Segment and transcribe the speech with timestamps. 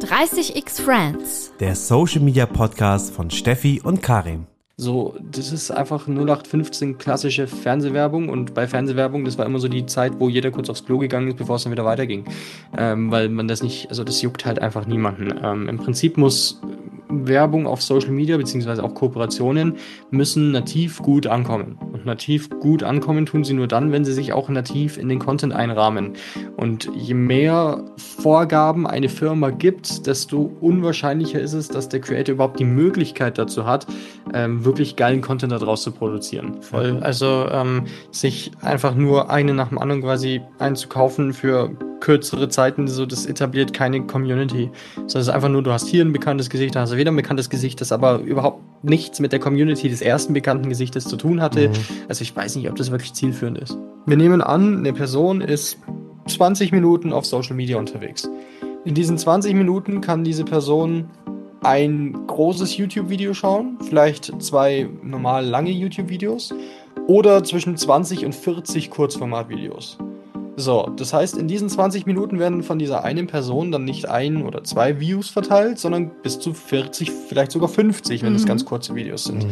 [0.00, 1.52] 30x Friends.
[1.58, 4.46] Der Social Media Podcast von Steffi und Karim.
[4.76, 9.86] So, das ist einfach 0815 klassische Fernsehwerbung und bei Fernsehwerbung, das war immer so die
[9.86, 12.24] Zeit, wo jeder kurz aufs Klo gegangen ist, bevor es dann wieder weiterging.
[12.76, 15.34] Ähm, weil man das nicht, also das juckt halt einfach niemanden.
[15.42, 16.60] Ähm, Im Prinzip muss
[17.08, 19.74] Werbung auf Social Media beziehungsweise auch Kooperationen
[20.12, 21.76] müssen nativ gut ankommen.
[22.08, 25.52] Nativ gut ankommen tun sie nur dann, wenn sie sich auch nativ in den Content
[25.52, 26.14] einrahmen.
[26.56, 32.58] Und je mehr Vorgaben eine Firma gibt, desto unwahrscheinlicher ist es, dass der Creator überhaupt
[32.58, 33.86] die Möglichkeit dazu hat,
[34.32, 36.62] ähm, wirklich geilen Content daraus zu produzieren.
[36.62, 36.98] Voll.
[37.02, 41.70] Also ähm, sich einfach nur eine nach dem anderen quasi einzukaufen für
[42.00, 44.70] kürzere Zeiten, so das etabliert keine Community.
[44.94, 47.10] Sondern es ist einfach nur, du hast hier ein bekanntes Gesicht, da hast du wieder
[47.10, 51.16] ein bekanntes Gesicht, das aber überhaupt nichts mit der Community des ersten bekannten Gesichtes zu
[51.16, 51.68] tun hatte.
[51.68, 51.72] Mhm.
[52.08, 53.76] Also ich weiß nicht, ob das wirklich zielführend ist.
[54.06, 55.78] Wir nehmen an, eine Person ist
[56.28, 58.28] 20 Minuten auf Social Media unterwegs.
[58.84, 61.10] In diesen 20 Minuten kann diese Person
[61.62, 66.54] ein großes YouTube-Video schauen, vielleicht zwei normal lange YouTube-Videos
[67.06, 69.98] oder zwischen 20 und 40 Kurzformat-Videos.
[70.58, 74.42] So, das heißt, in diesen 20 Minuten werden von dieser einen Person dann nicht ein
[74.44, 78.36] oder zwei Views verteilt, sondern bis zu 40, vielleicht sogar 50, wenn mhm.
[78.36, 79.44] es ganz kurze Videos sind.
[79.44, 79.50] Mhm.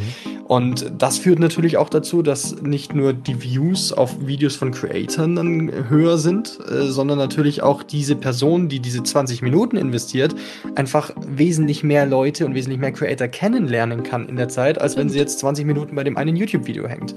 [0.48, 5.36] Und das führt natürlich auch dazu, dass nicht nur die Views auf Videos von Creatoren
[5.36, 10.34] dann höher sind, äh, sondern natürlich auch diese Person, die diese 20 Minuten investiert,
[10.74, 15.08] einfach wesentlich mehr Leute und wesentlich mehr Creator kennenlernen kann in der Zeit, als wenn
[15.08, 17.14] sie jetzt 20 Minuten bei dem einen YouTube-Video hängt.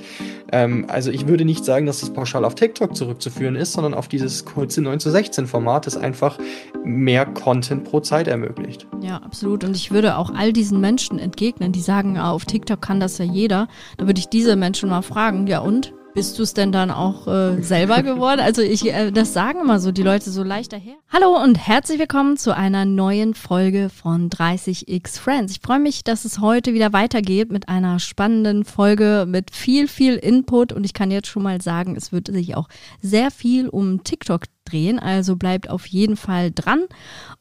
[0.52, 4.10] Ähm, also ich würde nicht sagen, dass das pauschal auf TikTok zurückzuführen ist, sondern auf
[4.10, 6.38] dieses kurze 9 zu 16 Format, das einfach
[6.84, 8.88] mehr Content pro Zeit ermöglicht.
[9.02, 9.64] Ja, absolut.
[9.64, 13.18] Und ich würde auch all diesen Menschen entgegnen, die sagen, ah, auf TikTok kann das
[13.18, 13.70] ja jeder.
[13.98, 15.94] Da würde ich diese Menschen mal fragen, ja und?
[16.16, 18.40] Bist du es denn dann auch äh, selber geworden?
[18.42, 20.96] Also ich, äh, das sagen immer so die Leute so leicht daher.
[21.14, 25.54] Hallo und herzlich willkommen zu einer neuen Folge von 30x Friends.
[25.54, 30.16] Ich freue mich, dass es heute wieder weitergeht mit einer spannenden Folge mit viel, viel
[30.16, 32.70] Input und ich kann jetzt schon mal sagen, es wird sich auch
[33.02, 36.86] sehr viel um TikTok drehen, also bleibt auf jeden Fall dran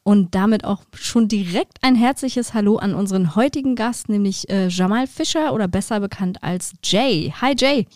[0.03, 5.07] und damit auch schon direkt ein herzliches Hallo an unseren heutigen Gast, nämlich äh, Jamal
[5.07, 7.33] Fischer oder besser bekannt als Jay.
[7.41, 7.87] Hi Jay.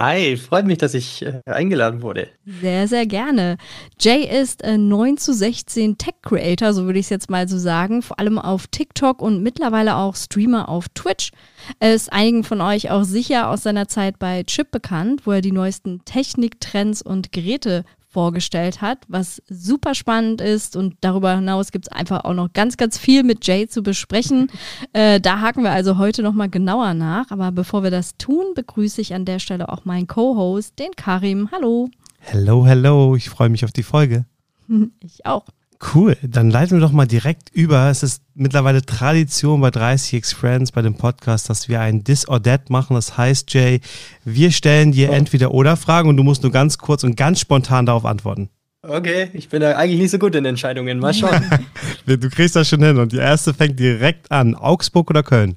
[0.00, 2.28] Hi, freut mich, dass ich äh, eingeladen wurde.
[2.46, 3.58] Sehr, sehr gerne.
[4.00, 7.58] Jay ist äh, 9 zu 16 Tech Creator, so würde ich es jetzt mal so
[7.58, 11.32] sagen, vor allem auf TikTok und mittlerweile auch Streamer auf Twitch.
[11.80, 15.42] Er ist einigen von euch auch sicher aus seiner Zeit bei Chip bekannt, wo er
[15.42, 20.76] die neuesten Techniktrends und Geräte vorgestellt hat, was super spannend ist.
[20.76, 24.50] Und darüber hinaus gibt es einfach auch noch ganz, ganz viel mit Jay zu besprechen.
[24.92, 27.30] äh, da haken wir also heute nochmal genauer nach.
[27.30, 31.50] Aber bevor wir das tun, begrüße ich an der Stelle auch meinen Co-Host, den Karim.
[31.52, 31.88] Hallo.
[32.18, 33.14] Hello, hello.
[33.14, 34.24] Ich freue mich auf die Folge.
[35.00, 35.44] ich auch.
[35.82, 37.88] Cool, dann leiten wir doch mal direkt über.
[37.88, 42.42] Es ist mittlerweile Tradition bei 30x Friends bei dem Podcast, dass wir ein This or
[42.42, 42.94] That machen.
[42.94, 43.80] Das heißt, Jay,
[44.24, 45.14] wir stellen dir oh.
[45.14, 48.50] entweder oder Fragen und du musst nur ganz kurz und ganz spontan darauf antworten.
[48.82, 50.98] Okay, ich bin da eigentlich nicht so gut in Entscheidungen.
[50.98, 51.42] Mal schauen.
[52.06, 54.54] du kriegst das schon hin und die erste fängt direkt an.
[54.54, 55.56] Augsburg oder Köln?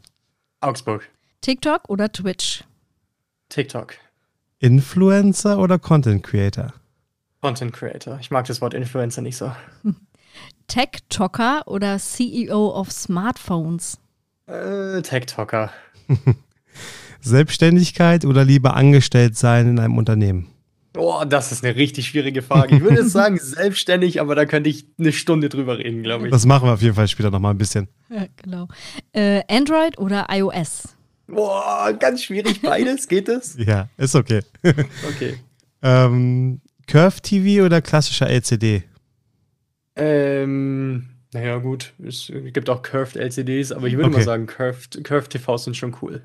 [0.62, 1.10] Augsburg.
[1.42, 2.64] TikTok oder Twitch?
[3.50, 3.96] TikTok.
[4.60, 6.74] Influencer oder Content Creator?
[7.42, 8.18] Content Creator.
[8.22, 9.52] Ich mag das Wort Influencer nicht so.
[10.68, 14.00] Tech-Talker oder CEO of Smartphones?
[14.48, 15.72] Äh, Tech-Talker.
[17.22, 20.48] Selbstständigkeit oder lieber angestellt sein in einem Unternehmen?
[20.96, 22.76] Oh, das ist eine richtig schwierige Frage.
[22.76, 26.32] Ich würde jetzt sagen selbstständig, aber da könnte ich eine Stunde drüber reden, glaube ich.
[26.32, 27.88] Das machen wir auf jeden Fall später nochmal ein bisschen.
[28.10, 28.68] Ja, genau.
[29.14, 30.90] Äh, Android oder iOS?
[31.28, 33.08] Boah, ganz schwierig beides.
[33.08, 33.56] Geht es?
[33.66, 34.42] Ja, ist okay.
[34.64, 35.38] okay.
[35.82, 38.84] ähm, Curve TV oder klassischer LCD?
[39.96, 41.94] Ähm, naja, gut.
[42.04, 44.18] Es gibt auch Curved LCDs, aber ich würde okay.
[44.18, 46.22] mal sagen, Curved, Curved TVs sind schon cool.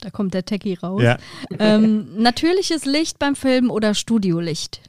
[0.00, 1.02] Da kommt der Techie raus.
[1.02, 1.18] Ja.
[1.58, 4.80] Ähm, natürliches Licht beim Film oder Studiolicht?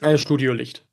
[0.00, 0.84] Äh, Studiolicht.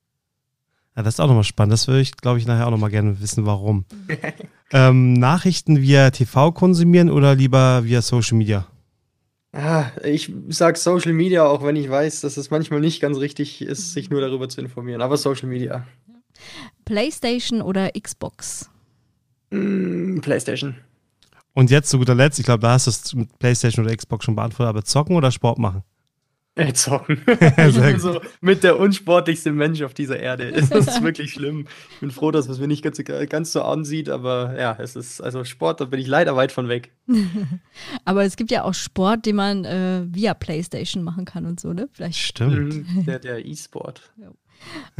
[0.95, 1.73] Ja, das ist auch nochmal spannend.
[1.73, 3.85] Das würde ich, glaube ich, nachher auch nochmal gerne wissen, warum.
[4.71, 8.67] ähm, Nachrichten via TV konsumieren oder lieber via Social Media?
[9.53, 13.61] Ah, ich sag Social Media, auch wenn ich weiß, dass es manchmal nicht ganz richtig
[13.61, 15.01] ist, sich nur darüber zu informieren.
[15.01, 15.85] Aber Social Media.
[16.85, 18.69] PlayStation oder Xbox?
[19.49, 20.75] Mm, PlayStation.
[21.53, 24.25] Und jetzt zu guter Letzt, ich glaube, da hast du es mit PlayStation oder Xbox
[24.25, 25.83] schon beantwortet, aber zocken oder Sport machen?
[26.57, 27.21] Äh, zocken.
[27.27, 30.49] ich bin so mit der unsportlichste Mensch auf dieser Erde.
[30.55, 31.67] Es ist wirklich schlimm.
[31.93, 32.99] Ich bin froh, dass es mir nicht ganz,
[33.29, 36.67] ganz so ansieht, aber ja, es ist, also Sport, da bin ich leider weit von
[36.67, 36.91] weg.
[38.05, 41.73] aber es gibt ja auch Sport, den man äh, via Playstation machen kann und so,
[41.73, 41.89] ne?
[41.91, 42.17] Vielleicht.
[42.17, 42.73] Stimmt.
[42.87, 44.11] Mhm, der der E-Sport.
[44.17, 44.31] Ja.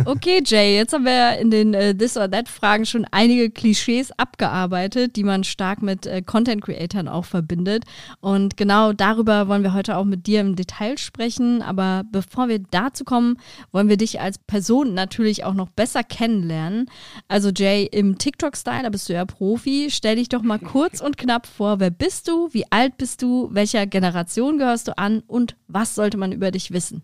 [0.06, 4.12] Okay, Jay, jetzt haben wir in den äh, This or That Fragen schon einige Klischees
[4.12, 7.84] abgearbeitet, die man stark mit äh, Content Creatern auch verbindet.
[8.20, 11.62] Und genau darüber wollen wir heute auch mit dir im Detail sprechen.
[11.62, 13.38] Aber bevor wir dazu kommen,
[13.72, 16.90] wollen wir dich als Person natürlich auch noch besser kennenlernen.
[17.28, 19.88] Also Jay, im TikTok-Style, da bist du ja Profi.
[19.90, 23.50] Stell dich doch mal kurz und knapp vor, wer bist du, wie alt bist du,
[23.52, 27.02] welcher Generation gehörst du an und was sollte man über dich wissen?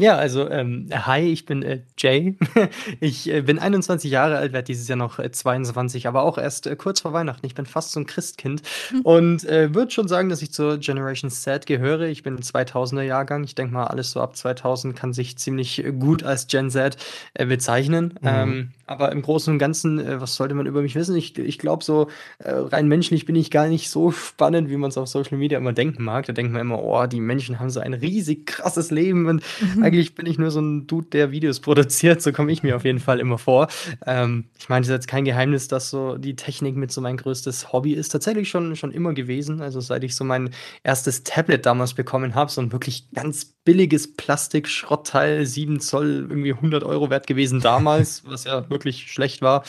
[0.00, 2.36] Ja, also ähm, hi, ich bin äh, Jay.
[3.00, 6.68] ich äh, bin 21 Jahre alt, werde dieses Jahr noch äh, 22, aber auch erst
[6.68, 7.44] äh, kurz vor Weihnachten.
[7.44, 8.62] Ich bin fast so ein Christkind
[8.92, 9.00] mhm.
[9.00, 12.06] und äh, würde schon sagen, dass ich zur Generation Z gehöre.
[12.06, 13.42] Ich bin 2000er Jahrgang.
[13.42, 16.96] Ich denke mal, alles so ab 2000 kann sich ziemlich gut als Gen Z
[17.34, 18.14] äh, bezeichnen.
[18.20, 18.28] Mhm.
[18.28, 21.16] Ähm, aber im Großen und Ganzen, äh, was sollte man über mich wissen?
[21.16, 22.06] Ich, ich glaube, so
[22.38, 25.58] äh, rein menschlich bin ich gar nicht so spannend, wie man es auf Social Media
[25.58, 26.24] immer denken mag.
[26.26, 29.87] Da denkt man immer, oh, die Menschen haben so ein riesig krasses Leben und mhm
[29.88, 32.22] eigentlich bin ich nur so ein Dude, der Videos produziert.
[32.22, 33.68] So komme ich mir auf jeden Fall immer vor.
[34.06, 37.16] Ähm, ich meine, es ist jetzt kein Geheimnis, dass so die Technik mit so mein
[37.16, 38.10] größtes Hobby ist.
[38.10, 39.62] Tatsächlich schon, schon immer gewesen.
[39.62, 40.50] Also seit ich so mein
[40.82, 46.84] erstes Tablet damals bekommen habe, so ein wirklich ganz billiges Plastik-Schrottteil, 7 Zoll, irgendwie 100
[46.84, 49.64] Euro wert gewesen damals, was ja wirklich schlecht war.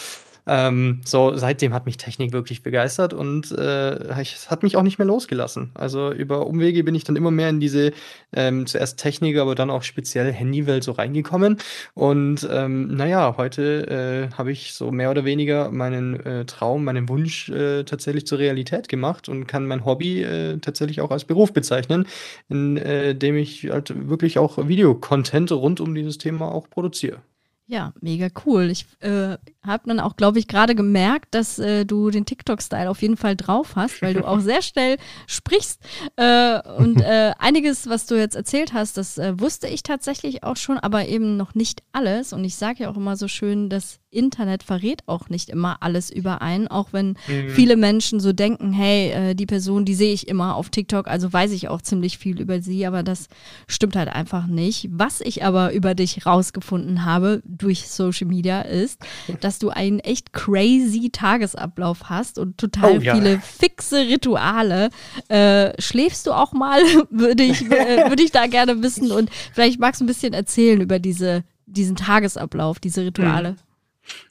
[0.51, 4.97] Ähm, so, seitdem hat mich Technik wirklich begeistert und äh, es hat mich auch nicht
[4.97, 5.69] mehr losgelassen.
[5.75, 7.91] Also über Umwege bin ich dann immer mehr in diese
[8.33, 11.57] ähm, zuerst Technik, aber dann auch speziell Handywelt so reingekommen.
[11.93, 17.09] Und ähm, naja, heute äh, habe ich so mehr oder weniger meinen äh, Traum, meinen
[17.09, 21.53] Wunsch äh, tatsächlich zur Realität gemacht und kann mein Hobby äh, tatsächlich auch als Beruf
[21.53, 22.07] bezeichnen,
[22.49, 27.21] indem äh, ich halt wirklich auch Videocontent rund um dieses Thema auch produziere.
[27.71, 28.71] Ja, mega cool.
[28.71, 33.03] Ich äh, habe dann auch, glaube ich, gerade gemerkt, dass äh, du den TikTok-Style auf
[33.03, 35.79] jeden Fall drauf hast, weil du auch sehr schnell sprichst.
[36.15, 40.57] Äh, und äh, einiges, was du jetzt erzählt hast, das äh, wusste ich tatsächlich auch
[40.57, 42.33] schon, aber eben noch nicht alles.
[42.33, 46.09] Und ich sage ja auch immer so schön, das Internet verrät auch nicht immer alles
[46.09, 47.49] über einen, auch wenn mhm.
[47.49, 51.31] viele Menschen so denken, hey, äh, die Person, die sehe ich immer auf TikTok, also
[51.31, 53.27] weiß ich auch ziemlich viel über sie, aber das
[53.67, 54.87] stimmt halt einfach nicht.
[54.91, 58.99] Was ich aber über dich rausgefunden habe, durch Social Media ist,
[59.41, 63.15] dass du einen echt crazy Tagesablauf hast und total oh, ja.
[63.15, 64.89] viele fixe Rituale.
[65.27, 66.81] Äh, schläfst du auch mal?
[67.11, 70.81] würde ich, äh, würde ich da gerne wissen und vielleicht magst du ein bisschen erzählen
[70.81, 73.51] über diese, diesen Tagesablauf, diese Rituale.
[73.51, 73.68] Mhm.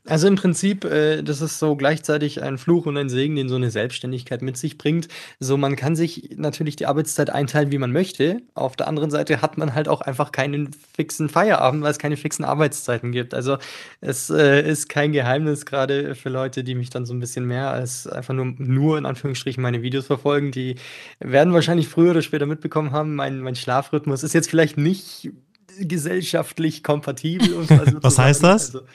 [0.09, 3.57] Also im Prinzip, äh, das ist so gleichzeitig ein Fluch und ein Segen, den so
[3.57, 5.09] eine Selbstständigkeit mit sich bringt.
[5.39, 8.41] So, man kann sich natürlich die Arbeitszeit einteilen, wie man möchte.
[8.55, 12.17] Auf der anderen Seite hat man halt auch einfach keinen fixen Feierabend, weil es keine
[12.17, 13.35] fixen Arbeitszeiten gibt.
[13.35, 13.59] Also
[14.01, 17.71] es äh, ist kein Geheimnis, gerade für Leute, die mich dann so ein bisschen mehr
[17.71, 20.77] als einfach nur, nur in Anführungsstrichen meine Videos verfolgen, die
[21.21, 25.31] werden wahrscheinlich früher oder später mitbekommen haben, mein, mein Schlafrhythmus ist jetzt vielleicht nicht
[25.81, 27.49] gesellschaftlich kompatibel.
[28.03, 28.75] Was heißt das?
[28.75, 28.87] Also,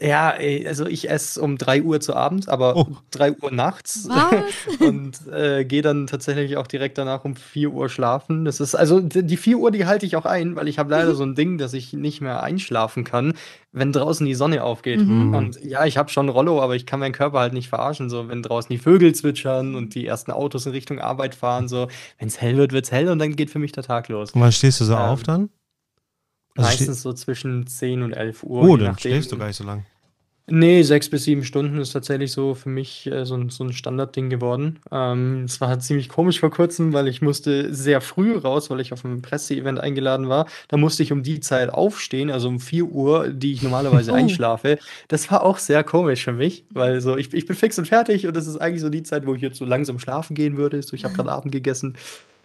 [0.00, 0.34] ja,
[0.66, 2.86] also ich esse um 3 Uhr zu Abend, aber oh.
[3.10, 4.08] 3 Uhr nachts
[4.80, 8.44] und äh, gehe dann tatsächlich auch direkt danach um 4 Uhr schlafen.
[8.44, 11.14] Das ist also die 4 Uhr, die halte ich auch ein, weil ich habe leider
[11.14, 13.34] so ein Ding, dass ich nicht mehr einschlafen kann,
[13.72, 15.00] wenn draußen die Sonne aufgeht.
[15.00, 15.34] Mhm.
[15.34, 18.08] Und ja, ich habe schon Rollo, aber ich kann meinen Körper halt nicht verarschen.
[18.08, 21.88] So, wenn draußen die Vögel zwitschern und die ersten Autos in Richtung Arbeit fahren, so,
[22.18, 24.30] wenn es hell wird, wird es hell und dann geht für mich der Tag los.
[24.32, 25.50] Und wann stehst du so ähm, auf dann?
[26.56, 28.62] Also Meistens so zwischen 10 und 11 Uhr.
[28.62, 29.84] Oh, dann schläfst du gar nicht so lang.
[30.46, 33.72] Nee, sechs bis sieben Stunden ist tatsächlich so für mich äh, so, ein, so ein
[33.72, 34.78] Standardding geworden.
[34.92, 38.80] Ähm, es war halt ziemlich komisch vor kurzem, weil ich musste sehr früh raus, weil
[38.80, 40.46] ich auf ein Presseevent eingeladen war.
[40.68, 44.14] Da musste ich um die Zeit aufstehen, also um 4 Uhr, die ich normalerweise oh.
[44.16, 44.78] einschlafe.
[45.08, 48.26] Das war auch sehr komisch für mich, weil so ich, ich bin fix und fertig
[48.26, 50.82] und das ist eigentlich so die Zeit, wo ich jetzt so langsam schlafen gehen würde.
[50.82, 51.96] So, ich habe gerade Abend gegessen.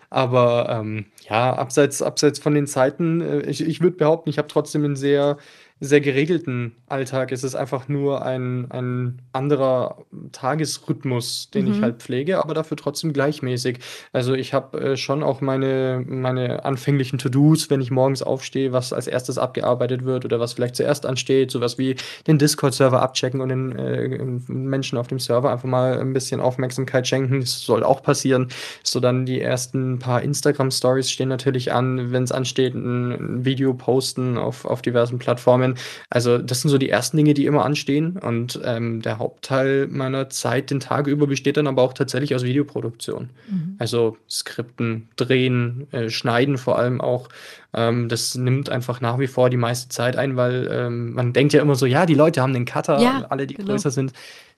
[0.10, 4.48] Aber ähm, ja, abseits, abseits von den Zeiten, äh, ich, ich würde behaupten, ich habe
[4.48, 5.38] trotzdem einen sehr
[5.82, 7.32] sehr geregelten Alltag.
[7.32, 11.74] Es ist einfach nur ein, ein anderer Tagesrhythmus, den mhm.
[11.74, 13.80] ich halt pflege, aber dafür trotzdem gleichmäßig.
[14.12, 18.92] Also ich habe äh, schon auch meine, meine anfänglichen To-Dos, wenn ich morgens aufstehe, was
[18.92, 21.96] als erstes abgearbeitet wird oder was vielleicht zuerst ansteht, sowas wie
[22.28, 24.18] den Discord-Server abchecken und den äh,
[24.52, 27.40] Menschen auf dem Server einfach mal ein bisschen Aufmerksamkeit schenken.
[27.40, 28.50] Das soll auch passieren.
[28.84, 34.38] So dann die ersten paar Instagram-Stories stehen natürlich an, wenn es ansteht, ein Video posten
[34.38, 35.86] auf, auf diversen Plattformen können.
[36.10, 38.18] Also das sind so die ersten Dinge, die immer anstehen.
[38.18, 42.44] Und ähm, der Hauptteil meiner Zeit den Tag über besteht dann aber auch tatsächlich aus
[42.44, 43.30] Videoproduktion.
[43.50, 43.76] Mhm.
[43.80, 47.30] Also Skripten, Drehen, äh, Schneiden vor allem auch.
[47.74, 51.54] Ähm, das nimmt einfach nach wie vor die meiste Zeit ein, weil ähm, man denkt
[51.54, 53.70] ja immer so, ja, die Leute haben den Cutter, ja, alle, die genau.
[53.70, 54.14] größer sind.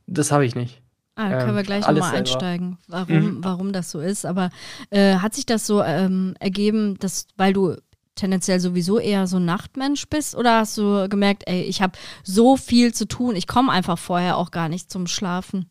[0.08, 0.82] Das habe ich nicht.
[1.16, 3.38] Ah, da können wir ähm, gleich nochmal einsteigen, warum, mhm.
[3.44, 4.26] warum das so ist.
[4.26, 4.50] Aber
[4.90, 7.76] äh, hat sich das so ähm, ergeben, dass, weil du
[8.16, 10.36] tendenziell sowieso eher so Nachtmensch bist?
[10.36, 14.38] Oder hast du gemerkt, ey, ich habe so viel zu tun, ich komme einfach vorher
[14.38, 15.71] auch gar nicht zum Schlafen?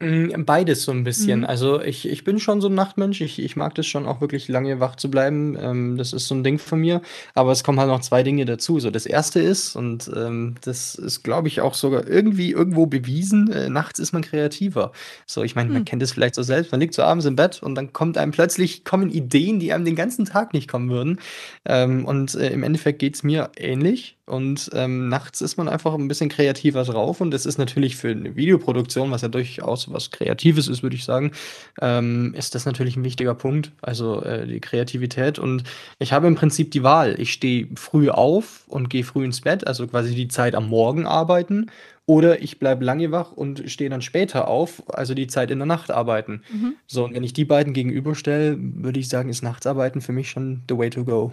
[0.00, 1.40] Mm, beides so ein bisschen.
[1.40, 1.46] Mhm.
[1.46, 3.20] Also, ich ich bin schon so ein Nachtmensch.
[3.20, 5.56] Ich ich mag das schon auch wirklich lange wach zu bleiben.
[5.60, 7.02] Ähm, das ist so ein Ding von mir.
[7.34, 8.78] Aber es kommen halt noch 2 Dinge dazu.
[8.78, 13.50] So, das erste ist und, ähm, das ist, glaube ich, auch sogar irgendwie irgendwo bewiesen,
[13.50, 14.92] äh, nachts ist man kreativer.
[15.26, 15.84] So, ich meine, man Hm.
[15.84, 16.70] kennt es vielleicht so selbst.
[16.70, 19.84] Man liegt so abends im Bett und dann kommt einem plötzlich kommen Ideen, die einem
[19.84, 21.18] den ganzen Tag nicht kommen würden.
[21.64, 24.17] Ähm, und, äh, im Endeffekt geht's mir ähnlich.
[24.28, 28.10] Und, ähm, nachts ist man einfach ein bisschen kreativer drauf und das ist natürlich für
[28.10, 31.32] eine Videoproduktion, was ja durchaus was Kreatives ist, würde ich sagen,
[31.80, 35.38] ähm, ist das natürlich ein wichtiger Punkt, also, äh, die Kreativität.
[35.38, 35.64] Und
[35.98, 37.18] ich habe im Prinzip die Wahl.
[37.18, 41.06] Ich stehe früh auf und gehe früh ins Bett, also quasi die Zeit am Morgen
[41.06, 41.70] arbeiten,
[42.08, 45.66] oder ich bleibe lange wach und stehe dann später auf, also die Zeit in der
[45.66, 46.40] Nacht arbeiten.
[46.50, 46.74] Mhm.
[46.86, 50.62] So, und wenn ich die beiden gegenüberstelle, würde ich sagen, ist Nachtsarbeiten für mich schon
[50.70, 51.30] the way to go.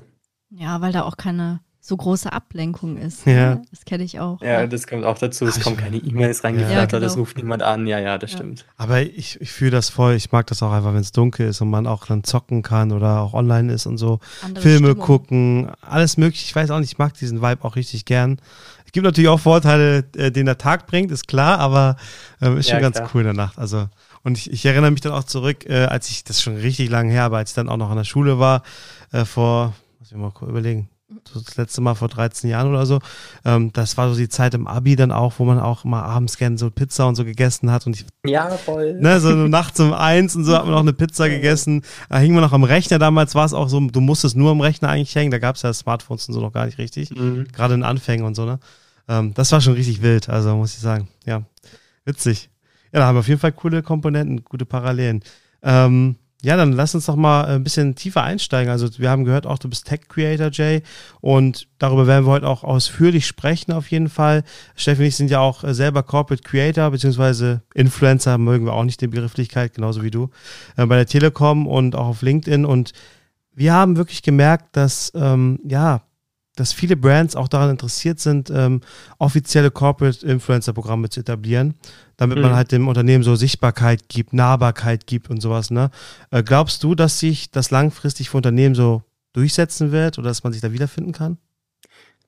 [0.49, 3.27] Ja, weil da auch keine so große Ablenkung ist.
[3.27, 3.55] Ja.
[3.55, 3.61] Ne?
[3.69, 4.41] Das kenne ich auch.
[4.41, 5.45] Ja, das kommt auch dazu.
[5.45, 7.21] Es Ach, kommen keine E-Mails Ja, reingeflattert, es genau.
[7.21, 7.85] ruft niemand an.
[7.85, 8.37] Ja, ja, das Ja.
[8.39, 8.65] stimmt.
[8.75, 10.15] Aber ich, ich fühle das voll.
[10.15, 12.91] Ich mag das auch einfach, wenn es dunkel ist und man auch dann zocken kann
[12.91, 14.19] oder auch online ist und so.
[14.41, 15.05] Andere Filme Stimmung.
[15.05, 16.45] gucken, alles mögliche.
[16.45, 18.39] Ich weiß auch nicht, ich mag diesen Vibe auch richtig gern.
[18.87, 21.97] Es gibt natürlich auch Vorteile, äh, den der Tag bringt, ist klar, aber
[22.41, 23.11] ähm, ist schon Ja, ganz klar.
[23.13, 23.59] cool in der Nacht.
[23.59, 23.89] Also,
[24.23, 26.89] und ich, ich erinnere mich dann auch zurück, äh, als ich, das ist schon richtig
[26.89, 28.63] lange her, aber als ich dann auch noch an der Schule war,
[29.11, 30.89] äh, vor, muss ich mal kurz überlegen,
[31.33, 32.99] das letzte Mal vor 13 Jahren oder so,
[33.45, 36.37] ähm, das war so die Zeit im Abi dann auch, wo man auch mal abends
[36.37, 38.93] gerne so Pizza und so gegessen hat und ich Ja, voll.
[38.99, 41.83] ne, so nachts um eins und so hat man noch eine Pizza gegessen.
[42.09, 42.97] Da hing man noch am Rechner.
[42.97, 45.31] Damals war es auch so, du musstest nur am Rechner eigentlich hängen.
[45.31, 47.11] Da gab es ja Smartphones und so noch gar nicht richtig.
[47.11, 47.47] Mhm.
[47.53, 48.59] Gerade in Anfängen und so, ne?
[49.07, 51.07] Ähm, das war schon richtig wild, also muss ich sagen.
[51.25, 51.43] Ja,
[52.05, 52.49] witzig.
[52.91, 55.21] Ja, da haben wir auf jeden Fall coole Komponenten, gute Parallelen.
[55.61, 58.71] Ähm, ja, dann lass uns doch mal ein bisschen tiefer einsteigen.
[58.71, 60.83] Also wir haben gehört auch, du bist Tech-Creator, Jay,
[61.19, 64.43] und darüber werden wir heute auch ausführlich sprechen auf jeden Fall.
[64.75, 68.83] Steffi und ich sind ja auch äh, selber Corporate Creator, beziehungsweise Influencer, mögen wir auch
[68.83, 70.29] nicht die Begrifflichkeit, genauso wie du,
[70.77, 72.63] äh, bei der Telekom und auch auf LinkedIn.
[72.63, 72.93] Und
[73.55, 76.03] wir haben wirklich gemerkt, dass, ähm, ja,
[76.55, 78.81] dass viele Brands auch daran interessiert sind, ähm,
[79.17, 81.73] offizielle Corporate Influencer Programme zu etablieren,
[82.17, 82.55] damit man Mhm.
[82.55, 85.71] halt dem Unternehmen so Sichtbarkeit gibt, Nahbarkeit gibt und sowas.
[85.71, 85.89] Ne?
[86.31, 89.03] Äh, glaubst du, dass sich das langfristig für Unternehmen so
[89.33, 91.37] durchsetzen wird oder dass man sich da wiederfinden kann?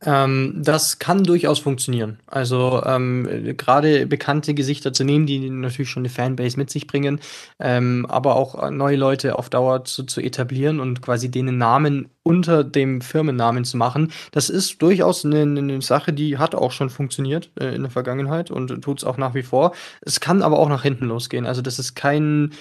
[0.05, 2.19] Ähm, das kann durchaus funktionieren.
[2.27, 6.85] Also ähm, äh, gerade bekannte Gesichter zu nehmen, die natürlich schon eine Fanbase mit sich
[6.85, 7.19] bringen,
[7.59, 12.09] ähm, aber auch äh, neue Leute auf Dauer zu, zu etablieren und quasi denen Namen
[12.21, 16.89] unter dem Firmennamen zu machen, das ist durchaus eine, eine Sache, die hat auch schon
[16.91, 19.73] funktioniert äh, in der Vergangenheit und tut es auch nach wie vor.
[20.01, 21.47] Es kann aber auch nach hinten losgehen.
[21.47, 22.51] Also das ist kein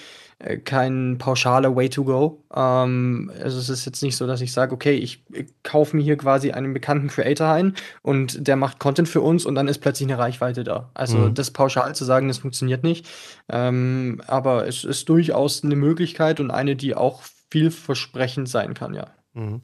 [0.65, 2.43] kein pauschaler Way to go.
[2.53, 6.03] Ähm, also es ist jetzt nicht so, dass ich sage, okay, ich, ich kaufe mir
[6.03, 9.79] hier quasi einen bekannten Creator ein und der macht Content für uns und dann ist
[9.79, 10.91] plötzlich eine Reichweite da.
[10.93, 11.33] Also Mhm.
[11.33, 13.07] das pauschal zu sagen, das funktioniert nicht.
[13.49, 19.07] Ähm, aber es ist durchaus eine Möglichkeit und eine, die auch vielversprechend sein kann, ja.
[19.33, 19.61] Mhm.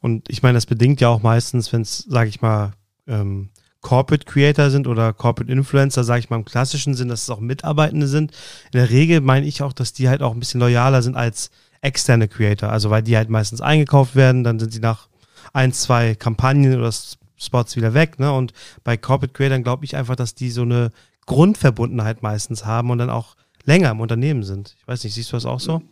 [0.00, 2.72] Und ich meine, das bedingt ja auch meistens, wenn es, sage ich mal,
[3.06, 3.50] ähm,
[3.84, 7.38] Corporate Creator sind oder Corporate Influencer, sage ich mal im klassischen Sinn, dass es auch
[7.38, 8.32] Mitarbeitende sind.
[8.72, 11.50] In der Regel meine ich auch, dass die halt auch ein bisschen loyaler sind als
[11.82, 12.70] externe Creator.
[12.70, 15.08] Also weil die halt meistens eingekauft werden, dann sind sie nach
[15.52, 16.90] ein, zwei Kampagnen oder
[17.36, 18.18] Spots wieder weg.
[18.18, 18.32] Ne?
[18.32, 20.90] Und bei Corporate Creators glaube ich einfach, dass die so eine
[21.26, 24.74] Grundverbundenheit meistens haben und dann auch länger im Unternehmen sind.
[24.80, 25.82] Ich weiß nicht, siehst du das auch so?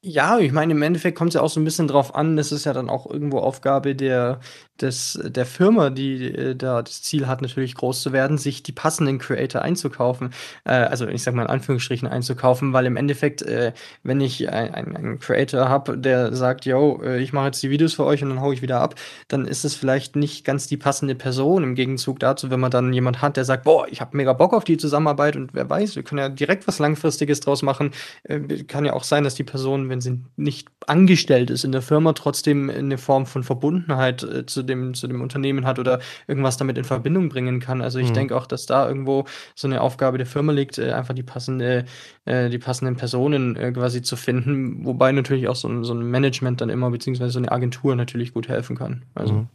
[0.00, 2.52] Ja, ich meine, im Endeffekt kommt es ja auch so ein bisschen drauf an, das
[2.52, 4.40] ist ja dann auch irgendwo Aufgabe der,
[4.80, 8.72] des, der Firma, die äh, da das Ziel hat, natürlich groß zu werden, sich die
[8.72, 10.30] passenden Creator einzukaufen.
[10.64, 14.74] Äh, also ich sag mal in Anführungsstrichen einzukaufen, weil im Endeffekt, äh, wenn ich ein-
[14.74, 18.22] ein- einen Creator habe, der sagt, yo, äh, ich mache jetzt die Videos für euch
[18.22, 18.96] und dann hau ich wieder ab,
[19.28, 21.62] dann ist es vielleicht nicht ganz die passende Person.
[21.62, 24.52] Im Gegenzug dazu, wenn man dann jemand hat, der sagt, boah, ich habe mega Bock
[24.54, 27.92] auf die Zusammenarbeit und wer weiß, wir können ja direkt was Langfristiges draus machen.
[28.24, 31.82] Äh, kann ja auch sein, dass die Person, wenn sie nicht angestellt ist in der
[31.82, 36.78] Firma, trotzdem eine Form von Verbundenheit zu, dem, zu dem Unternehmen hat oder irgendwas damit
[36.78, 37.80] in Verbindung bringen kann.
[37.82, 38.14] Also ich Mhm.
[38.14, 41.84] denke auch, dass da irgendwo so eine Aufgabe der Firma liegt, äh, einfach die passende,
[42.24, 46.02] äh, die passenden Personen äh, quasi zu finden, wobei natürlich auch so ein, so ein
[46.10, 49.02] Management dann immer, beziehungsweise so eine Agentur natürlich gut helfen kann.
[49.14, 49.48] Also Mhm.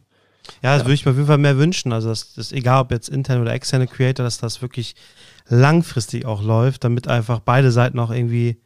[0.62, 0.86] Ja, das Ja.
[0.86, 1.92] würde ich mir auf jeden Fall mehr wünschen.
[1.92, 4.94] Also, das, egal ob jetzt interne oder externe Creator, dass das wirklich
[5.48, 8.60] langfristig auch läuft, damit einfach beide Seiten auch irgendwie,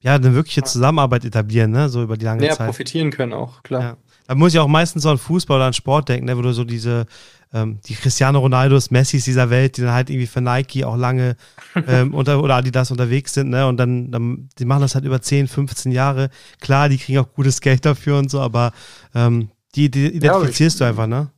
[0.00, 2.66] ja, eine wirkliche Zusammenarbeit etablieren, ne, so über die lange ja, Zeit.
[2.66, 3.98] profitieren können auch, klar.
[4.28, 6.52] Da muss ich auch meistens so an Fußball oder an Sport denken, ne, wo du
[6.52, 7.06] so diese,
[7.52, 11.36] ähm, die Cristiano Ronaldos, Messis dieser Welt, die dann halt irgendwie für Nike auch lange
[11.88, 15.20] ähm, unter, oder Adidas unterwegs sind, ne, und dann, dann, die machen das halt über
[15.20, 16.30] 10, 15 Jahre.
[16.60, 18.72] Klar, die kriegen auch gutes Geld dafür und so, aber
[19.14, 21.30] ähm, Die, die identifizierst ja, ich, du einfach, ne?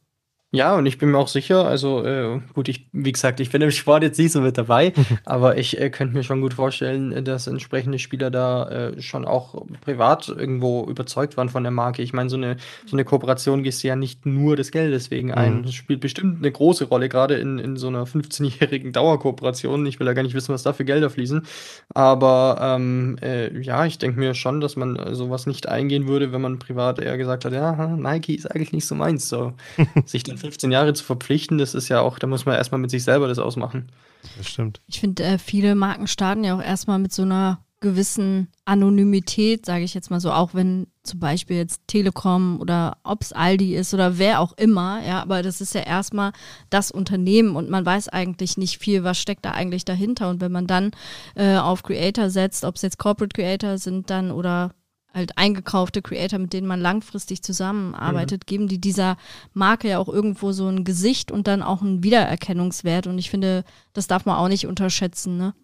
[0.52, 3.62] Ja, und ich bin mir auch sicher, also äh, gut, ich, wie gesagt, ich bin
[3.62, 4.92] im Sport jetzt nicht so mit dabei,
[5.25, 9.26] aber ich äh, könnte mir schon gut vorstellen, äh, dass entsprechende Spieler da äh, schon
[9.26, 12.02] auch privat irgendwo überzeugt waren von der Marke.
[12.02, 15.33] Ich meine, so eine, so eine Kooperation gehst du ja nicht nur des Geldes wegen
[15.33, 15.59] ein.
[15.59, 15.62] Mhm.
[15.62, 19.87] Das spielt bestimmt eine große Rolle, gerade in, in so einer 15-jährigen Dauerkooperation.
[19.87, 21.47] Ich will ja gar nicht wissen, was da für Gelder fließen.
[21.95, 26.33] Aber ähm, äh, ja, ich denke mir schon, dass man äh, sowas nicht eingehen würde,
[26.33, 29.28] wenn man privat eher gesagt hat, ja, Nike ist eigentlich nicht so meins.
[29.28, 29.52] So,
[30.07, 32.90] sich dann 15 Jahre zu verpflichten, das ist ja auch, da muss man erstmal mit
[32.90, 33.92] sich selber das ausmachen.
[34.37, 34.80] Das stimmt.
[34.87, 39.85] Ich finde, äh, viele Marken starten ja auch erstmal mit so einer gewissen Anonymität, sage
[39.85, 43.94] ich jetzt mal so, auch wenn zum Beispiel jetzt Telekom oder ob es Aldi ist
[43.94, 46.32] oder wer auch immer, ja, aber das ist ja erstmal
[46.68, 50.28] das Unternehmen und man weiß eigentlich nicht viel, was steckt da eigentlich dahinter.
[50.28, 50.90] Und wenn man dann
[51.35, 54.73] äh, auf Creator setzt, ob es jetzt Corporate Creator sind dann oder
[55.12, 58.47] halt eingekaufte Creator, mit denen man langfristig zusammenarbeitet, mhm.
[58.47, 59.17] geben die dieser
[59.52, 63.07] Marke ja auch irgendwo so ein Gesicht und dann auch einen Wiedererkennungswert.
[63.07, 65.55] Und ich finde, das darf man auch nicht unterschätzen, ne?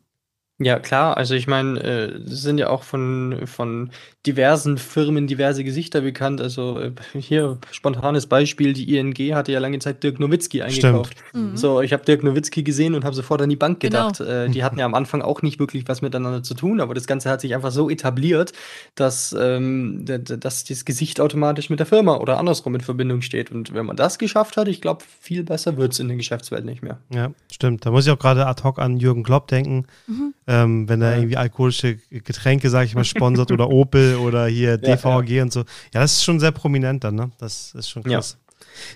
[0.59, 1.19] Ja, klar.
[1.19, 3.91] Also ich meine, äh, sind ja auch von, von
[4.27, 6.41] diversen Firmen diverse Gesichter bekannt.
[6.41, 11.19] Also äh, hier spontanes Beispiel, die ING hatte ja lange Zeit Dirk Nowitzki eingekauft.
[11.35, 11.59] Mhm.
[11.59, 14.09] So, ich habe Dirk Nowitzki gesehen und habe sofort an die Bank genau.
[14.09, 14.19] gedacht.
[14.19, 14.31] Genau.
[14.31, 17.07] Äh, die hatten ja am Anfang auch nicht wirklich was miteinander zu tun, aber das
[17.07, 18.55] Ganze hat sich einfach so etabliert,
[18.95, 23.53] dass, ähm, dass das Gesicht automatisch mit der Firma oder andersrum in Verbindung steht.
[23.53, 26.65] Und wenn man das geschafft hat, ich glaube, viel besser wird es in der Geschäftswelt
[26.65, 26.99] nicht mehr.
[27.11, 27.85] Ja, stimmt.
[27.85, 29.85] Da muss ich auch gerade ad hoc an Jürgen Klopp denken.
[30.07, 34.79] Mhm ähm, wenn er irgendwie alkoholische Getränke, sag ich mal, sponsert oder Opel oder hier
[34.79, 35.43] DVG ja, ja.
[35.43, 35.61] und so.
[35.93, 37.31] Ja, das ist schon sehr prominent dann, ne?
[37.39, 38.39] Das ist schon krass.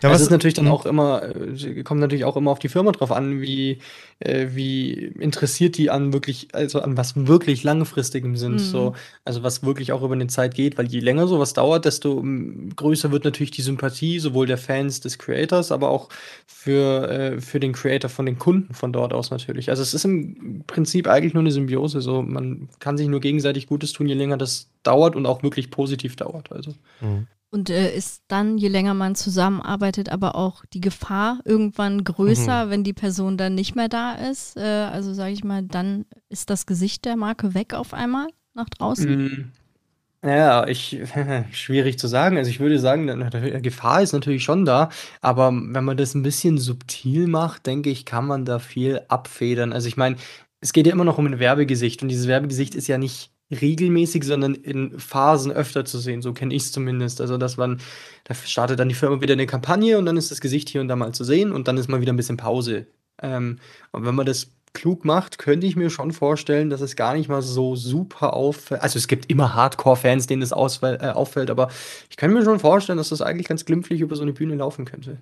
[0.02, 2.92] Ja, das ist natürlich dann auch immer, äh, kommt natürlich auch immer auf die Firma
[2.92, 3.78] drauf an, wie,
[4.18, 8.58] äh, wie interessiert die an wirklich, also an was wirklich langfristigem sind, mhm.
[8.58, 8.94] so,
[9.24, 12.70] also was wirklich auch über eine Zeit geht, weil je länger sowas dauert, desto mm,
[12.76, 16.08] größer wird natürlich die Sympathie, sowohl der Fans des Creators, aber auch
[16.46, 19.70] für, äh, für den Creator von den Kunden von dort aus natürlich.
[19.70, 23.66] Also es ist im Prinzip eigentlich nur eine Symbiose, so, man kann sich nur gegenseitig
[23.66, 26.74] Gutes tun, je länger das dauert und auch wirklich positiv dauert, also.
[27.00, 27.26] Mhm.
[27.52, 32.70] Und äh, ist dann, je länger man zusammenarbeitet, aber auch die Gefahr irgendwann größer, mhm.
[32.70, 34.56] wenn die Person dann nicht mehr da ist?
[34.56, 38.68] Äh, also sage ich mal, dann ist das Gesicht der Marke weg auf einmal nach
[38.68, 39.10] draußen?
[39.10, 39.52] Mhm.
[40.22, 40.98] Ja, ich,
[41.52, 42.36] schwierig zu sagen.
[42.36, 46.22] Also ich würde sagen, die Gefahr ist natürlich schon da, aber wenn man das ein
[46.22, 49.72] bisschen subtil macht, denke ich, kann man da viel abfedern.
[49.72, 50.16] Also ich meine,
[50.60, 54.24] es geht ja immer noch um ein Werbegesicht und dieses Werbegesicht ist ja nicht regelmäßig,
[54.24, 56.22] sondern in Phasen öfter zu sehen.
[56.22, 57.20] So kenne ich es zumindest.
[57.20, 57.80] Also, dass man,
[58.24, 60.88] da startet dann die Firma wieder eine Kampagne und dann ist das Gesicht hier und
[60.88, 62.86] da mal zu sehen und dann ist mal wieder ein bisschen Pause.
[63.22, 63.58] Ähm,
[63.92, 67.28] und wenn man das klug macht, könnte ich mir schon vorstellen, dass es gar nicht
[67.28, 68.82] mal so super auffällt.
[68.82, 71.68] Also es gibt immer Hardcore-Fans, denen das äh, auffällt, aber
[72.08, 74.84] ich kann mir schon vorstellen, dass das eigentlich ganz glimpflich über so eine Bühne laufen
[74.84, 75.18] könnte.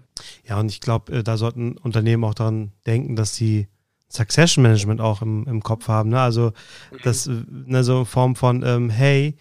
[0.47, 3.69] Ja, und ich glaube, äh, da sollten Unternehmen auch daran denken, dass sie
[4.09, 6.11] Succession Management auch im, im Kopf haben.
[6.11, 6.21] Ne?
[6.21, 6.53] Also
[7.05, 9.37] das, ne, so in Form von, ähm, hey,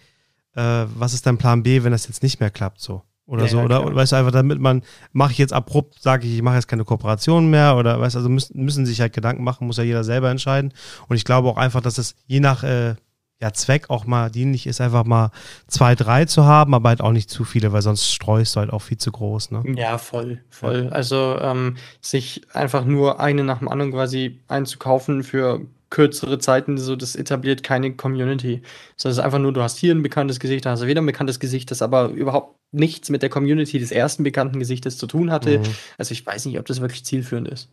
[0.54, 3.02] äh, was ist dein Plan B, wenn das jetzt nicht mehr klappt, so?
[3.26, 6.26] Oder ja, so, oder, oder weißt du, einfach damit man, mache ich jetzt abrupt, sage
[6.26, 9.12] ich, ich mache jetzt keine Kooperation mehr, oder weißt du, also müssen, müssen sich halt
[9.12, 10.72] Gedanken machen, muss ja jeder selber entscheiden.
[11.08, 12.94] Und ich glaube auch einfach, dass es je nach äh,
[13.40, 15.30] ja, Zweck auch mal dienlich ist, einfach mal
[15.68, 18.70] zwei, drei zu haben, aber halt auch nicht zu viele, weil sonst streust du halt
[18.70, 19.52] auch viel zu groß.
[19.52, 19.62] Ne?
[19.76, 20.88] Ja, voll, voll.
[20.90, 26.96] Also ähm, sich einfach nur eine nach dem anderen quasi einzukaufen für kürzere Zeiten, so
[26.96, 28.62] das etabliert keine Community.
[28.96, 31.00] So, es ist einfach nur, du hast hier ein bekanntes Gesicht, da hast du wieder
[31.00, 35.06] ein bekanntes Gesicht, das aber überhaupt nichts mit der Community des ersten bekannten Gesichtes zu
[35.06, 35.60] tun hatte.
[35.60, 35.64] Mhm.
[35.96, 37.70] Also ich weiß nicht, ob das wirklich zielführend ist.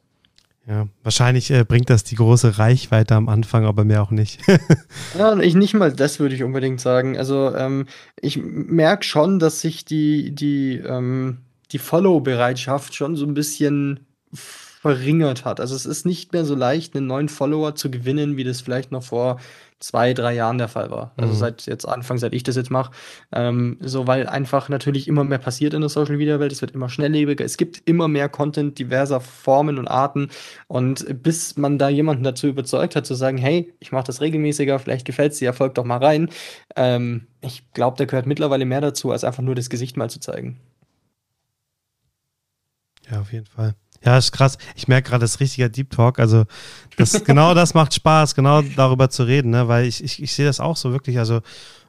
[0.67, 4.41] Ja, wahrscheinlich äh, bringt das die große Reichweite am Anfang, aber mehr auch nicht.
[5.17, 7.17] ja, ich nicht mal das würde ich unbedingt sagen.
[7.17, 7.86] Also ähm,
[8.19, 11.38] ich merke schon, dass sich die, die, ähm,
[11.71, 15.60] die Follow-Bereitschaft schon so ein bisschen verringert hat.
[15.60, 18.91] Also es ist nicht mehr so leicht, einen neuen Follower zu gewinnen, wie das vielleicht
[18.91, 19.39] noch vor
[19.80, 21.14] zwei, drei Jahren der Fall war.
[21.18, 21.38] Also mhm.
[21.38, 22.92] seit jetzt Anfang, seit ich das jetzt mache.
[23.32, 26.52] Ähm, so, weil einfach natürlich immer mehr passiert in der Social Media Welt.
[26.52, 27.44] Es wird immer schnelllebiger.
[27.44, 30.30] Es gibt immer mehr Content diverser Formen und Arten.
[30.68, 34.80] Und bis man da jemanden dazu überzeugt hat, zu sagen, hey, ich mache das regelmäßiger,
[34.80, 36.30] vielleicht gefällt es dir, folgt doch mal rein.
[36.76, 40.20] Ähm, ich glaube, da gehört mittlerweile mehr dazu, als einfach nur das Gesicht mal zu
[40.20, 40.60] zeigen.
[43.10, 43.76] Ja, auf jeden Fall.
[44.06, 44.58] Ja, ist krass.
[44.76, 46.20] Ich merke gerade, das ist richtiger Deep Talk.
[46.20, 46.46] Also,
[46.98, 49.68] das, genau das macht Spaß, genau darüber zu reden, ne?
[49.68, 51.18] weil ich, ich, ich sehe das auch so wirklich.
[51.18, 51.41] Also,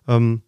[0.09, 0.43] ähm,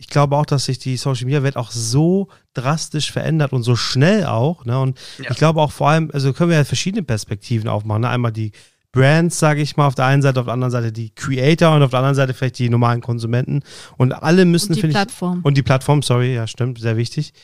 [0.00, 3.76] ich glaube auch, dass sich die Social Media Welt auch so drastisch verändert und so
[3.76, 4.64] schnell auch.
[4.64, 4.80] Ne?
[4.80, 5.30] Und ja.
[5.30, 8.00] ich glaube auch vor allem, also können wir ja verschiedene Perspektiven aufmachen.
[8.00, 8.08] Ne?
[8.08, 8.52] Einmal die
[8.92, 11.82] Brands, sage ich mal, auf der einen Seite, auf der anderen Seite die Creator und
[11.82, 13.62] auf der anderen Seite vielleicht die normalen Konsumenten.
[13.98, 14.84] Und alle müssen, finde ich.
[14.84, 15.40] Und die Plattform.
[15.42, 17.34] Und die Plattform, sorry, ja, stimmt, sehr wichtig.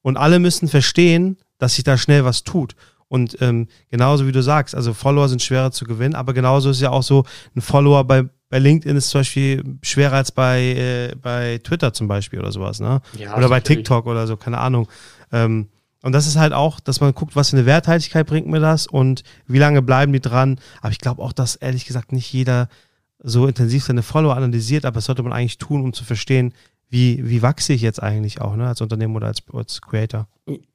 [0.00, 2.76] Und alle müssen verstehen, dass sich da schnell was tut.
[3.08, 6.80] Und ähm, genauso wie du sagst, also Follower sind schwerer zu gewinnen, aber genauso ist
[6.80, 11.14] ja auch so, ein Follower bei, bei LinkedIn ist zum Beispiel schwerer als bei, äh,
[11.20, 13.00] bei Twitter zum Beispiel oder sowas, ne?
[13.16, 14.88] Ja, oder bei TikTok oder so, keine Ahnung.
[15.32, 15.68] Ähm,
[16.02, 18.86] und das ist halt auch, dass man guckt, was für eine Werthaltigkeit bringt mir das
[18.86, 20.60] und wie lange bleiben die dran.
[20.80, 22.68] Aber ich glaube auch, dass ehrlich gesagt nicht jeder
[23.18, 26.54] so intensiv seine Follower analysiert, aber das sollte man eigentlich tun, um zu verstehen,
[26.88, 30.28] wie, wie wachse ich jetzt eigentlich auch, ne, als Unternehmen oder als, als Creator?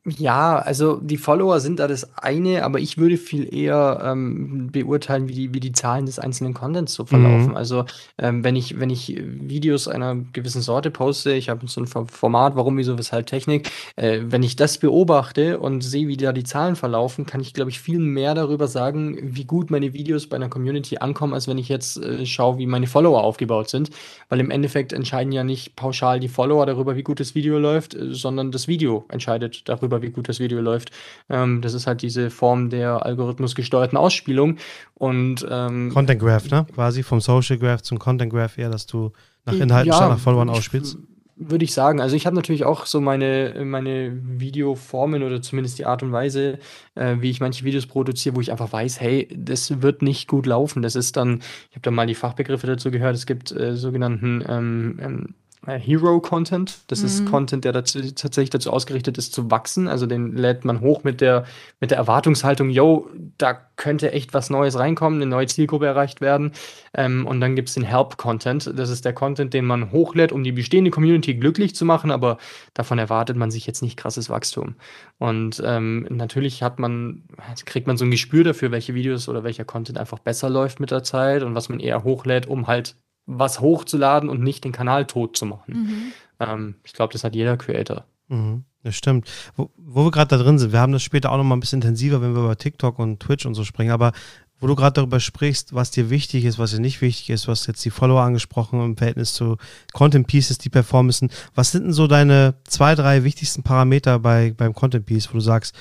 [0.06, 5.30] Ja, also die Follower sind da das eine, aber ich würde viel eher ähm, beurteilen,
[5.30, 7.52] wie die, wie die Zahlen des einzelnen Contents so verlaufen.
[7.52, 7.56] Mhm.
[7.56, 7.86] Also
[8.18, 12.58] ähm, wenn ich, wenn ich Videos einer gewissen Sorte poste, ich habe so ein Format,
[12.58, 16.76] warum, wieso, weshalb Technik, äh, wenn ich das beobachte und sehe, wie da die Zahlen
[16.76, 20.50] verlaufen, kann ich, glaube ich, viel mehr darüber sagen, wie gut meine Videos bei einer
[20.50, 23.92] Community ankommen, als wenn ich jetzt äh, schaue, wie meine Follower aufgebaut sind.
[24.28, 27.94] Weil im Endeffekt entscheiden ja nicht pauschal die Follower darüber, wie gut das Video läuft,
[27.94, 30.92] äh, sondern das Video entscheidet darüber, darüber, wie gut das Video läuft.
[31.30, 34.58] Ähm, das ist halt diese Form der algorithmusgesteuerten Ausspielung.
[34.96, 36.66] Und ähm, Content Graph, ne?
[36.74, 39.12] Quasi vom Social Graph zum Content Graph eher, dass du
[39.46, 40.98] nach Inhalten ja, statt nach Followern ausspielst.
[41.44, 42.00] Würde ich sagen.
[42.00, 46.60] Also ich habe natürlich auch so meine, meine Videoformen oder zumindest die Art und Weise,
[46.94, 50.46] äh, wie ich manche Videos produziere, wo ich einfach weiß, hey, das wird nicht gut
[50.46, 50.84] laufen.
[50.84, 54.44] Das ist dann, ich habe da mal die Fachbegriffe dazu gehört, es gibt äh, sogenannten
[54.48, 55.34] ähm, ähm, äh,
[55.68, 56.80] Hero-Content.
[56.88, 57.06] Das mhm.
[57.06, 59.88] ist Content, der dazu, tatsächlich dazu ausgerichtet ist, zu wachsen.
[59.88, 61.46] Also den lädt man hoch mit der,
[61.80, 66.54] mit der Erwartungshaltung, yo, da könnte echt was Neues reinkommen, eine neue Zielgruppe erreicht werden.
[66.96, 68.74] Ähm, und dann gibt es den Help-Content.
[68.76, 72.38] Das ist der Content, den man hochlädt, um die bestehende Community glücklich zu machen, aber
[72.74, 74.76] davon erwartet man sich jetzt nicht krasses Wachstum.
[75.20, 77.24] Und ähm, natürlich hat man,
[77.66, 80.90] kriegt man so ein Gespür dafür, welche Videos oder welcher Content einfach besser läuft mit
[80.90, 85.06] der Zeit und was man eher hochlädt, um halt was hochzuladen und nicht den Kanal
[85.06, 85.74] tot zu machen.
[85.74, 86.14] Mhm.
[86.40, 88.06] Ähm, ich glaube, das hat jeder Creator.
[88.28, 89.30] Mhm, das stimmt.
[89.56, 91.60] Wo, wo wir gerade da drin sind, wir haben das später auch noch mal ein
[91.60, 94.14] bisschen intensiver, wenn wir über TikTok und Twitch und so sprechen, aber
[94.62, 97.66] wo du gerade darüber sprichst, was dir wichtig ist, was dir nicht wichtig ist, was
[97.66, 99.58] jetzt die Follower angesprochen im Verhältnis zu
[99.92, 101.32] Content Pieces, die performen müssen.
[101.56, 105.40] Was sind denn so deine zwei, drei wichtigsten Parameter bei, beim Content Piece, wo du
[105.40, 105.76] sagst,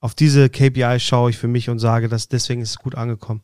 [0.00, 3.42] auf diese KPI schaue ich für mich und sage, dass deswegen ist es gut angekommen?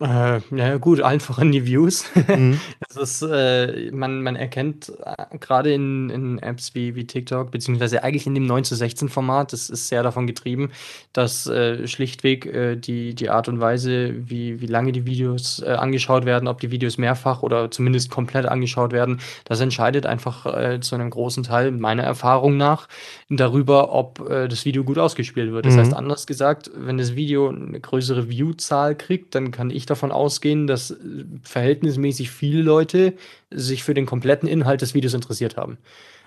[0.00, 2.04] Äh, ja gut, allen voran die Views.
[2.28, 2.60] Mhm.
[2.88, 8.02] Das ist, äh, man, man erkennt äh, gerade in, in Apps wie, wie TikTok, beziehungsweise
[8.02, 10.70] eigentlich in dem 9 zu 16 Format, das ist sehr davon getrieben,
[11.12, 16.24] dass äh, schlichtweg äh, die, die Art und Weise, wie, wie lange die Videos angeschaut
[16.24, 21.10] werden, ob die Videos mehrfach oder zumindest komplett angeschaut werden, das entscheidet einfach zu einem
[21.10, 22.88] großen Teil meiner Erfahrung nach
[23.28, 25.66] darüber, ob das Video gut ausgespielt wird.
[25.66, 25.80] Das mhm.
[25.80, 30.66] heißt, anders gesagt, wenn das Video eine größere Viewzahl kriegt, dann kann ich davon ausgehen,
[30.66, 30.96] dass äh,
[31.42, 33.14] verhältnismäßig viele Leute
[33.50, 35.78] sich für den kompletten Inhalt des Videos interessiert haben.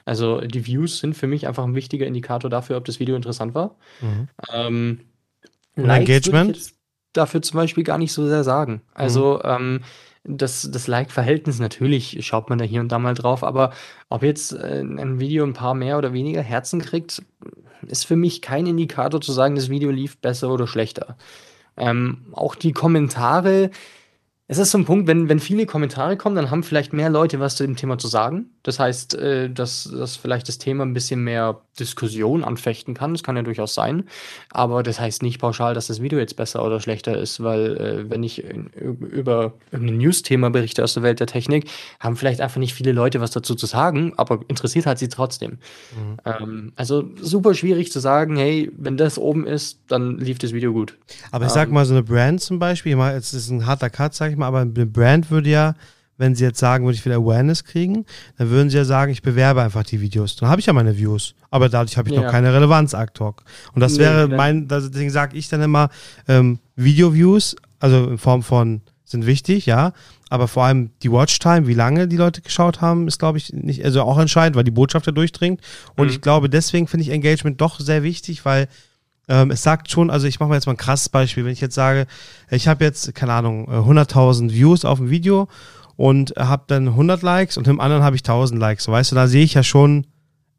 [0.06, 3.54] Also die Views sind für mich einfach ein wichtiger Indikator dafür, ob das Video interessant
[3.54, 3.76] war.
[4.02, 4.28] Mhm.
[4.52, 5.00] Ähm,
[5.76, 6.74] Engagement?
[7.14, 8.82] dafür zum Beispiel gar nicht so sehr sagen.
[8.94, 9.50] Also mhm.
[9.50, 9.80] ähm,
[10.24, 13.74] das, das Like-Verhältnis, natürlich schaut man da hier und da mal drauf, aber
[14.10, 17.24] ob jetzt äh, ein Video ein paar mehr oder weniger Herzen kriegt,
[17.88, 21.18] ist für mich kein Indikator zu sagen, das Video lief besser oder schlechter.
[21.78, 23.72] Ähm, auch die Kommentare,
[24.52, 27.40] es ist so ein Punkt, wenn, wenn viele Kommentare kommen, dann haben vielleicht mehr Leute
[27.40, 28.48] was zu dem Thema zu sagen.
[28.64, 33.14] Das heißt, äh, dass, dass vielleicht das Thema ein bisschen mehr Diskussion anfechten kann.
[33.14, 34.04] Das kann ja durchaus sein.
[34.52, 38.10] Aber das heißt nicht pauschal, dass das Video jetzt besser oder schlechter ist, weil äh,
[38.10, 38.44] wenn ich
[38.76, 41.70] über irgendein News-Thema berichte aus der Welt der Technik,
[42.02, 45.52] haben vielleicht einfach nicht viele Leute was dazu zu sagen, aber interessiert hat sie trotzdem.
[45.52, 46.18] Mhm.
[46.26, 50.74] Ähm, also super schwierig zu sagen, hey, wenn das oben ist, dann lief das Video
[50.74, 50.98] gut.
[51.32, 54.14] Aber ich sag ähm, mal, so eine Brand zum Beispiel, es ist ein harter Cut,
[54.14, 55.76] sag ich mal, aber eine Brand würde ja,
[56.18, 58.06] wenn sie jetzt sagen, würde ich wieder Awareness kriegen,
[58.38, 60.36] dann würden sie ja sagen, ich bewerbe einfach die Videos.
[60.36, 61.34] Dann habe ich ja meine Views.
[61.50, 62.22] Aber dadurch habe ich ja.
[62.22, 63.44] noch keine Relevanz, Talk.
[63.74, 65.90] Und das nee, wäre mein, deswegen sage ich dann immer,
[66.28, 69.94] ähm, Video-Views, also in Form von, sind wichtig, ja.
[70.30, 73.84] Aber vor allem die Watchtime, wie lange die Leute geschaut haben, ist, glaube ich, nicht,
[73.84, 75.60] also auch entscheidend, weil die Botschaft da durchdringt.
[75.98, 76.14] Und mhm.
[76.14, 78.68] ich glaube, deswegen finde ich Engagement doch sehr wichtig, weil
[79.32, 81.62] ähm, es sagt schon, also ich mache mal jetzt mal ein krasses Beispiel, wenn ich
[81.62, 82.06] jetzt sage,
[82.50, 85.48] ich habe jetzt, keine Ahnung, 100.000 äh, Views auf dem Video
[85.96, 88.90] und habe dann 100 Likes und im anderen habe ich 1000 Likes.
[88.90, 90.06] Weißt du, da sehe ich ja schon,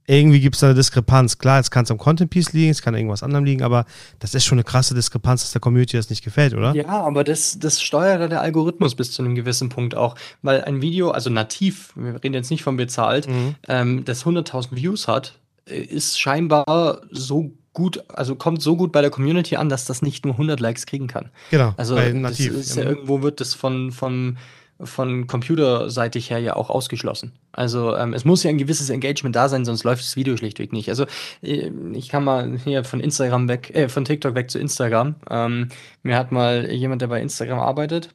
[0.06, 1.36] irgendwie gibt es da eine Diskrepanz.
[1.36, 3.84] Klar, jetzt kann es am Content Piece liegen, es kann irgendwas anderem liegen, aber
[4.20, 6.74] das ist schon eine krasse Diskrepanz, dass der Community das nicht gefällt, oder?
[6.74, 10.80] Ja, aber das, das steuert der Algorithmus bis zu einem gewissen Punkt auch, weil ein
[10.80, 13.54] Video, also nativ, wir reden jetzt nicht von bezahlt, mhm.
[13.68, 15.34] ähm, das 100.000 Views hat,
[15.66, 20.02] äh, ist scheinbar so gut, also kommt so gut bei der Community an, dass das
[20.02, 21.30] nicht nur 100 Likes kriegen kann.
[21.50, 21.74] Genau.
[21.76, 24.36] Also nativ, ist ja, irgendwo wird das von, von
[24.84, 27.32] von computerseitig her ja auch ausgeschlossen.
[27.52, 30.72] Also ähm, es muss ja ein gewisses Engagement da sein, sonst läuft das Video schlichtweg
[30.72, 30.88] nicht.
[30.88, 31.06] Also
[31.42, 35.16] äh, ich kann mal hier von Instagram weg, äh, von TikTok weg zu Instagram.
[35.30, 35.68] Ähm,
[36.02, 38.10] mir hat mal jemand, der bei Instagram arbeitet,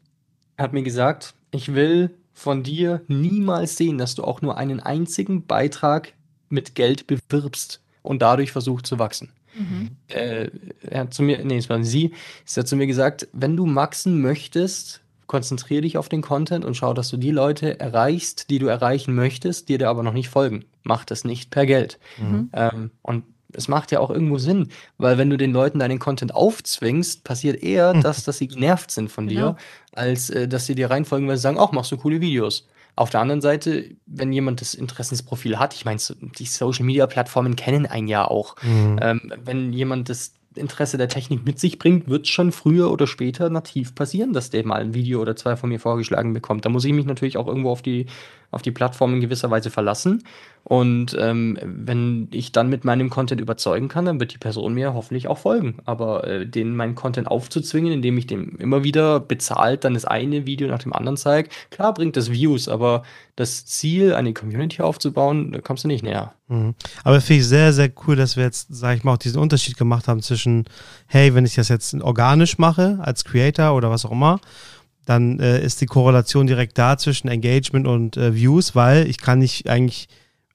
[0.57, 5.45] hat mir gesagt, ich will von dir niemals sehen, dass du auch nur einen einzigen
[5.45, 6.13] Beitrag
[6.49, 9.31] mit Geld bewirbst und dadurch versucht zu wachsen.
[9.57, 9.89] Mhm.
[10.07, 10.49] Äh,
[10.81, 12.13] er hat zu mir, nee, es war sie,
[12.45, 16.75] sie hat zu mir gesagt, wenn du wachsen möchtest, konzentriere dich auf den Content und
[16.75, 20.29] schau, dass du die Leute erreichst, die du erreichen möchtest, die dir aber noch nicht
[20.29, 20.65] folgen.
[20.83, 21.99] Mach das nicht per Geld.
[22.17, 22.49] Mhm.
[22.53, 26.33] Ähm, und es macht ja auch irgendwo Sinn, weil wenn du den Leuten deinen Content
[26.33, 28.01] aufzwingst, passiert eher mhm.
[28.01, 29.51] das, dass sie genervt sind von genau.
[29.51, 29.57] dir,
[29.93, 32.67] als äh, dass sie dir reinfolgen, weil sie sagen, ach, machst du coole Videos.
[32.97, 35.99] Auf der anderen Seite, wenn jemand das Interessensprofil hat, ich meine,
[36.39, 38.55] die Social-Media-Plattformen kennen einen ja auch.
[38.63, 38.99] Mhm.
[38.99, 43.05] Ähm, wenn jemand das Interesse der Technik mit sich bringt, wird es schon früher oder
[43.05, 46.65] später nativ passieren, dass der mal ein Video oder zwei von mir vorgeschlagen bekommt.
[46.65, 48.07] Da muss ich mich natürlich auch irgendwo auf die,
[48.51, 50.23] auf die Plattform in gewisser Weise verlassen.
[50.63, 54.93] Und ähm, wenn ich dann mit meinem Content überzeugen kann, dann wird die Person mir
[54.93, 55.77] hoffentlich auch folgen.
[55.85, 60.45] Aber äh, denen meinen Content aufzuzwingen, indem ich dem immer wieder bezahlt dann das eine
[60.45, 63.03] Video nach dem anderen zeige, klar bringt das Views, aber
[63.37, 66.33] das Ziel, eine Community aufzubauen, da kommst du nicht näher.
[66.49, 66.75] Mhm.
[67.03, 69.77] Aber finde ich sehr, sehr cool, dass wir jetzt, sage ich mal, auch diesen Unterschied
[69.77, 70.65] gemacht haben zwischen,
[71.05, 74.41] hey, wenn ich das jetzt organisch mache, als Creator oder was auch immer,
[75.07, 79.39] dann äh, ist die Korrelation direkt da zwischen Engagement und äh, Views, weil ich kann
[79.39, 80.07] nicht eigentlich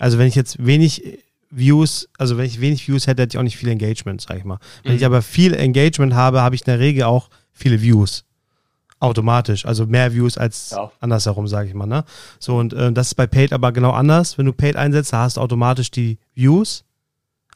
[0.03, 3.45] also wenn ich jetzt wenig Views, also wenn ich wenig Views hätte, hätte ich auch
[3.45, 4.59] nicht viel Engagement, sag ich mal.
[4.83, 4.99] Wenn mhm.
[4.99, 8.25] ich aber viel Engagement habe, habe ich in der Regel auch viele Views.
[8.99, 9.65] Automatisch.
[9.65, 10.91] Also mehr Views als ja.
[10.99, 11.87] andersherum, sage ich mal.
[11.87, 12.03] Ne?
[12.41, 14.39] So, und äh, das ist bei Paid aber genau anders.
[14.39, 16.83] Wenn du Paid einsetzt, da hast du automatisch die Views,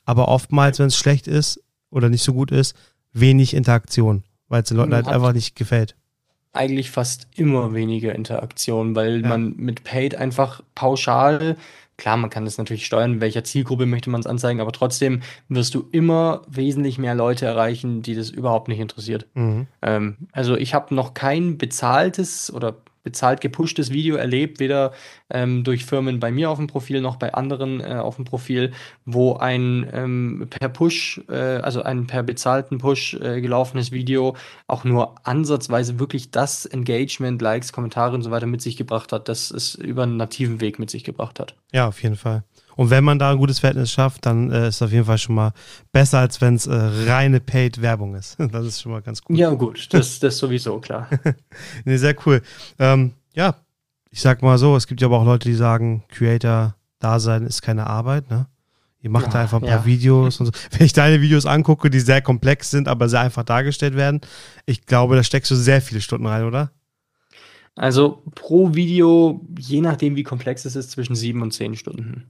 [0.04, 2.76] aber oftmals, wenn es schlecht ist oder nicht so gut ist,
[3.12, 5.96] wenig Interaktion, weil es den Leuten halt einfach nicht gefällt
[6.56, 9.28] eigentlich fast immer weniger Interaktion, weil ja.
[9.28, 11.56] man mit Paid einfach pauschal
[11.96, 15.74] Klar, man kann das natürlich steuern, welcher Zielgruppe möchte man es anzeigen, aber trotzdem wirst
[15.74, 19.26] du immer wesentlich mehr Leute erreichen, die das überhaupt nicht interessiert.
[19.34, 19.66] Mhm.
[19.80, 24.92] Ähm, also ich habe noch kein bezahltes oder bezahlt gepushtes Video erlebt, weder
[25.30, 28.72] ähm, durch Firmen bei mir auf dem Profil noch bei anderen äh, auf dem Profil,
[29.04, 34.82] wo ein ähm, per Push, äh, also ein per bezahlten Push äh, gelaufenes Video auch
[34.82, 39.52] nur ansatzweise wirklich das Engagement, Likes, Kommentare und so weiter mit sich gebracht hat, das
[39.52, 41.54] es über einen nativen Weg mit sich gebracht hat.
[41.72, 42.42] Ja, auf jeden Fall.
[42.76, 45.18] Und wenn man da ein gutes Verhältnis schafft, dann äh, ist es auf jeden Fall
[45.18, 45.52] schon mal
[45.92, 48.36] besser, als wenn es äh, reine Paid-Werbung ist.
[48.52, 49.36] das ist schon mal ganz gut.
[49.36, 51.08] Ja, gut, das, das sowieso, klar.
[51.84, 52.42] nee, sehr cool.
[52.78, 53.56] Ähm, ja,
[54.10, 57.86] ich sag mal so, es gibt ja aber auch Leute, die sagen, Creator-Dasein ist keine
[57.86, 58.46] Arbeit, ne?
[59.02, 59.86] Ihr macht ja, da einfach ein paar ja.
[59.86, 60.52] Videos und so.
[60.72, 64.20] Wenn ich deine Videos angucke, die sehr komplex sind, aber sehr einfach dargestellt werden,
[64.64, 66.72] ich glaube, da steckst du sehr viele Stunden rein, oder?
[67.76, 72.24] Also pro Video, je nachdem wie komplex es ist, zwischen sieben und zehn Stunden.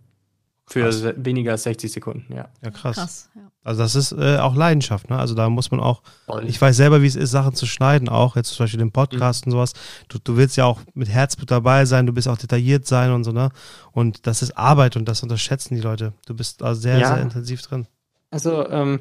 [0.69, 1.05] Für krass.
[1.17, 2.49] weniger als 60 Sekunden, ja.
[2.63, 2.97] Ja, krass.
[2.97, 3.43] krass ja.
[3.63, 5.19] Also das ist äh, auch Leidenschaft, ne?
[5.19, 6.49] Also da muss man auch, Voll.
[6.49, 9.47] ich weiß selber, wie es ist, Sachen zu schneiden, auch jetzt zum Beispiel den Podcast
[9.47, 9.53] mhm.
[9.53, 9.73] und sowas.
[10.09, 13.23] Du, du willst ja auch mit Herzblut dabei sein, du bist auch detailliert sein und
[13.23, 13.51] so, ne?
[13.93, 16.13] Und das ist Arbeit und das unterschätzen die Leute.
[16.27, 17.15] Du bist da sehr, ja.
[17.15, 17.87] sehr intensiv drin.
[18.31, 19.01] Also ähm,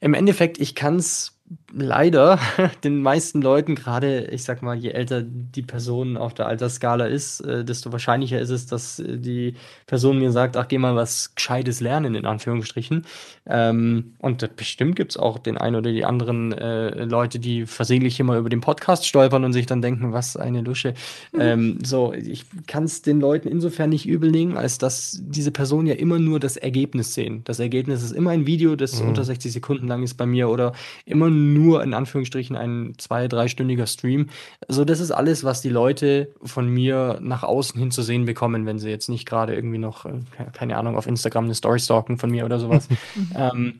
[0.00, 1.36] im Endeffekt, ich kann es
[1.76, 2.38] leider
[2.84, 7.40] den meisten Leuten, gerade ich sag mal, je älter die Person auf der Altersskala ist,
[7.40, 9.54] äh, desto wahrscheinlicher ist es, dass äh, die
[9.86, 13.04] Person mir sagt, ach, geh mal was Gescheites lernen, in Anführungsstrichen.
[13.46, 18.18] Ähm, und bestimmt gibt es auch den einen oder die anderen äh, Leute, die versehentlich
[18.18, 20.94] immer über den Podcast stolpern und sich dann denken, was eine Lusche.
[21.32, 21.40] Mhm.
[21.40, 25.86] Ähm, so, ich kann es den Leuten insofern nicht übel nehmen, als dass diese Personen
[25.86, 27.42] ja immer nur das Ergebnis sehen.
[27.44, 29.08] Das Ergebnis ist immer ein Video, das mhm.
[29.08, 30.72] unter 60 Sekunden lang ist bei mir oder
[31.04, 34.28] immer nur in Anführungsstrichen ein zwei-, dreistündiger Stream.
[34.68, 38.66] Also das ist alles, was die Leute von mir nach außen hin zu sehen bekommen,
[38.66, 40.20] wenn sie jetzt nicht gerade irgendwie noch, äh,
[40.52, 42.88] keine Ahnung, auf Instagram eine Story stalken von mir oder sowas.
[43.36, 43.74] ähm,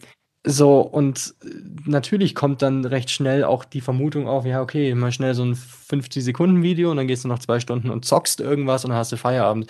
[0.49, 1.35] so, und
[1.87, 5.55] natürlich kommt dann recht schnell auch die Vermutung auf, ja, okay, mal schnell so ein
[5.55, 9.17] 50-Sekunden-Video und dann gehst du noch zwei Stunden und zockst irgendwas und dann hast du
[9.17, 9.67] Feierabend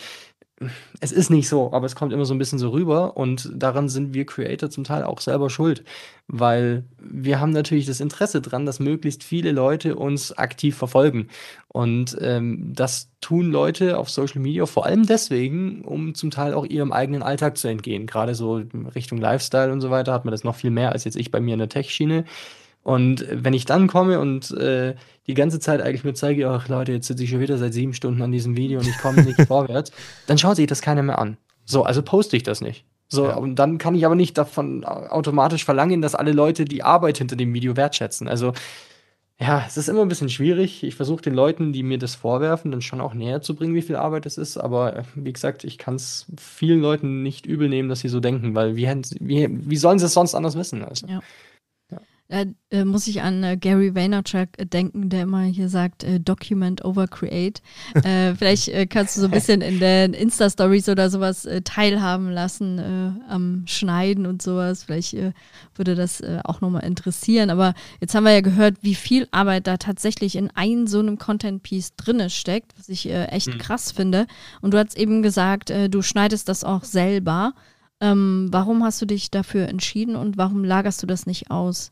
[1.01, 3.91] es ist nicht so, aber es kommt immer so ein bisschen so rüber und daran
[3.91, 5.85] sind wir Creator zum Teil auch selber schuld,
[6.29, 11.29] weil wir haben natürlich das Interesse dran, dass möglichst viele Leute uns aktiv verfolgen
[11.69, 16.65] und ähm, das tun Leute auf Social Media vor allem deswegen, um zum Teil auch
[16.65, 18.07] ihrem eigenen Alltag zu entgehen.
[18.07, 18.63] Gerade so
[18.95, 21.41] Richtung Lifestyle und so weiter hat man das noch viel mehr als jetzt ich bei
[21.41, 22.25] mir in der Tech-Schiene.
[22.87, 24.95] Und wenn ich dann komme und äh,
[25.27, 27.95] die ganze Zeit eigentlich nur zeige, ach Leute, jetzt sitze ich schon wieder seit sieben
[27.95, 29.91] Stunden an diesem Video und ich komme nicht vorwärts,
[30.29, 31.37] dann schaut sich das keiner mehr an.
[31.65, 32.85] So, also poste ich das nicht.
[33.09, 33.35] So, ja.
[33.35, 37.35] und dann kann ich aber nicht davon automatisch verlangen, dass alle Leute die Arbeit hinter
[37.35, 38.29] dem Video wertschätzen.
[38.29, 38.53] Also
[39.41, 40.85] Ja, es ist immer ein bisschen schwierig.
[40.85, 43.83] Ich versuche den Leuten, die mir das vorwerfen, dann schon auch näher zu bringen, wie
[43.83, 44.59] viel Arbeit es ist.
[44.59, 48.21] Aber äh, wie gesagt, ich kann es vielen Leuten nicht übel nehmen, dass sie so
[48.21, 48.87] denken, weil wie,
[49.19, 50.85] wie, wie sollen sie es sonst anders wissen?
[50.85, 51.09] Also.
[51.09, 51.21] Ja.
[52.29, 56.19] Da äh, muss ich an äh, Gary Vaynerchuk äh, denken, der immer hier sagt, äh,
[56.19, 57.63] Document over Create.
[57.95, 63.23] Äh, vielleicht äh, kannst du so ein bisschen in den Insta-Stories oder sowas teilhaben lassen
[63.29, 64.85] am Schneiden und sowas.
[64.85, 65.17] Vielleicht
[65.75, 67.51] würde das auch nochmal interessieren.
[67.51, 71.19] Aber jetzt haben wir ja gehört, wie viel Arbeit da tatsächlich in einem so einem
[71.19, 73.59] Content-Piece drinne steckt, was ich echt mhm.
[73.59, 74.27] krass finde.
[74.61, 77.55] Und du hast eben gesagt, du schneidest das auch selber.
[78.01, 81.91] Ähm, warum hast du dich dafür entschieden und warum lagerst du das nicht aus?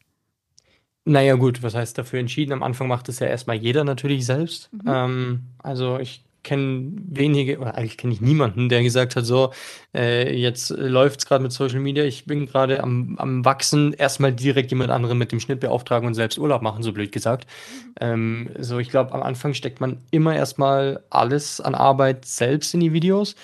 [1.06, 2.52] Naja, gut, was heißt dafür entschieden?
[2.52, 4.70] Am Anfang macht es ja erstmal jeder natürlich selbst.
[4.72, 4.80] Mhm.
[4.86, 9.52] Ähm, also ich kenne wenige, oder eigentlich kenne ich niemanden, der gesagt hat, so,
[9.94, 14.32] äh, jetzt läuft es gerade mit Social Media, ich bin gerade am, am Wachsen, erstmal
[14.32, 17.46] direkt jemand anderen mit dem Schnitt beauftragen und selbst Urlaub machen, so blöd gesagt.
[17.46, 17.94] Mhm.
[18.00, 22.80] Ähm, so, ich glaube, am Anfang steckt man immer erstmal alles an Arbeit selbst in
[22.80, 23.34] die Videos.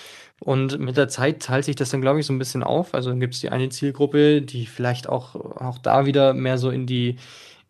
[0.43, 2.95] Und mit der Zeit teilt sich das dann, glaube ich, so ein bisschen auf.
[2.95, 6.71] Also dann gibt es die eine Zielgruppe, die vielleicht auch, auch da wieder mehr so
[6.71, 7.17] in die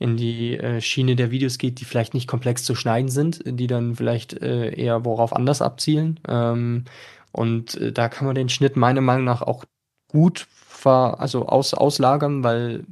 [0.02, 3.68] in die äh, Schiene der Videos geht, die vielleicht nicht komplex zu schneiden sind, die
[3.68, 6.20] dann vielleicht äh, eher worauf anders abzielen.
[6.28, 6.86] Ähm,
[7.32, 9.64] und äh, da kann man den Schnitt meiner Meinung nach auch
[10.08, 12.84] gut ver also aus auslagern, weil,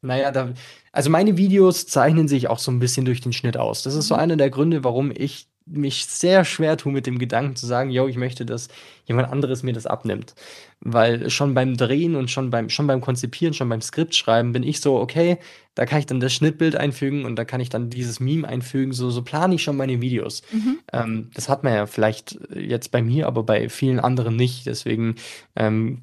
[0.00, 0.50] naja, da,
[0.92, 3.82] also meine Videos zeichnen sich auch so ein bisschen durch den Schnitt aus.
[3.82, 4.20] Das ist so mhm.
[4.20, 8.06] einer der Gründe, warum ich mich sehr schwer tue mit dem Gedanken zu sagen, yo,
[8.06, 8.68] ich möchte, dass
[9.06, 10.34] jemand anderes mir das abnimmt.
[10.80, 14.80] Weil schon beim Drehen und schon beim, schon beim Konzipieren, schon beim Skriptschreiben bin ich
[14.80, 15.38] so, okay,
[15.74, 18.92] da kann ich dann das Schnittbild einfügen und da kann ich dann dieses Meme einfügen.
[18.92, 20.42] So, so plane ich schon meine Videos.
[20.52, 20.78] Mhm.
[20.92, 24.66] Ähm, das hat man ja vielleicht jetzt bei mir, aber bei vielen anderen nicht.
[24.66, 25.16] Deswegen
[25.56, 26.02] ähm,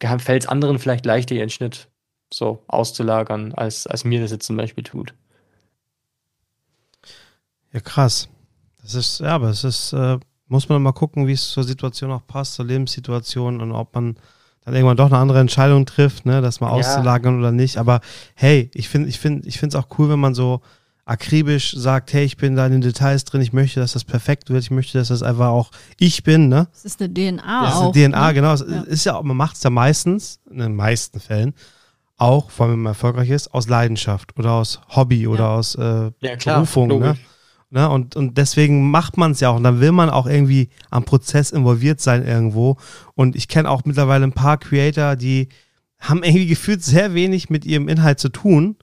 [0.00, 1.88] fällt es anderen vielleicht leichter, ihren Schnitt
[2.32, 5.12] so auszulagern, als, als mir das jetzt zum Beispiel tut.
[7.72, 8.28] Ja, krass.
[8.82, 10.18] Das ist, ja, aber es ist, äh,
[10.48, 14.16] muss man mal gucken, wie es zur Situation auch passt, zur Lebenssituation und ob man
[14.64, 16.74] dann irgendwann doch eine andere Entscheidung trifft, ne, das mal ja.
[16.74, 17.78] auszulagern oder nicht.
[17.78, 18.00] Aber
[18.34, 20.60] hey, ich finde, ich finde, ich finde es auch cool, wenn man so
[21.04, 24.50] akribisch sagt, hey, ich bin da in den Details drin, ich möchte, dass das perfekt
[24.50, 26.68] wird, ich möchte, dass das einfach auch ich bin, ne?
[26.72, 28.34] Das ist eine DNA das ist eine DNA, ne?
[28.34, 28.52] genau.
[28.52, 28.82] Es ja.
[28.82, 31.54] ist ja, man macht es ja meistens, in den meisten Fällen,
[32.16, 36.12] auch, vor allem wenn man erfolgreich ist, aus Leidenschaft oder aus Hobby oder aus äh,
[36.20, 37.16] ja, klar, Berufung, ne?
[37.72, 37.88] Ne?
[37.88, 39.56] Und, und deswegen macht man es ja auch.
[39.56, 42.76] Und dann will man auch irgendwie am Prozess involviert sein irgendwo.
[43.14, 45.48] Und ich kenne auch mittlerweile ein paar Creator, die
[45.98, 48.76] haben irgendwie gefühlt sehr wenig mit ihrem Inhalt zu tun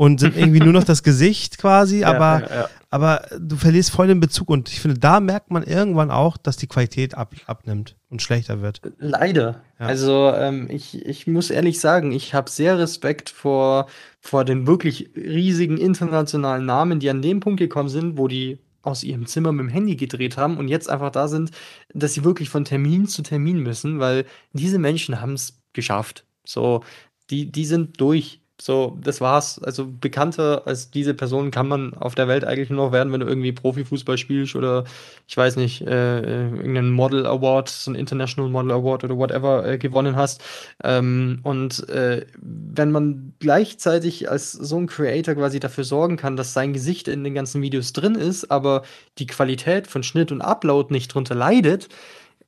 [0.00, 2.68] und sind irgendwie nur noch das Gesicht quasi, aber, ja, ja, ja.
[2.88, 6.56] aber du verlierst voll den Bezug und ich finde, da merkt man irgendwann auch, dass
[6.56, 8.80] die Qualität ab, abnimmt und schlechter wird.
[8.98, 9.60] Leider.
[9.76, 13.88] Also ähm, ich, ich muss ehrlich sagen, ich habe sehr Respekt vor,
[14.20, 19.04] vor den wirklich riesigen internationalen Namen, die an dem Punkt gekommen sind, wo die aus
[19.04, 21.50] ihrem Zimmer mit dem Handy gedreht haben und jetzt einfach da sind,
[21.92, 26.24] dass sie wirklich von Termin zu Termin müssen, weil diese Menschen haben es geschafft.
[26.42, 26.82] So,
[27.28, 28.39] die, die sind durch.
[28.60, 29.58] So, das war's.
[29.62, 33.20] Also bekannter als diese Person kann man auf der Welt eigentlich nur noch werden, wenn
[33.20, 34.84] du irgendwie Profifußball spielst oder
[35.26, 39.66] ich weiß nicht, äh, äh irgendeinen Model Award, so ein International Model Award oder whatever
[39.66, 40.42] äh, gewonnen hast.
[40.84, 46.52] Ähm, und äh, wenn man gleichzeitig als so ein Creator quasi dafür sorgen kann, dass
[46.52, 48.82] sein Gesicht in den ganzen Videos drin ist, aber
[49.18, 51.88] die Qualität von Schnitt und Upload nicht drunter leidet,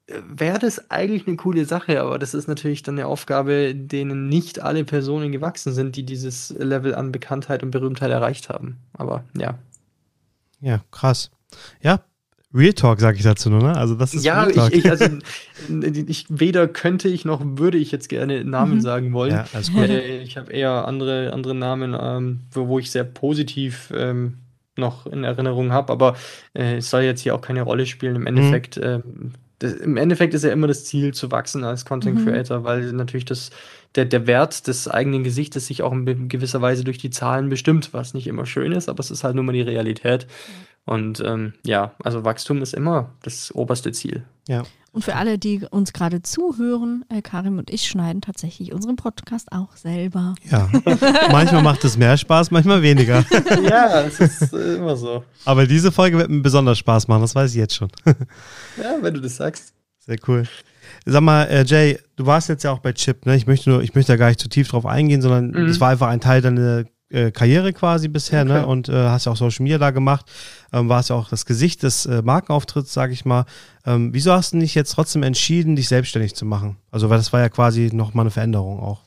[0.07, 4.61] wäre das eigentlich eine coole Sache, aber das ist natürlich dann eine Aufgabe, denen nicht
[4.61, 8.79] alle Personen gewachsen sind, die dieses Level an Bekanntheit und Berühmtheit erreicht haben.
[8.95, 9.59] Aber ja.
[10.61, 11.31] Ja, krass.
[11.83, 12.05] Ja,
[12.55, 13.77] Real Talk sage ich dazu nur, ne?
[13.77, 14.73] Also das ist ja, Real Talk.
[14.73, 15.07] Ich, ich, also,
[16.07, 18.81] ich, weder könnte ich noch würde ich jetzt gerne Namen mhm.
[18.81, 19.33] sagen wollen.
[19.33, 19.88] Ja, alles gut.
[19.88, 24.38] Äh, ich habe eher andere, andere Namen, ähm, wo, wo ich sehr positiv ähm,
[24.77, 26.17] noch in Erinnerung habe, aber
[26.55, 28.17] äh, es soll jetzt hier auch keine Rolle spielen.
[28.17, 28.27] Im mhm.
[28.29, 28.83] Endeffekt mhm.
[28.83, 32.25] ähm, das, im Endeffekt ist ja immer das Ziel zu wachsen als Content mhm.
[32.25, 32.64] Creator, mhm.
[32.64, 33.51] weil natürlich das,
[33.94, 37.92] der, der Wert des eigenen Gesichtes sich auch in gewisser Weise durch die Zahlen bestimmt,
[37.92, 40.27] was nicht immer schön ist, aber es ist halt nur mal die Realität.
[40.85, 44.25] Und ähm, ja, also Wachstum ist immer das oberste Ziel.
[44.49, 44.64] Ja.
[44.92, 49.51] Und für alle, die uns gerade zuhören, äh, Karim und ich schneiden tatsächlich unseren Podcast
[49.51, 50.35] auch selber.
[50.51, 50.69] Ja,
[51.31, 53.25] manchmal macht es mehr Spaß, manchmal weniger.
[53.71, 55.25] ja, es ist äh, immer so.
[55.46, 57.88] Aber diese Folge wird mir besonders Spaß machen, das weiß ich jetzt schon.
[58.04, 59.73] ja, wenn du das sagst.
[59.98, 60.44] Sehr cool.
[61.07, 63.35] Sag mal, äh, Jay, du warst jetzt ja auch bei Chip, ne?
[63.35, 65.81] Ich möchte nur, ich möchte da gar nicht zu tief drauf eingehen, sondern es mhm.
[65.81, 68.52] war einfach ein Teil deiner äh, Karriere quasi bisher, ne?
[68.52, 68.60] okay.
[68.60, 68.67] ne?
[68.67, 70.27] Und äh, hast ja auch Social Media da gemacht,
[70.73, 73.44] ähm, warst ja auch das Gesicht des äh, Markenauftritts, sag ich mal.
[73.87, 76.77] Ähm, wieso hast du dich jetzt trotzdem entschieden, dich selbstständig zu machen?
[76.90, 79.00] Also, weil das war ja quasi nochmal eine Veränderung auch.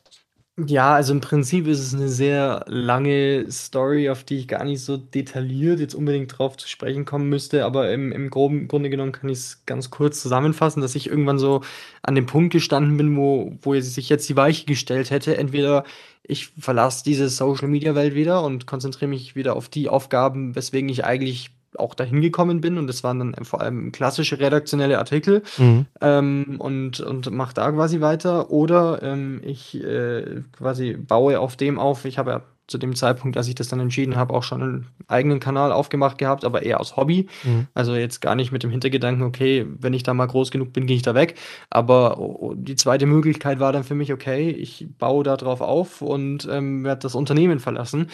[0.58, 4.80] Ja, also im Prinzip ist es eine sehr lange Story, auf die ich gar nicht
[4.82, 9.12] so detailliert jetzt unbedingt drauf zu sprechen kommen müsste, aber im im groben Grunde genommen
[9.12, 11.60] kann ich es ganz kurz zusammenfassen, dass ich irgendwann so
[12.04, 15.36] an dem Punkt gestanden bin, wo wo sich jetzt die Weiche gestellt hätte.
[15.36, 15.84] Entweder
[16.24, 21.52] ich verlasse diese Social-Media-Welt wieder und konzentriere mich wieder auf die Aufgaben, weswegen ich eigentlich
[21.80, 25.86] auch dahin gekommen bin und das waren dann vor allem klassische redaktionelle Artikel mhm.
[26.02, 31.80] ähm, und, und mache da quasi weiter oder ähm, ich äh, quasi baue auf dem
[31.80, 32.06] auf.
[32.06, 34.88] Ich habe ja zu dem Zeitpunkt, als ich das dann entschieden habe, auch schon einen
[35.08, 37.28] eigenen Kanal aufgemacht gehabt, aber eher aus Hobby.
[37.44, 37.68] Mhm.
[37.74, 40.88] Also jetzt gar nicht mit dem Hintergedanken, okay, wenn ich da mal groß genug bin,
[40.88, 41.36] gehe ich da weg.
[41.70, 46.48] Aber die zweite Möglichkeit war dann für mich, okay, ich baue da drauf auf und
[46.52, 48.08] ähm, werde das Unternehmen verlassen.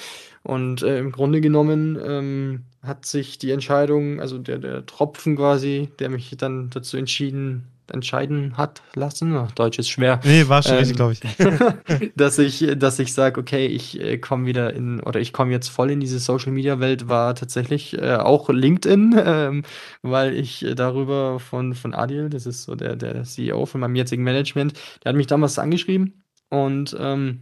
[0.44, 5.90] Und äh, im Grunde genommen ähm, hat sich die Entscheidung, also der, der Tropfen quasi,
[6.00, 9.48] der mich dann dazu entschieden, entscheiden hat lassen.
[9.56, 10.20] Deutsch ist schwer.
[10.24, 12.12] Nee, war schon ähm, richtig, glaube ich.
[12.16, 15.70] dass ich, dass ich sage, okay, ich äh, komme wieder in, oder ich komme jetzt
[15.70, 19.64] voll in diese Social Media Welt, war tatsächlich äh, auch LinkedIn, ähm,
[20.02, 23.96] weil ich äh, darüber von, von Adil, das ist so der, der CEO von meinem
[23.96, 24.74] jetzigen Management,
[25.04, 27.42] der hat mich damals angeschrieben und ähm,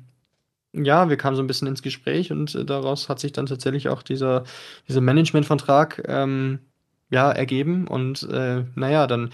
[0.74, 3.90] ja, wir kamen so ein bisschen ins Gespräch und äh, daraus hat sich dann tatsächlich
[3.90, 4.44] auch dieser,
[4.88, 6.60] dieser Managementvertrag ähm,
[7.10, 7.88] ja, ergeben.
[7.88, 9.32] Und äh, naja, dann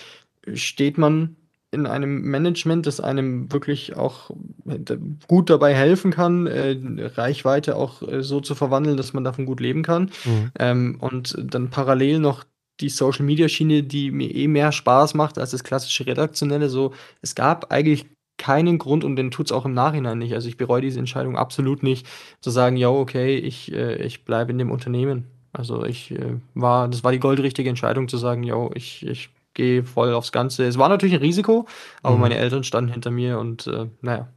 [0.54, 1.36] steht man
[1.72, 4.32] in einem Management, das einem wirklich auch
[4.66, 6.78] äh, gut dabei helfen kann, äh,
[7.16, 10.12] Reichweite auch äh, so zu verwandeln, dass man davon gut leben kann.
[10.24, 10.52] Mhm.
[10.58, 12.46] Ähm, und dann parallel noch
[12.80, 16.70] die Social Media Schiene, die mir eh mehr Spaß macht als das klassische redaktionelle.
[16.70, 18.06] So, es gab eigentlich
[18.38, 20.34] keinen Grund und den tut es auch im Nachhinein nicht.
[20.34, 22.06] Also ich bereue diese Entscheidung absolut nicht,
[22.42, 25.26] zu sagen, ja, okay, ich, äh, ich bleibe in dem Unternehmen.
[25.54, 29.84] Also ich äh, war, das war die goldrichtige Entscheidung zu sagen, ja, ich, ich gehe
[29.84, 30.66] voll aufs Ganze.
[30.66, 31.66] Es war natürlich ein Risiko,
[32.04, 32.22] aber mhm.
[32.22, 34.28] meine Eltern standen hinter mir und äh, naja.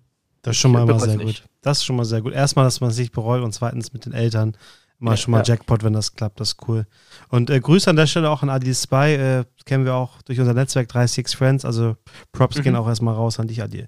[0.40, 1.42] Das ist schon mal immer sehr nicht.
[1.42, 1.50] gut.
[1.60, 2.32] Das ist schon mal sehr gut.
[2.32, 4.56] Erstmal, dass man sich bereut und zweitens mit den Eltern.
[5.00, 5.44] Mal ja, schon mal ja.
[5.44, 6.84] Jackpot, wenn das klappt, das ist cool.
[7.28, 10.40] Und äh, Grüße an der Stelle auch an Adi Spy, äh, kennen wir auch durch
[10.40, 11.96] unser Netzwerk 36 Friends, also
[12.32, 12.62] Props mhm.
[12.62, 13.86] gehen auch erstmal raus an dich, Adi.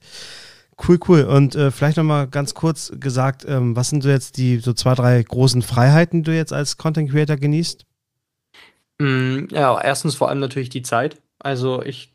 [0.87, 1.24] Cool, cool.
[1.24, 4.95] Und äh, vielleicht nochmal ganz kurz gesagt, ähm, was sind so jetzt die so zwei,
[4.95, 7.85] drei großen Freiheiten, die du jetzt als Content Creator genießt?
[9.01, 11.20] Mm, ja, erstens vor allem natürlich die Zeit.
[11.38, 12.12] Also ich,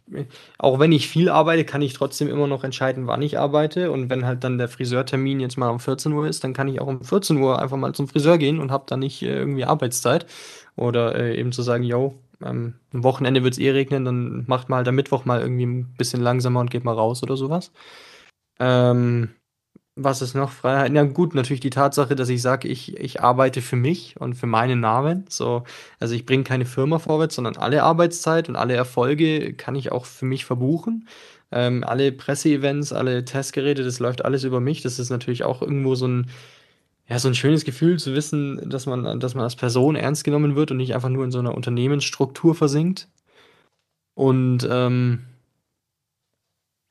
[0.60, 3.92] auch wenn ich viel arbeite, kann ich trotzdem immer noch entscheiden, wann ich arbeite.
[3.92, 6.80] Und wenn halt dann der Friseurtermin jetzt mal um 14 Uhr ist, dann kann ich
[6.80, 9.66] auch um 14 Uhr einfach mal zum Friseur gehen und habe dann nicht äh, irgendwie
[9.66, 10.28] Arbeitszeit.
[10.76, 12.14] Oder äh, eben zu sagen, yo,
[12.44, 15.96] ähm, am Wochenende wird es eh regnen, dann macht mal am Mittwoch mal irgendwie ein
[15.98, 17.72] bisschen langsamer und geht mal raus oder sowas.
[18.60, 19.36] Ähm,
[19.96, 20.94] was ist noch Freiheit?
[20.94, 24.46] Ja gut, natürlich die Tatsache, dass ich sage, ich, ich arbeite für mich und für
[24.46, 25.26] meinen Namen.
[25.30, 25.64] So,
[26.00, 30.06] also ich bringe keine Firma vorwärts, sondern alle Arbeitszeit und alle Erfolge kann ich auch
[30.06, 31.08] für mich verbuchen.
[31.52, 34.82] Ähm, alle Presseevents, alle Testgeräte, das läuft alles über mich.
[34.82, 36.30] Das ist natürlich auch irgendwo so ein,
[37.08, 40.56] ja, so ein schönes Gefühl zu wissen, dass man, dass man als Person ernst genommen
[40.56, 43.08] wird und nicht einfach nur in so einer Unternehmensstruktur versinkt.
[44.16, 45.26] Und ähm,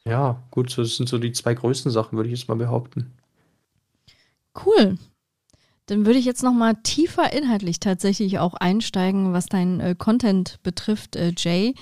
[0.07, 3.13] ja, gut, das sind so die zwei größten Sachen, würde ich jetzt mal behaupten.
[4.65, 4.99] Cool.
[5.87, 10.59] Dann würde ich jetzt noch mal tiefer inhaltlich tatsächlich auch einsteigen, was dein äh, Content
[10.63, 11.75] betrifft, äh, Jay.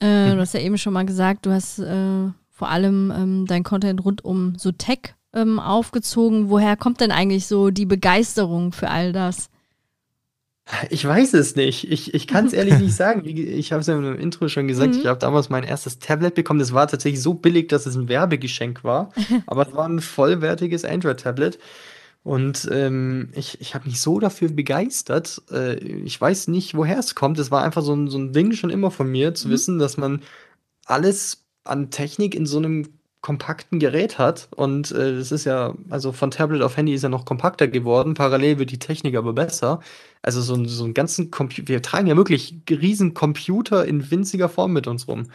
[0.00, 0.34] Äh, mhm.
[0.34, 4.04] Du hast ja eben schon mal gesagt, du hast äh, vor allem ähm, dein Content
[4.04, 6.50] rund um so Tech ähm, aufgezogen.
[6.50, 9.50] Woher kommt denn eigentlich so die Begeisterung für all das?
[10.90, 11.90] Ich weiß es nicht.
[11.90, 13.22] Ich, ich kann es ehrlich nicht sagen.
[13.24, 15.00] Ich habe es ja im Intro schon gesagt, mhm.
[15.00, 16.60] ich habe damals mein erstes Tablet bekommen.
[16.60, 19.10] Das war tatsächlich so billig, dass es ein Werbegeschenk war.
[19.46, 21.58] Aber es war ein vollwertiges Android-Tablet.
[22.22, 25.42] Und ähm, ich, ich habe mich so dafür begeistert.
[25.50, 27.38] Äh, ich weiß nicht, woher es kommt.
[27.38, 29.52] Es war einfach so ein, so ein Ding schon immer von mir, zu mhm.
[29.52, 30.22] wissen, dass man
[30.84, 34.48] alles an Technik in so einem kompakten Gerät hat.
[34.54, 38.14] Und äh, das ist ja, also von Tablet auf Handy ist ja noch kompakter geworden.
[38.14, 39.80] Parallel wird die Technik aber besser.
[40.22, 44.72] Also so, so einen ganzen Computer, wir tragen ja wirklich riesen Computer in winziger Form
[44.72, 45.26] mit uns rum.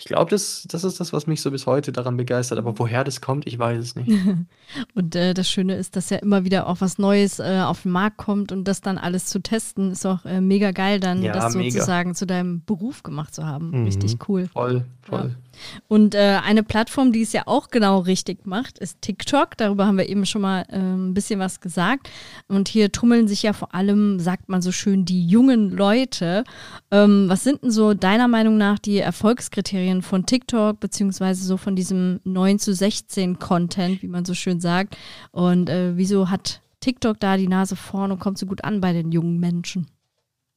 [0.00, 2.58] Ich glaube, das, das ist das, was mich so bis heute daran begeistert.
[2.58, 4.08] Aber woher das kommt, ich weiß es nicht.
[4.94, 7.90] und äh, das Schöne ist, dass ja immer wieder auch was Neues äh, auf den
[7.90, 11.32] Markt kommt und das dann alles zu testen, ist auch äh, mega geil, dann ja,
[11.32, 11.72] das mega.
[11.72, 13.70] sozusagen zu deinem Beruf gemacht zu haben.
[13.70, 13.84] Mhm.
[13.86, 14.46] Richtig cool.
[14.52, 15.30] Voll, voll.
[15.30, 15.47] Ja.
[15.88, 19.56] Und äh, eine Plattform, die es ja auch genau richtig macht, ist TikTok.
[19.56, 22.10] Darüber haben wir eben schon mal äh, ein bisschen was gesagt.
[22.48, 26.44] Und hier tummeln sich ja vor allem, sagt man so schön, die jungen Leute.
[26.90, 31.76] Ähm, was sind denn so deiner Meinung nach die Erfolgskriterien von TikTok, beziehungsweise so von
[31.76, 34.96] diesem 9 zu 16 Content, wie man so schön sagt?
[35.30, 38.92] Und äh, wieso hat TikTok da die Nase vorn und kommt so gut an bei
[38.92, 39.86] den jungen Menschen?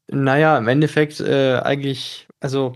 [0.07, 2.73] Naja, im Endeffekt äh, eigentlich, also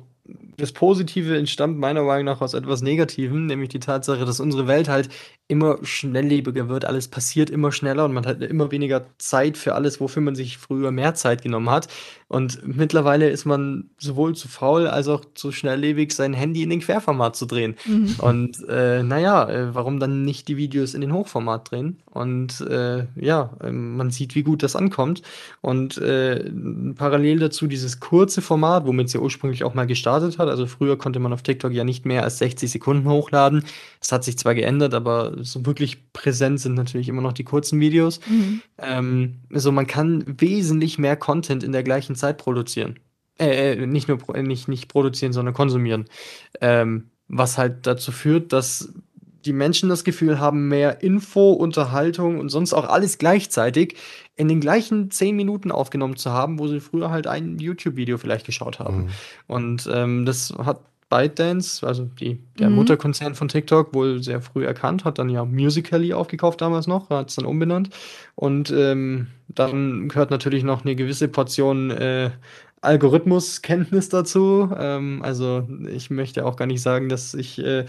[0.57, 4.87] das Positive entstammt meiner Meinung nach aus etwas Negativem, nämlich die Tatsache, dass unsere Welt
[4.87, 5.09] halt
[5.47, 9.99] immer schnelllebiger wird, alles passiert immer schneller und man hat immer weniger Zeit für alles,
[9.99, 11.87] wofür man sich früher mehr Zeit genommen hat.
[12.27, 16.79] Und mittlerweile ist man sowohl zu faul als auch zu schnelllebig, sein Handy in den
[16.79, 17.75] Querformat zu drehen.
[17.85, 18.15] Mhm.
[18.17, 22.01] Und äh, naja, äh, warum dann nicht die Videos in den Hochformat drehen?
[22.09, 25.21] Und äh, ja, ähm, man sieht, wie gut das ankommt.
[25.61, 26.51] Und äh,
[26.95, 30.49] parallel dazu dieses kurze Format, womit es ja ursprünglich auch mal gestartet hat.
[30.49, 33.63] Also früher konnte man auf TikTok ja nicht mehr als 60 Sekunden hochladen.
[33.99, 37.79] Das hat sich zwar geändert, aber so wirklich präsent sind natürlich immer noch die kurzen
[37.79, 38.19] Videos.
[38.27, 38.61] Mhm.
[38.77, 42.99] Ähm, also man kann wesentlich mehr Content in der gleichen Zeit produzieren.
[43.39, 46.05] Äh, äh nicht nur nicht, nicht produzieren, sondern konsumieren.
[46.61, 48.93] Ähm, was halt dazu führt, dass
[49.45, 53.95] die Menschen das Gefühl haben, mehr Info, Unterhaltung und sonst auch alles gleichzeitig
[54.35, 58.45] in den gleichen zehn Minuten aufgenommen zu haben, wo sie früher halt ein YouTube-Video vielleicht
[58.45, 59.03] geschaut haben.
[59.03, 59.09] Mhm.
[59.47, 62.77] Und ähm, das hat ByteDance, also die, der mhm.
[62.77, 67.29] Mutterkonzern von TikTok, wohl sehr früh erkannt, hat dann ja Musically aufgekauft damals noch, hat
[67.29, 67.89] es dann umbenannt.
[68.35, 72.31] Und ähm, dann gehört natürlich noch eine gewisse Portion äh,
[72.81, 74.69] Algorithmuskenntnis dazu.
[74.77, 77.85] Ähm, also ich möchte auch gar nicht sagen, dass ich äh,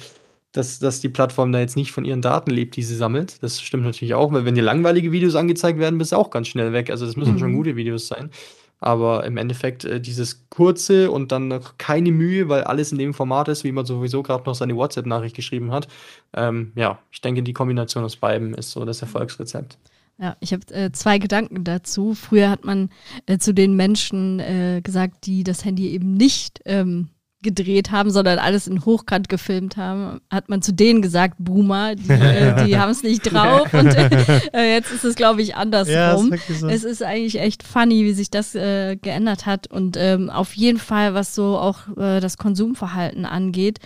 [0.56, 3.42] dass, dass die Plattform da jetzt nicht von ihren Daten lebt, die sie sammelt.
[3.42, 6.48] Das stimmt natürlich auch, weil wenn dir langweilige Videos angezeigt werden, bist du auch ganz
[6.48, 6.90] schnell weg.
[6.90, 7.38] Also das müssen mhm.
[7.38, 8.30] schon gute Videos sein.
[8.78, 13.14] Aber im Endeffekt äh, dieses kurze und dann noch keine Mühe, weil alles in dem
[13.14, 15.88] Format ist, wie man sowieso gerade noch seine WhatsApp-Nachricht geschrieben hat.
[16.34, 19.78] Ähm, ja, ich denke, die Kombination aus beiden ist so das Erfolgsrezept.
[20.18, 22.14] Ja, ich habe äh, zwei Gedanken dazu.
[22.14, 22.90] Früher hat man
[23.26, 27.08] äh, zu den Menschen äh, gesagt, die das Handy eben nicht ähm,
[27.46, 32.10] gedreht haben, sondern alles in Hochkant gefilmt haben, hat man zu denen gesagt, Boomer, die,
[32.10, 33.72] äh, die haben es nicht drauf.
[33.72, 35.94] Und äh, jetzt ist es, glaube ich, andersrum.
[35.94, 36.18] Ja,
[36.58, 36.66] so.
[36.68, 39.70] Es ist eigentlich echt funny, wie sich das äh, geändert hat.
[39.70, 43.78] Und ähm, auf jeden Fall, was so auch äh, das Konsumverhalten angeht.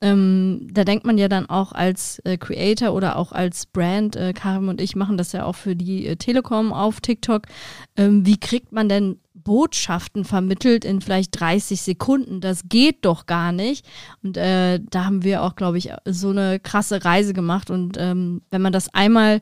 [0.00, 4.32] Ähm, da denkt man ja dann auch als äh, Creator oder auch als Brand, äh,
[4.32, 7.44] Karim und ich machen das ja auch für die äh, Telekom auf TikTok.
[7.96, 12.40] Ähm, wie kriegt man denn Botschaften vermittelt in vielleicht 30 Sekunden.
[12.40, 13.86] Das geht doch gar nicht.
[14.22, 17.70] Und äh, da haben wir auch, glaube ich, so eine krasse Reise gemacht.
[17.70, 19.40] Und ähm, wenn man das einmal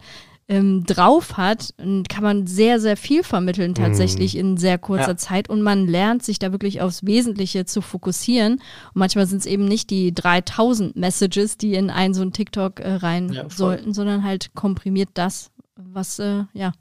[0.49, 4.39] ähm, drauf hat, kann man sehr, sehr viel vermitteln tatsächlich mm.
[4.39, 5.17] in sehr kurzer ja.
[5.17, 5.49] Zeit.
[5.49, 8.55] Und man lernt sich da wirklich aufs Wesentliche zu fokussieren.
[8.55, 12.81] Und manchmal sind es eben nicht die 3000 Messages, die in einen so einen TikTok
[12.81, 16.73] äh, rein ja, sollten, sondern halt komprimiert das, was äh, ja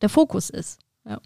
[0.00, 0.80] der Fokus ist.
[1.06, 1.20] Ja.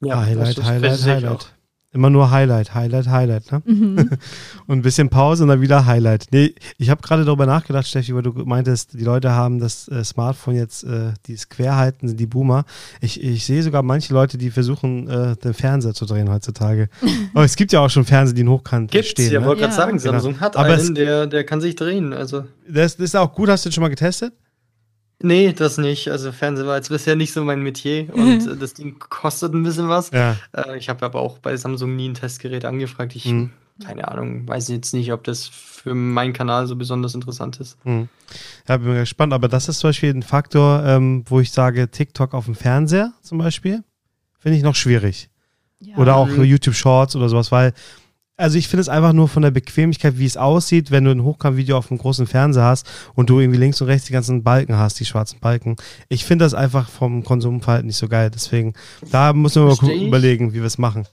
[0.00, 1.52] Ja, Highlight, das, Highlight, das Highlight.
[1.92, 3.62] Immer nur Highlight, Highlight, Highlight, ne?
[3.64, 3.96] Mhm.
[4.68, 6.26] und ein bisschen Pause und dann wieder Highlight.
[6.30, 10.04] Nee, ich habe gerade darüber nachgedacht, Steffi, weil du meintest, die Leute haben das äh,
[10.04, 12.64] Smartphone jetzt, äh, die es quer halten, sind die Boomer.
[13.00, 16.88] Ich, ich sehe sogar manche Leute, die versuchen, äh, den Fernseher zu drehen heutzutage.
[17.34, 19.26] Aber es gibt ja auch schon Fernseher, die in Hochkant Gibt's, stehen.
[19.26, 19.44] Ich ne?
[19.44, 20.12] wollte gerade sagen, genau.
[20.12, 20.44] Samsung genau.
[20.44, 22.12] hat Aber einen, der, der kann sich drehen.
[22.12, 22.44] Also.
[22.68, 24.32] Das, das ist auch gut, hast du den schon mal getestet?
[25.22, 26.08] Nee, das nicht.
[26.08, 29.62] Also Fernsehen war jetzt bisher nicht so mein Metier und äh, das Ding kostet ein
[29.62, 30.10] bisschen was.
[30.10, 30.36] Ja.
[30.56, 33.14] Äh, ich habe aber auch bei Samsung nie ein Testgerät angefragt.
[33.14, 33.50] Ich, mhm.
[33.84, 37.76] keine Ahnung, weiß jetzt nicht, ob das für meinen Kanal so besonders interessant ist.
[37.84, 38.08] Mhm.
[38.66, 39.34] Ja, bin gespannt.
[39.34, 43.12] Aber das ist zum Beispiel ein Faktor, ähm, wo ich sage, TikTok auf dem Fernseher
[43.20, 43.84] zum Beispiel,
[44.38, 45.28] finde ich noch schwierig.
[45.80, 45.96] Ja.
[45.96, 46.44] Oder auch mhm.
[46.44, 47.74] YouTube Shorts oder sowas, weil
[48.40, 51.22] also ich finde es einfach nur von der Bequemlichkeit, wie es aussieht, wenn du ein
[51.22, 54.76] Hochkant-Video auf einem großen Fernseher hast und du irgendwie links und rechts die ganzen Balken
[54.76, 55.76] hast, die schwarzen Balken.
[56.08, 58.30] Ich finde das einfach vom Konsumverhalten nicht so geil.
[58.30, 58.74] Deswegen,
[59.10, 61.06] da müssen wir mal überlegen, wie wir es machen.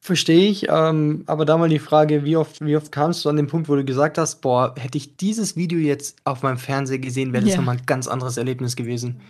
[0.00, 3.36] Verstehe ich, ähm, aber da mal die Frage, wie oft, wie oft kamst du an
[3.36, 6.98] den Punkt, wo du gesagt hast, boah, hätte ich dieses Video jetzt auf meinem Fernseher
[6.98, 7.58] gesehen, wäre das yeah.
[7.58, 9.20] nochmal ein ganz anderes Erlebnis gewesen.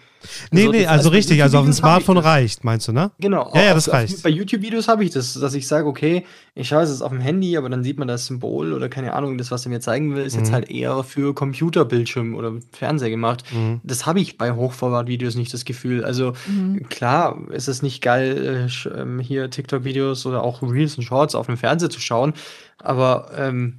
[0.51, 3.11] Nee, also, nee, also, also richtig, also auf dem Smartphone reicht, meinst du, ne?
[3.21, 3.51] Genau.
[3.55, 4.17] Ja, ja, das auf, reicht.
[4.17, 7.11] Auf, bei YouTube-Videos habe ich das, dass ich sage, okay, ich schaue es jetzt auf
[7.11, 9.81] dem Handy, aber dann sieht man das Symbol oder keine Ahnung, das, was er mir
[9.81, 10.41] zeigen will, ist mhm.
[10.41, 13.45] jetzt halt eher für Computerbildschirm oder Fernseher gemacht.
[13.53, 13.81] Mhm.
[13.85, 16.05] Das habe ich bei Hochformat-Videos nicht das Gefühl.
[16.05, 16.89] Also mhm.
[16.89, 21.47] klar, ist es nicht geil, äh, ähm, hier TikTok-Videos oder auch Reels und Shorts auf
[21.47, 22.33] dem Fernseher zu schauen,
[22.79, 23.79] aber ähm,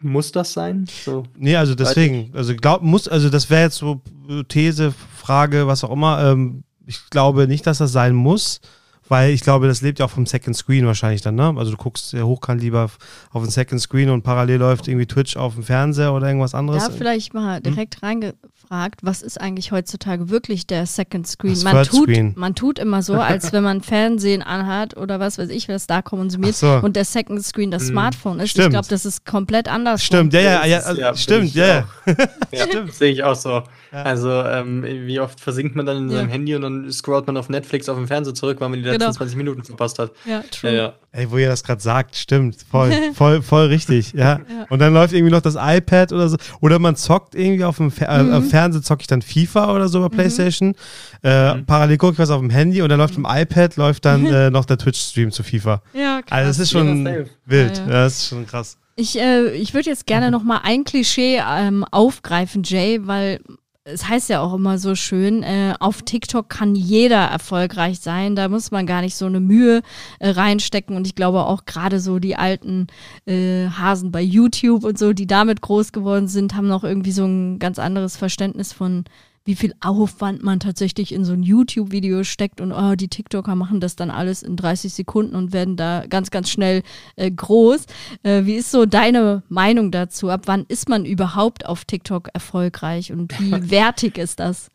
[0.00, 0.86] muss das sein?
[1.04, 4.00] So, nee, also deswegen, also glaub, muss, also das wäre jetzt so
[4.48, 6.32] These, Frage, was auch immer.
[6.32, 8.60] Ähm, ich glaube nicht, dass das sein muss,
[9.08, 11.54] weil ich glaube, das lebt ja auch vom Second Screen wahrscheinlich dann, ne?
[11.56, 12.90] Also du guckst sehr hochkant lieber
[13.30, 16.84] auf den Second Screen und parallel läuft irgendwie Twitch auf dem Fernseher oder irgendwas anderes.
[16.84, 18.04] Da vielleicht mal direkt hm?
[18.04, 21.52] reingefragt gefragt, was ist eigentlich heutzutage wirklich der Second Screen?
[21.54, 22.32] Das Man tut, Screen.
[22.36, 26.00] man tut immer so, als wenn man Fernsehen anhat oder was weiß ich, was da
[26.00, 26.68] konsumiert so.
[26.82, 28.44] und der Second Screen das Smartphone ist.
[28.46, 28.70] Ich Stimmt.
[28.70, 30.02] glaube, das ist komplett anders.
[30.02, 31.84] Stimmt, ja, ja, ja, also, ja, stimmt, ich ja,
[32.50, 32.64] ja.
[32.66, 32.94] Stimmt.
[32.94, 33.62] Sehe ich auch so.
[33.92, 34.02] Ja.
[34.04, 36.16] Also, ähm, wie oft versinkt man dann in Ja.
[36.18, 38.84] seinem Handy und dann scrollt man auf Netflix auf dem Fernseher zurück, weil man die
[38.86, 39.12] letzten Genau.
[39.12, 40.12] 20 Minuten verpasst hat.
[40.24, 40.74] Ja, true.
[40.74, 40.92] ja.
[41.14, 44.40] Ey, wo ihr das gerade sagt, stimmt, voll, voll, voll richtig, ja.
[44.70, 46.38] Und dann läuft irgendwie noch das iPad oder so.
[46.62, 48.32] Oder man zockt irgendwie auf dem Fer äh, Mhm.
[48.32, 50.74] am Fernseher zocke ich dann FIFA oder so bei Playstation.
[51.22, 54.26] Äh, Parallel gucke ich was auf dem Handy und dann läuft im iPad läuft dann
[54.26, 55.82] äh, noch der Twitch-Stream zu FIFA.
[55.94, 56.30] Ja, krass.
[56.30, 57.26] Also das ist Ja, schon safe.
[57.46, 57.78] wild.
[57.78, 58.02] Ja, Ja, ja.
[58.04, 58.76] das ist schon krass.
[58.94, 63.40] Ich, äh, ich würde jetzt gerne noch mal ein Klischee ähm, aufgreifen, Jay, weil
[63.84, 68.36] es heißt ja auch immer so schön, äh, auf TikTok kann jeder erfolgreich sein.
[68.36, 69.82] Da muss man gar nicht so eine Mühe
[70.20, 70.96] äh, reinstecken.
[70.96, 72.86] Und ich glaube auch gerade so die alten
[73.26, 77.24] äh, Hasen bei YouTube und so, die damit groß geworden sind, haben noch irgendwie so
[77.24, 79.04] ein ganz anderes Verständnis von
[79.44, 83.80] wie viel Aufwand man tatsächlich in so ein YouTube-Video steckt und oh, die TikToker machen
[83.80, 86.82] das dann alles in 30 Sekunden und werden da ganz, ganz schnell
[87.16, 87.86] äh, groß.
[88.22, 90.28] Äh, wie ist so deine Meinung dazu?
[90.30, 94.70] Ab wann ist man überhaupt auf TikTok erfolgreich und wie wertig ist das?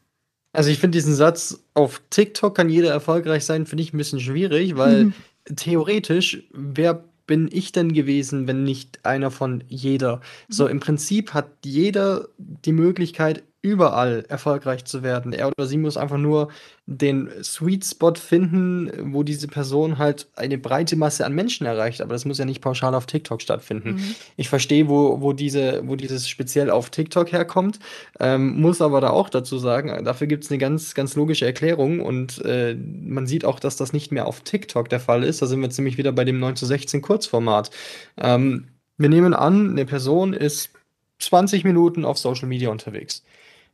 [0.54, 4.20] Also ich finde diesen Satz, auf TikTok kann jeder erfolgreich sein, finde ich ein bisschen
[4.20, 5.14] schwierig, weil Mhm.
[5.56, 10.22] theoretisch, wer bin ich denn gewesen, wenn nicht einer von jeder?
[10.50, 15.34] So im Prinzip hat jeder die Möglichkeit, überall erfolgreich zu werden.
[15.34, 16.50] Er oder sie muss einfach nur
[16.86, 22.02] den Sweet Spot finden, wo diese Person halt eine breite Masse an Menschen erreicht.
[22.02, 24.16] Aber das muss ja nicht pauschal auf TikTok stattfinden.
[24.38, 27.80] Ich verstehe, wo, wo, diese, wo dieses speziell auf TikTok herkommt,
[28.20, 32.00] ähm, muss aber da auch dazu sagen, dafür gibt es eine ganz, ganz logische Erklärung
[32.00, 35.42] und äh, man sieht auch, dass das nicht mehr auf TikTok der Fall ist.
[35.42, 37.70] Da sind wir jetzt nämlich wieder bei dem 9 zu 16 Kurzformat.
[38.18, 40.72] Ähm, wir nehmen an, eine Person ist
[41.20, 43.24] 20 Minuten auf Social Media unterwegs.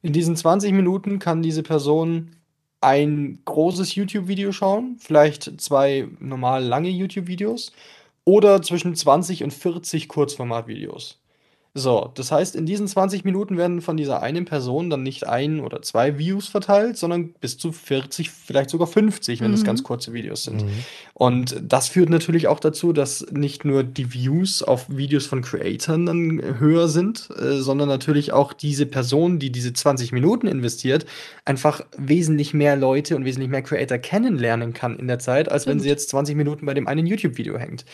[0.03, 2.31] In diesen 20 Minuten kann diese Person
[2.81, 7.71] ein großes YouTube-Video schauen, vielleicht zwei normal lange YouTube-Videos
[8.25, 11.19] oder zwischen 20 und 40 Kurzformat-Videos.
[11.75, 15.59] So, das heißt, in diesen 20 Minuten werden von dieser einen Person dann nicht ein
[15.59, 19.65] oder zwei Views verteilt, sondern bis zu 40, vielleicht sogar 50, wenn es Mhm.
[19.65, 20.63] ganz kurze Videos sind.
[21.15, 26.07] Und das führt natürlich auch dazu, dass nicht nur die Views auf Videos von Creatoren
[26.07, 31.05] dann höher sind, äh, sondern natürlich auch diese Person, die diese 20 Minuten investiert,
[31.45, 35.79] einfach wesentlich mehr Leute und wesentlich mehr Creator kennenlernen kann in der Zeit, als wenn
[35.79, 37.85] sie jetzt 20 Minuten bei dem einen YouTube-Video hängt.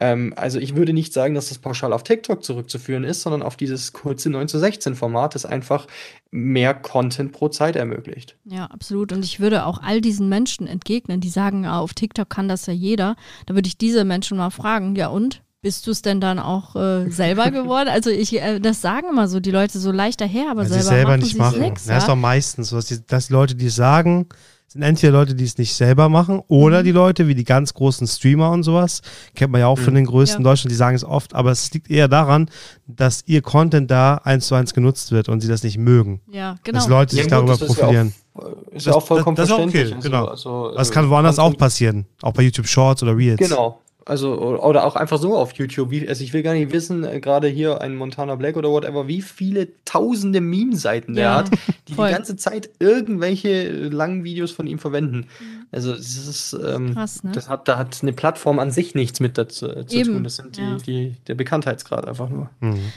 [0.00, 3.56] Ähm, also ich würde nicht sagen, dass das pauschal auf TikTok zurückzuführen ist, sondern auf
[3.56, 5.86] dieses kurze 9 zu 16 Format, das einfach
[6.34, 8.36] mehr Content pro Zeit ermöglicht.
[8.44, 9.12] Ja, absolut.
[9.12, 12.66] Und ich würde auch all diesen Menschen entgegnen, die sagen, ah, auf TikTok kann das
[12.66, 13.14] ja jeder.
[13.46, 15.42] Da würde ich diese Menschen mal fragen, ja und?
[15.62, 17.88] Bist du es denn dann auch äh, selber geworden?
[17.88, 20.82] Also ich, äh, das sagen immer so die Leute so leicht daher, aber Weil selber,
[20.82, 21.60] selber machen nicht machen.
[21.60, 22.14] Nix, das ist ja?
[22.14, 24.26] doch meistens so, dass die, dass die Leute, die sagen,
[24.74, 26.84] sind entweder Leute, die es nicht selber machen oder Mhm.
[26.84, 29.00] die Leute wie die ganz großen Streamer und sowas.
[29.34, 30.38] Kennt man ja auch von den größten Ja.
[30.40, 32.50] in Deutschland, die sagen es oft, aber es liegt eher daran,
[32.86, 36.20] dass ihr Content da eins zu eins genutzt wird und sie das nicht mögen.
[36.30, 36.78] ja, genau.
[36.78, 38.12] Dass Leute sich Ja, darüber gut, das ist ja profilieren.
[38.34, 40.12] auch, äh, ist Das- ja auch vollkommen das- das ist auch okay, verständlich.
[40.12, 40.24] genau.
[40.26, 42.06] Also, Das äh, kann woanders auch passieren.
[42.22, 43.38] Auch bei YouTube Shorts oder Reels.
[43.38, 43.80] Genau.
[44.06, 45.90] Also, oder auch einfach so auf YouTube.
[45.90, 49.08] Wie, also ich will gar nicht wissen, äh, gerade hier ein Montana Black oder whatever,
[49.08, 51.50] wie viele tausende Meme-Seiten der Ja, hat,
[51.88, 52.08] die voll.
[52.08, 55.26] die ganze Zeit irgendwelche langen Videos von ihm verwenden.
[55.72, 57.32] Also es ist, ähm, Krass, ne?
[57.32, 60.24] das hat, da hat eine Plattform an sich nichts mit dazu äh, zu Eben, tun.
[60.24, 60.76] Das sind die, ja.
[60.86, 62.50] die, der Bekanntheitsgrad einfach nur.
[62.60, 62.92] Mhm.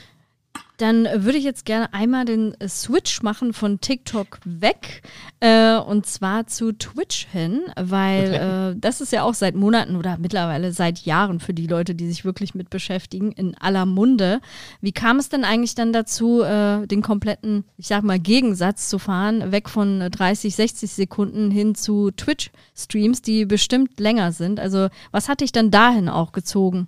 [0.78, 5.02] Dann äh, würde ich jetzt gerne einmal den äh, Switch machen von TikTok weg
[5.40, 10.18] äh, und zwar zu Twitch hin, weil äh, das ist ja auch seit Monaten oder
[10.18, 14.40] mittlerweile seit Jahren für die Leute, die sich wirklich mit beschäftigen, in aller Munde.
[14.82, 19.00] Wie kam es denn eigentlich dann dazu, äh, den kompletten, ich sag mal, Gegensatz zu
[19.00, 24.60] fahren, weg von äh, 30, 60 Sekunden hin zu Twitch-Streams, die bestimmt länger sind?
[24.60, 26.88] Also was hat dich dann dahin auch gezogen?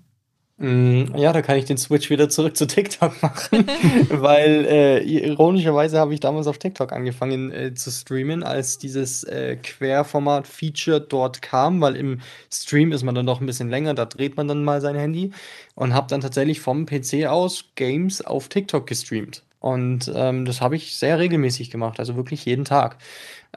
[0.62, 3.66] Mm, Ja, da kann ich den Switch wieder zurück zu TikTok machen,
[4.10, 9.56] weil äh, ironischerweise habe ich damals auf TikTok angefangen äh, zu streamen, als dieses äh,
[9.56, 12.20] Querformat-Feature dort kam, weil im
[12.52, 15.32] Stream ist man dann doch ein bisschen länger, da dreht man dann mal sein Handy
[15.76, 19.44] und habe dann tatsächlich vom PC aus Games auf TikTok gestreamt.
[19.62, 22.98] Und ähm, das habe ich sehr regelmäßig gemacht, also wirklich jeden Tag.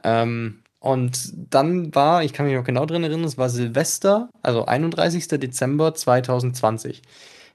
[0.03, 4.65] Ähm, und dann war, ich kann mich noch genau drin erinnern, es war Silvester, also
[4.65, 5.29] 31.
[5.29, 7.01] Dezember 2020.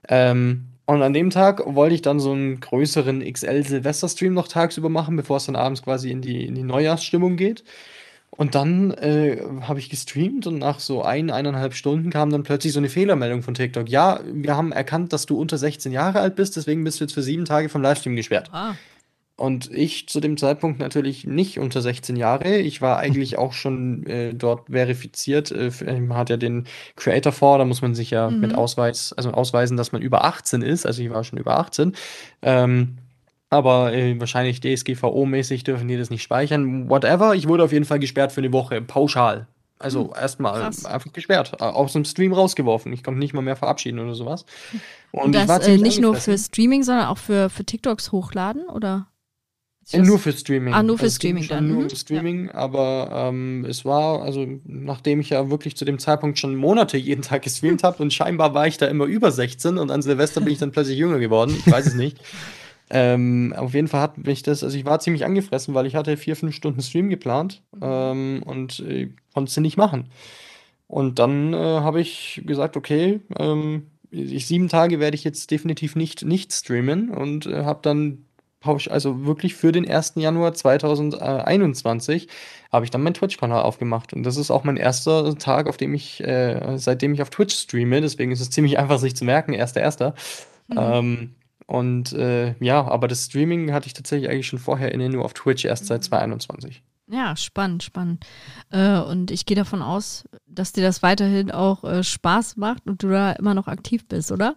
[0.09, 5.15] Ähm, und an dem Tag wollte ich dann so einen größeren XL-Silvester-Stream noch tagsüber machen,
[5.17, 7.65] bevor es dann abends quasi in die, in die Neujahrsstimmung geht.
[8.31, 12.73] Und dann äh, habe ich gestreamt und nach so ein, eineinhalb Stunden kam dann plötzlich
[12.73, 13.91] so eine Fehlermeldung von TikTok.
[13.91, 17.13] Ja, wir haben erkannt, dass du unter 16 Jahre alt bist, deswegen bist du jetzt
[17.13, 18.49] für sieben Tage vom Livestream gesperrt.
[18.53, 18.73] Ah,
[19.39, 22.57] und ich zu dem Zeitpunkt natürlich nicht unter 16 Jahre.
[22.57, 25.53] Ich war eigentlich auch schon äh, dort verifiziert.
[25.53, 25.71] Äh,
[26.01, 26.65] man hat ja den
[26.97, 28.41] Creator vor, da muss man sich ja mhm.
[28.41, 30.87] mit Ausweis, also ausweisen, dass man über 18 ist.
[30.87, 31.93] Also ich war schon über 18.
[32.43, 32.99] Ähm,
[33.49, 36.91] aber äh, wahrscheinlich DSGVO-mäßig dürfen die das nicht speichern.
[36.91, 37.37] Whatever.
[37.37, 39.47] Ich wurde auf jeden Fall gesperrt für eine Woche, pauschal.
[39.79, 42.93] Also hm, erstmal einfach gesperrt, aus dem Stream rausgeworfen.
[42.93, 44.45] Ich konnte nicht mal mehr verabschieden oder sowas.
[45.13, 49.07] Und, Und das äh, nicht nur für Streaming, sondern auch für, für TikToks hochladen, oder?
[49.91, 50.75] Ja, nur für Streaming.
[50.75, 51.69] Ah, nur für also Streaming dann.
[51.69, 51.91] Nur mhm.
[51.91, 52.55] für Streaming, ja.
[52.55, 57.23] aber ähm, es war, also nachdem ich ja wirklich zu dem Zeitpunkt schon Monate jeden
[57.23, 60.53] Tag gestreamt habe und scheinbar war ich da immer über 16 und an Silvester bin
[60.53, 61.55] ich dann plötzlich jünger geworden.
[61.59, 62.19] Ich weiß es nicht.
[62.91, 66.17] Ähm, auf jeden Fall hat mich das, also ich war ziemlich angefressen, weil ich hatte
[66.17, 67.81] vier, fünf Stunden Stream geplant mhm.
[67.83, 70.09] ähm, und äh, konnte sie nicht machen.
[70.87, 75.97] Und dann äh, habe ich gesagt, okay, ähm, ich, sieben Tage werde ich jetzt definitiv
[75.97, 78.25] nicht, nicht streamen und äh, habe dann
[78.63, 80.15] also wirklich für den 1.
[80.17, 82.29] Januar 2021
[82.73, 84.13] habe ich dann mein Twitch-Kanal aufgemacht.
[84.13, 87.55] Und das ist auch mein erster Tag, auf dem ich, äh, seitdem ich auf Twitch
[87.55, 88.01] streame.
[88.01, 90.13] Deswegen ist es ziemlich einfach, sich zu merken, 1.1.
[90.69, 90.77] Mhm.
[90.77, 91.35] Ähm,
[91.67, 95.35] und äh, ja, aber das Streaming hatte ich tatsächlich eigentlich schon vorher inne, nur auf
[95.35, 96.83] Twitch erst seit 2021.
[97.11, 98.27] Ja, spannend, spannend.
[98.71, 103.03] Äh, und ich gehe davon aus, dass dir das weiterhin auch äh, Spaß macht und
[103.03, 104.57] du da immer noch aktiv bist, oder?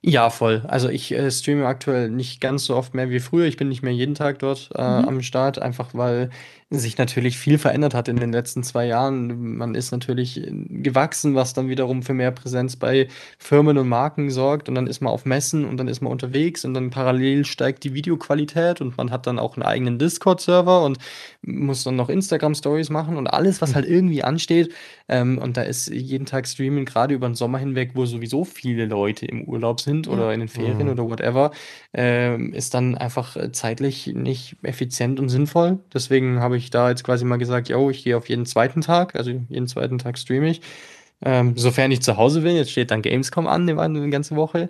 [0.00, 0.62] Ja, voll.
[0.68, 3.46] Also ich äh, streame aktuell nicht ganz so oft mehr wie früher.
[3.46, 5.08] Ich bin nicht mehr jeden Tag dort äh, mhm.
[5.08, 6.30] am Start, einfach weil
[6.70, 9.56] sich natürlich viel verändert hat in den letzten zwei Jahren.
[9.56, 13.08] Man ist natürlich gewachsen, was dann wiederum für mehr Präsenz bei
[13.38, 14.68] Firmen und Marken sorgt.
[14.68, 17.84] Und dann ist man auf Messen und dann ist man unterwegs und dann parallel steigt
[17.84, 20.98] die Videoqualität und man hat dann auch einen eigenen Discord-Server und
[21.40, 24.74] muss dann noch Instagram-Stories machen und alles, was halt irgendwie ansteht.
[25.08, 28.84] Ähm, und da ist jeden Tag Streaming, gerade über den Sommer hinweg, wo sowieso viele
[28.84, 30.90] Leute im Urlaub sind oder in den Ferien mhm.
[30.90, 31.50] oder whatever,
[31.94, 35.78] ähm, ist dann einfach zeitlich nicht effizient und sinnvoll.
[35.94, 38.80] Deswegen habe ich ich da jetzt quasi mal gesagt, yo, ich gehe auf jeden zweiten
[38.80, 40.60] Tag, also jeden zweiten Tag streame ich.
[41.24, 44.68] Ähm, sofern ich zu Hause bin, jetzt steht dann Gamescom an, die ganze Woche.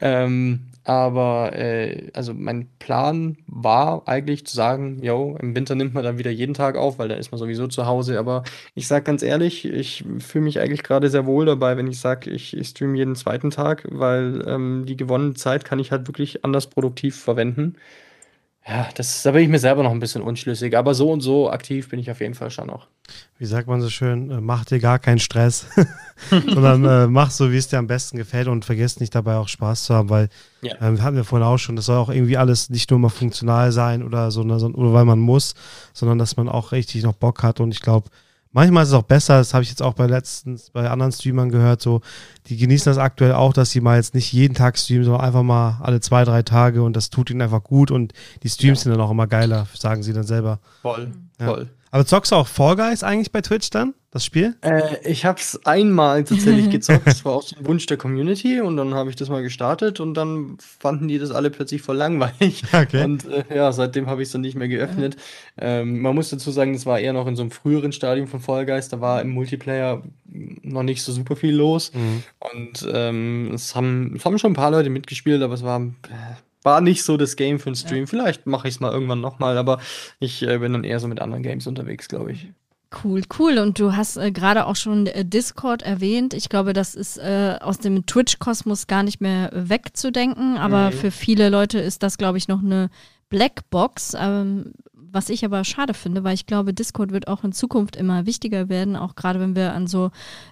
[0.00, 6.02] Ähm, aber äh, also mein Plan war eigentlich zu sagen, yo, im Winter nimmt man
[6.02, 8.18] dann wieder jeden Tag auf, weil da ist man sowieso zu Hause.
[8.18, 8.42] Aber
[8.74, 12.30] ich sag ganz ehrlich, ich fühle mich eigentlich gerade sehr wohl dabei, wenn ich sage,
[12.30, 16.44] ich, ich streame jeden zweiten Tag, weil ähm, die gewonnene Zeit kann ich halt wirklich
[16.44, 17.76] anders produktiv verwenden.
[18.66, 21.50] Ja, das, da bin ich mir selber noch ein bisschen unschlüssig, aber so und so
[21.50, 22.86] aktiv bin ich auf jeden Fall schon noch.
[23.38, 25.66] Wie sagt man so schön, äh, mach dir gar keinen Stress,
[26.30, 29.48] sondern äh, mach so, wie es dir am besten gefällt und vergiss nicht dabei auch
[29.48, 30.28] Spaß zu haben, weil
[30.60, 30.74] ja.
[30.76, 33.72] äh, hatten wir vorhin auch schon, das soll auch irgendwie alles nicht nur mal funktional
[33.72, 35.54] sein oder so, ne, oder weil man muss,
[35.92, 38.10] sondern dass man auch richtig noch Bock hat und ich glaube,
[38.52, 41.48] Manchmal ist es auch besser, das habe ich jetzt auch bei letztens bei anderen Streamern
[41.48, 42.02] gehört, so,
[42.46, 45.42] die genießen das aktuell auch, dass sie mal jetzt nicht jeden Tag streamen, sondern einfach
[45.42, 48.84] mal alle zwei, drei Tage und das tut ihnen einfach gut und die Streams ja.
[48.84, 50.60] sind dann auch immer geiler, sagen sie dann selber.
[50.82, 51.46] Voll, ja.
[51.46, 51.70] voll.
[51.90, 54.54] Aber zockst du auch Fall Guys eigentlich bei Twitch dann, das Spiel?
[54.60, 57.06] Äh, ich habe es einmal tatsächlich gezockt.
[57.06, 60.00] Das war auch so ein Wunsch der Community und dann habe ich das mal gestartet
[60.00, 62.62] und dann fanden die das alle plötzlich voll langweilig.
[62.72, 63.04] Okay.
[63.04, 65.16] Und äh, ja, seitdem habe ich es dann nicht mehr geöffnet.
[65.56, 68.40] Ähm, man muss dazu sagen, es war eher noch in so einem früheren Stadium von
[68.40, 68.88] Fall Guys.
[68.88, 71.92] Da war im Multiplayer noch nicht so super viel los.
[71.94, 72.22] Mhm.
[72.40, 75.80] Und ähm, es, haben, es haben schon ein paar Leute mitgespielt, aber es war.
[75.80, 76.34] Äh,
[76.64, 78.04] war nicht so das Game für einen Stream.
[78.04, 78.06] Ja.
[78.06, 79.80] Vielleicht mache ich es mal irgendwann nochmal, aber
[80.20, 82.48] ich äh, bin dann eher so mit anderen Games unterwegs, glaube ich.
[83.04, 83.58] Cool, cool.
[83.58, 86.34] Und du hast äh, gerade auch schon äh, Discord erwähnt.
[86.34, 90.96] Ich glaube, das ist äh, aus dem Twitch-Kosmos gar nicht mehr wegzudenken, aber nee.
[90.96, 92.90] für viele Leute ist das, glaube ich, noch eine
[93.30, 94.14] Blackbox.
[94.18, 94.72] Ähm,
[95.12, 98.70] was ich aber schade finde, weil ich glaube, Discord wird auch in Zukunft immer wichtiger
[98.70, 100.10] werden, auch gerade wenn wir an so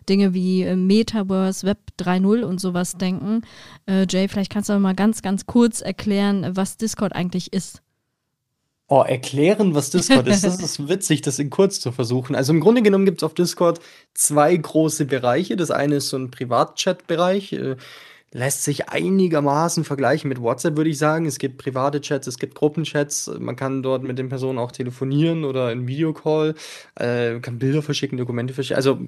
[0.09, 3.43] Dinge wie äh, Metaverse, Web 3.0 und sowas denken.
[3.86, 7.82] Äh, Jay, vielleicht kannst du mal ganz, ganz kurz erklären, was Discord eigentlich ist.
[8.93, 10.43] Oh, erklären, was Discord ist.
[10.43, 12.34] Das ist witzig, das in kurz zu versuchen.
[12.34, 13.78] Also im Grunde genommen gibt es auf Discord
[14.14, 15.55] zwei große Bereiche.
[15.55, 17.53] Das eine ist so ein Privatchat-Bereich.
[17.53, 17.76] Äh,
[18.32, 21.24] lässt sich einigermaßen vergleichen mit WhatsApp, würde ich sagen.
[21.26, 23.30] Es gibt private Chats, es gibt Gruppenchats.
[23.38, 26.57] Man kann dort mit den Personen auch telefonieren oder in Videocall,
[26.97, 28.76] äh, kann Bilder verschicken, Dokumente verschicken.
[28.76, 28.99] Also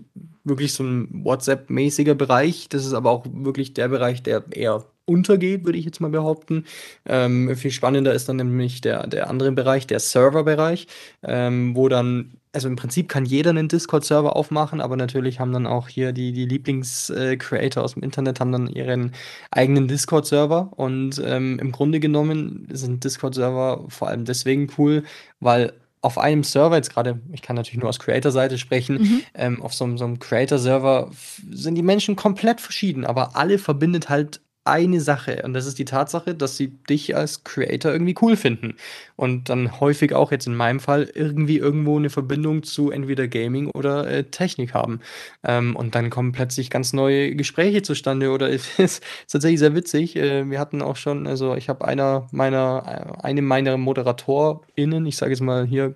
[0.44, 2.68] wirklich so ein WhatsApp-mäßiger Bereich.
[2.68, 6.64] Das ist aber auch wirklich der Bereich, der eher untergeht, würde ich jetzt mal behaupten.
[7.06, 10.86] Ähm, viel spannender ist dann nämlich der, der andere Bereich, der Serverbereich,
[11.22, 15.66] ähm, wo dann, also im Prinzip kann jeder einen Discord-Server aufmachen, aber natürlich haben dann
[15.66, 19.12] auch hier die, die Lieblings-Creator aus dem Internet haben dann ihren
[19.50, 25.02] eigenen Discord-Server und ähm, im Grunde genommen sind Discord-Server vor allem deswegen cool,
[25.40, 25.72] weil
[26.02, 29.20] auf einem Server, jetzt gerade, ich kann natürlich nur aus Creator-Seite sprechen, mhm.
[29.34, 31.10] ähm, auf so, so einem Creator-Server
[31.50, 35.84] sind die Menschen komplett verschieden, aber alle verbindet halt eine Sache und das ist die
[35.84, 38.74] Tatsache, dass sie dich als Creator irgendwie cool finden
[39.16, 43.70] und dann häufig auch jetzt in meinem Fall irgendwie irgendwo eine Verbindung zu entweder Gaming
[43.70, 45.00] oder äh, Technik haben
[45.42, 50.16] ähm, und dann kommen plötzlich ganz neue Gespräche zustande oder es ist tatsächlich sehr witzig.
[50.16, 55.16] Äh, wir hatten auch schon, also ich habe einer meiner, äh, eine meiner ModeratorInnen, ich
[55.16, 55.94] sage jetzt mal hier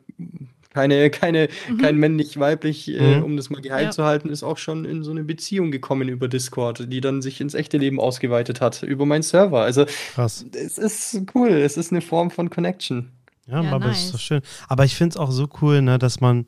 [0.77, 1.79] keine, keine, mhm.
[1.79, 3.25] kein männlich-weiblich, äh, mhm.
[3.25, 3.91] um das mal geheim ja.
[3.93, 7.41] zu halten, ist auch schon in so eine Beziehung gekommen über Discord, die dann sich
[7.41, 9.63] ins echte Leben ausgeweitet hat, über meinen Server.
[9.63, 10.45] Also, Krass.
[10.53, 13.11] es ist cool, es ist eine Form von Connection.
[13.47, 14.43] Ja, ja aber es ist doch schön.
[14.69, 16.45] Aber ich finde es auch so cool, ne, dass man,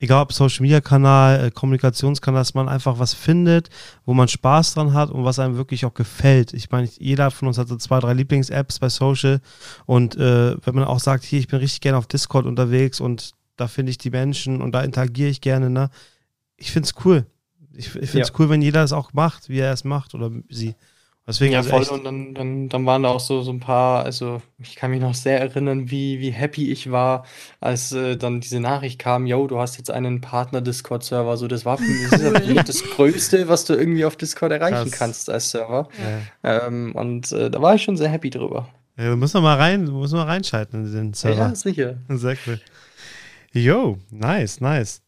[0.00, 3.68] egal ob Social Media Kanal, äh, Kommunikationskanal, dass man einfach was findet,
[4.04, 6.54] wo man Spaß dran hat und was einem wirklich auch gefällt.
[6.54, 9.40] Ich meine, jeder von uns hat so zwei, drei Lieblings-Apps bei Social
[9.86, 13.38] und äh, wenn man auch sagt, hier, ich bin richtig gerne auf Discord unterwegs und
[13.60, 15.90] da finde ich die Menschen und da interagiere ich gerne, ne?
[16.56, 17.26] Ich finde es cool.
[17.72, 18.34] Ich, ich finde es ja.
[18.38, 20.74] cool, wenn jeder es auch macht, wie er es macht oder sie.
[21.26, 21.86] Deswegen ja, also voll.
[21.98, 25.00] Und dann, dann, dann waren da auch so, so ein paar, also ich kann mich
[25.00, 27.24] noch sehr erinnern, wie, wie happy ich war,
[27.60, 31.36] als äh, dann diese Nachricht kam, yo, du hast jetzt einen Partner-Discord-Server.
[31.36, 34.98] So, das war für mich das, das Größte, was du irgendwie auf Discord erreichen Krass.
[34.98, 35.88] kannst als Server.
[36.42, 36.66] Ja.
[36.66, 38.68] Ähm, und äh, da war ich schon sehr happy drüber.
[38.96, 41.36] Ja, müssen wir mal rein, müssen wir reinschalten in den Server.
[41.36, 41.98] Ja, sicher.
[42.08, 42.60] Sehr cool.
[43.52, 45.02] Jo, nice, nice.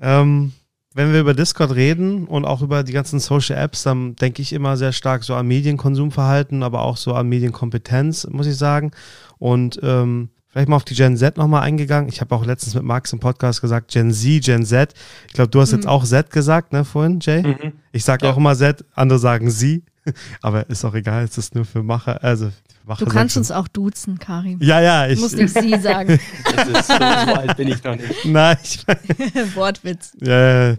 [0.00, 0.52] Ähm,
[0.94, 4.52] wenn wir über Discord reden und auch über die ganzen Social Apps, dann denke ich
[4.52, 8.92] immer sehr stark so an Medienkonsumverhalten, aber auch so an Medienkompetenz, muss ich sagen.
[9.38, 12.08] Und ähm, vielleicht mal auf die Gen Z nochmal eingegangen.
[12.08, 14.92] Ich habe auch letztens mit Max im Podcast gesagt, Gen Z, Gen Z.
[15.28, 15.78] Ich glaube, du hast mhm.
[15.78, 17.42] jetzt auch Z gesagt, ne, vorhin, Jay?
[17.42, 17.72] Mhm.
[17.92, 18.32] Ich sage ja.
[18.32, 19.84] auch immer Z, andere sagen Sie.
[20.42, 22.50] Aber ist auch egal, es ist nur für Macher, also
[22.98, 24.58] du kannst uns auch duzen, Karim.
[24.60, 25.06] Ja, ja.
[25.08, 26.10] Ich muss nicht sie sagen.
[26.10, 28.24] ist, so, so, alt bin ich noch nicht.
[28.24, 28.84] Nein, ich
[29.56, 30.12] Wortwitz.
[30.20, 30.76] Ja, ja.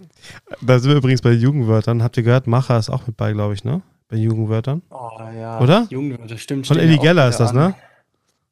[0.61, 2.03] Da sind wir übrigens bei Jugendwörtern.
[2.03, 3.81] Habt ihr gehört, Macher ist auch mit bei, glaube ich, ne?
[4.09, 4.81] Bei Jugendwörtern.
[4.89, 5.59] Oh ja.
[5.59, 5.87] Oder?
[5.89, 6.67] Jugendwörter, stimmt.
[6.67, 7.55] Von Eddie Geller ist das, an.
[7.55, 7.75] ne?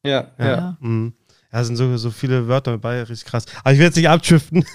[0.04, 0.46] Ja, ja.
[0.46, 1.14] Ja, mhm.
[1.52, 3.46] ja sind so, so viele Wörter mit bei, richtig krass.
[3.64, 4.66] Aber ich will jetzt nicht abschiften.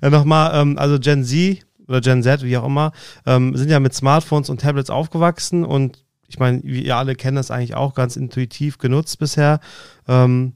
[0.00, 2.92] Nochmal, ähm, also Gen Z oder Gen Z, wie auch immer,
[3.26, 7.50] ähm, sind ja mit Smartphones und Tablets aufgewachsen und ich meine, wir alle kennen das
[7.50, 9.60] eigentlich auch ganz intuitiv genutzt bisher.
[10.08, 10.54] Ähm,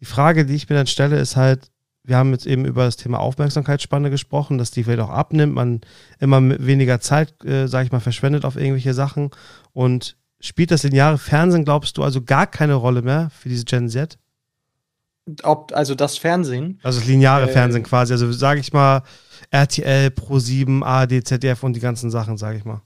[0.00, 1.70] die Frage, die ich mir dann stelle, ist halt,
[2.04, 5.82] wir haben jetzt eben über das Thema Aufmerksamkeitsspanne gesprochen, dass die vielleicht auch abnimmt, man
[6.20, 9.30] immer weniger Zeit, äh, sage ich mal, verschwendet auf irgendwelche Sachen.
[9.74, 13.90] Und spielt das lineare Fernsehen, glaubst du, also gar keine Rolle mehr für diese Gen
[13.90, 14.18] Z?
[15.42, 16.80] Ob, also das Fernsehen?
[16.82, 18.14] Also das lineare äh, Fernsehen quasi.
[18.14, 19.02] Also sage ich mal
[19.50, 22.80] RTL, Pro7, ARD, ZDF und die ganzen Sachen, sage ich mal.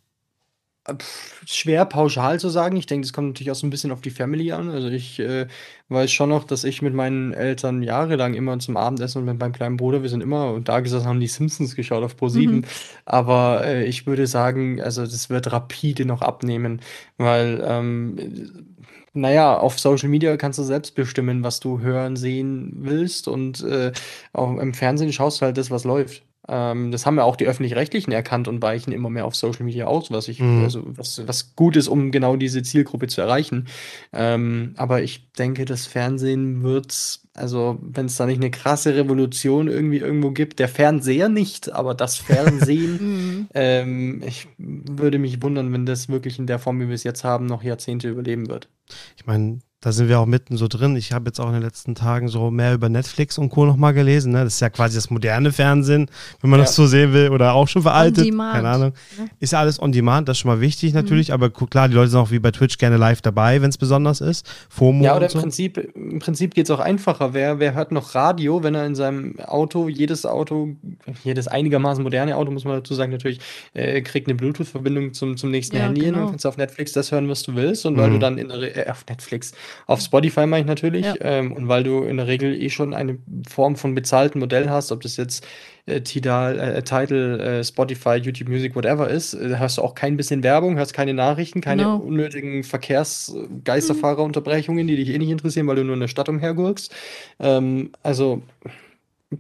[1.46, 2.76] Schwer pauschal zu sagen.
[2.76, 4.70] Ich denke, das kommt natürlich auch so ein bisschen auf die Family an.
[4.70, 5.46] Also ich äh,
[5.88, 9.52] weiß schon noch, dass ich mit meinen Eltern jahrelang immer zum Abendessen und mit meinem
[9.52, 12.48] kleinen Bruder, wir sind immer da gesessen, haben die Simpsons geschaut auf Pro7.
[12.48, 12.64] Mhm.
[13.04, 16.80] Aber äh, ich würde sagen, also das wird rapide noch abnehmen,
[17.16, 18.66] weil ähm,
[19.14, 23.92] naja, auf Social Media kannst du selbst bestimmen, was du hören, sehen willst und äh,
[24.32, 26.22] auch im Fernsehen schaust du halt das, was läuft.
[26.48, 29.86] Ähm, das haben ja auch die Öffentlich-Rechtlichen erkannt und weichen immer mehr auf Social Media
[29.86, 30.64] aus, was ich, mhm.
[30.64, 33.68] also was, was gut ist, um genau diese Zielgruppe zu erreichen.
[34.12, 39.68] Ähm, aber ich denke, das Fernsehen wird, also wenn es da nicht eine krasse Revolution
[39.68, 43.48] irgendwie irgendwo gibt, der Fernseher nicht, aber das Fernsehen, mhm.
[43.54, 47.24] ähm, ich würde mich wundern, wenn das wirklich in der Form, wie wir es jetzt
[47.24, 48.68] haben, noch Jahrzehnte überleben wird.
[49.16, 50.96] Ich meine, da sind wir auch mitten so drin.
[50.96, 53.64] Ich habe jetzt auch in den letzten Tagen so mehr über Netflix und Co.
[53.64, 54.32] nochmal gelesen.
[54.32, 54.42] Ne?
[54.42, 56.10] Das ist ja quasi das moderne Fernsehen,
[56.40, 56.66] wenn man ja.
[56.66, 58.18] das so sehen will, oder auch schon veraltet.
[58.18, 58.54] On demand.
[58.54, 58.92] Keine Ahnung.
[59.38, 61.34] Ist ja alles on demand, das ist schon mal wichtig natürlich, mhm.
[61.34, 64.20] aber klar, die Leute sind auch wie bei Twitch gerne live dabei, wenn es besonders
[64.20, 64.50] ist.
[64.68, 65.38] FOMO ja, oder im so.
[65.38, 67.32] Prinzip, im Prinzip geht es auch einfacher.
[67.32, 70.70] Wer, wer hört noch Radio, wenn er in seinem Auto, jedes Auto,
[71.22, 73.38] jedes einigermaßen moderne Auto, muss man dazu sagen, natürlich,
[73.74, 76.14] äh, kriegt eine Bluetooth-Verbindung zum, zum nächsten ja, Handy genau.
[76.16, 77.86] hin und kannst auf Netflix das hören, was du willst.
[77.86, 77.98] Und mhm.
[78.00, 79.52] weil du dann in der, äh, auf Netflix,
[79.86, 81.06] auf Spotify meine ich natürlich.
[81.06, 81.14] Ja.
[81.20, 84.90] Ähm, und weil du in der Regel eh schon eine Form von bezahlten Modell hast,
[84.92, 85.46] ob das jetzt
[85.86, 90.16] äh, Tidal, äh, Title, äh, Spotify, YouTube Music, whatever ist, äh, hast du auch kein
[90.16, 91.98] bisschen Werbung, hast keine Nachrichten, keine genau.
[91.98, 96.94] unnötigen Verkehrsgeisterfahrerunterbrechungen, die dich eh nicht interessieren, weil du nur in der Stadt umhergurkst.
[97.40, 98.42] Ähm, also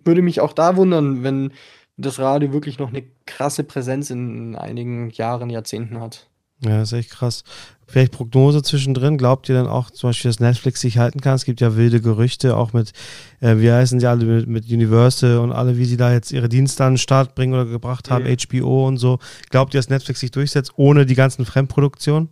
[0.04, 1.52] würde mich auch da wundern, wenn
[1.96, 6.28] das Radio wirklich noch eine krasse Präsenz in einigen Jahren, Jahrzehnten hat.
[6.60, 7.44] Ja, das ist echt krass.
[7.88, 9.16] Vielleicht Prognose zwischendrin.
[9.16, 11.34] Glaubt ihr dann auch zum Beispiel, dass Netflix sich halten kann?
[11.34, 12.92] Es gibt ja wilde Gerüchte, auch mit,
[13.40, 16.50] äh, wie heißen die alle, mit, mit, Universal und alle, wie sie da jetzt ihre
[16.50, 18.36] Dienste an den Start bringen oder gebracht haben, mhm.
[18.36, 19.18] HBO und so.
[19.48, 22.28] Glaubt ihr, dass Netflix sich durchsetzt, ohne die ganzen Fremdproduktionen?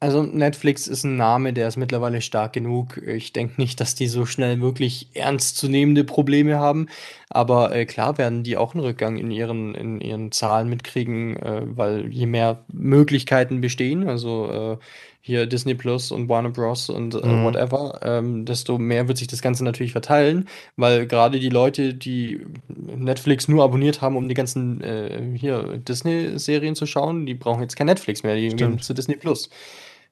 [0.00, 2.98] Also Netflix ist ein Name, der ist mittlerweile stark genug.
[3.06, 6.88] Ich denke nicht, dass die so schnell wirklich ernstzunehmende Probleme haben.
[7.30, 11.62] Aber äh, klar werden die auch einen Rückgang in ihren, in ihren Zahlen mitkriegen, äh,
[11.64, 14.84] weil je mehr Möglichkeiten bestehen, also äh,
[15.22, 16.90] hier Disney Plus und Warner Bros.
[16.90, 17.42] und äh, Mhm.
[17.42, 22.40] whatever, ähm, desto mehr wird sich das Ganze natürlich verteilen, weil gerade die Leute, die
[22.68, 27.76] Netflix nur abonniert haben, um die ganzen äh, hier Disney-Serien zu schauen, die brauchen jetzt
[27.76, 28.84] kein Netflix mehr, die gehen Stimmt.
[28.84, 29.48] zu Disney Plus.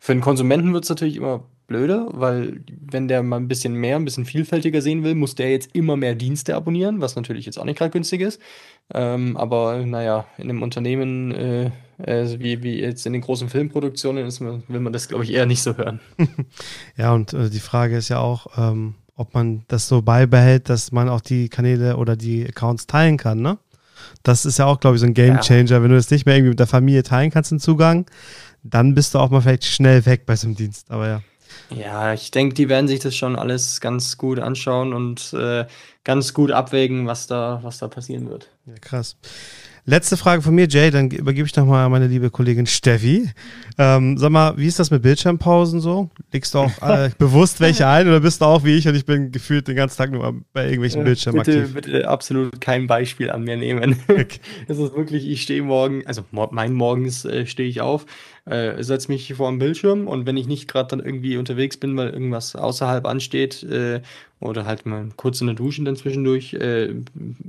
[0.04, 3.94] Für den Konsumenten wird es natürlich immer blöder, weil wenn der mal ein bisschen mehr,
[3.94, 7.56] ein bisschen vielfältiger sehen will, muss der jetzt immer mehr Dienste abonnieren, was natürlich jetzt
[7.56, 8.40] auch nicht gerade günstig ist.
[8.92, 14.26] Ähm, aber naja, in einem Unternehmen äh, äh, wie, wie jetzt in den großen Filmproduktionen
[14.26, 16.00] ist, will man das, glaube ich, eher nicht so hören.
[16.96, 20.90] Ja, und äh, die Frage ist ja auch, ähm, ob man das so beibehält, dass
[20.90, 23.56] man auch die Kanäle oder die Accounts teilen kann, ne?
[24.24, 25.40] Das ist ja auch, glaube ich, so ein Game Ja.
[25.40, 25.82] Changer.
[25.82, 28.06] Wenn du das nicht mehr irgendwie mit der Familie teilen kannst, den Zugang,
[28.62, 30.90] dann bist du auch mal vielleicht schnell weg bei so einem Dienst.
[30.90, 31.22] Aber ja.
[31.70, 35.66] Ja, ich denke, die werden sich das schon alles ganz gut anschauen und äh,
[36.04, 38.48] ganz gut abwägen, was da, was da passieren wird.
[38.66, 39.16] Ja, krass.
[39.84, 43.28] Letzte Frage von mir, Jay, dann übergebe ich nochmal an meine liebe Kollegin Steffi.
[43.78, 46.08] Ähm, sag mal, wie ist das mit Bildschirmpausen so?
[46.32, 49.04] Legst du auch äh, bewusst welche ein oder bist du auch wie ich und ich
[49.04, 51.74] bin gefühlt den ganzen Tag nur bei irgendwelchen Äh, Bildschirmen bitte, aktiv?
[51.74, 53.98] bitte absolut kein Beispiel an mir nehmen.
[54.08, 54.26] Okay.
[54.68, 58.06] Es ist wirklich, ich stehe morgen, also mein morgens äh, stehe ich auf,
[58.44, 61.96] äh, setze mich vor den Bildschirm und wenn ich nicht gerade dann irgendwie unterwegs bin,
[61.96, 64.02] weil irgendwas außerhalb ansteht äh,
[64.40, 66.94] oder halt mal kurz in der Dusche dann zwischendurch, äh,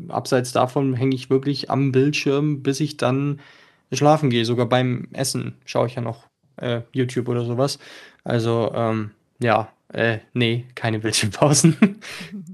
[0.09, 3.39] abseits davon hänge ich wirklich am Bildschirm, bis ich dann
[3.91, 4.45] schlafen gehe.
[4.45, 6.27] Sogar beim Essen schaue ich ja noch
[6.57, 7.79] äh, YouTube oder sowas.
[8.23, 11.99] Also ähm, ja, äh, nee, keine Bildschirmpausen.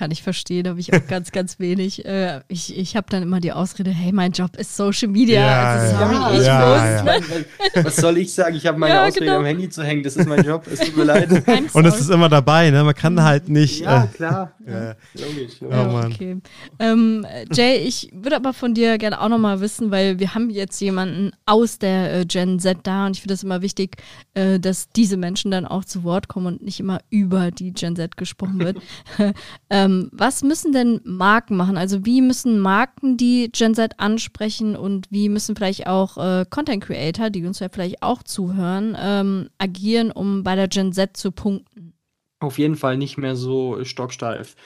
[0.00, 2.06] Kann ich verstehen, habe ich auch ganz, ganz wenig.
[2.06, 5.42] Äh, ich ich habe dann immer die Ausrede, hey, mein Job ist Social Media.
[5.42, 5.98] Ja, also, ja.
[6.08, 7.74] sorry, ich Ja, muss.
[7.74, 7.84] ja.
[7.84, 8.56] Was soll ich sagen?
[8.56, 9.40] Ich habe meine Ja, Ausrede genau.
[9.40, 10.02] am Handy zu hängen.
[10.02, 10.66] Das ist mein Job.
[10.72, 11.28] Es tut mir leid.
[11.74, 12.82] Und es ist immer dabei, ne?
[12.82, 13.80] Man kann halt nicht.
[13.82, 14.52] Ja, Äh, klar.
[14.66, 14.94] ja.
[15.12, 15.60] Logisch.
[15.60, 15.62] logisch.
[15.64, 16.12] Oh Ja, Mann.
[16.14, 16.36] okay.
[16.78, 20.80] Ähm, Jay, ich würde aber von dir gerne auch nochmal wissen, weil wir haben jetzt
[20.80, 23.98] jemanden aus der äh, Gen Z da und ich finde es immer wichtig,
[24.32, 27.96] äh, dass diese Menschen dann auch zu Wort kommen und nicht immer über die Gen
[27.96, 28.78] Z gesprochen wird.
[29.68, 31.76] ähm, was müssen denn Marken machen?
[31.76, 36.84] Also wie müssen Marken die Gen Z ansprechen und wie müssen vielleicht auch äh, Content
[36.84, 41.32] Creator, die uns ja vielleicht auch zuhören, ähm, agieren, um bei der Gen Z zu
[41.32, 41.94] punkten?
[42.40, 44.56] Auf jeden Fall nicht mehr so stocksteif.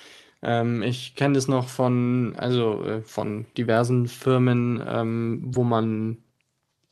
[0.44, 6.18] Ähm, ich kenne das noch von, also äh, von diversen Firmen, ähm, wo man,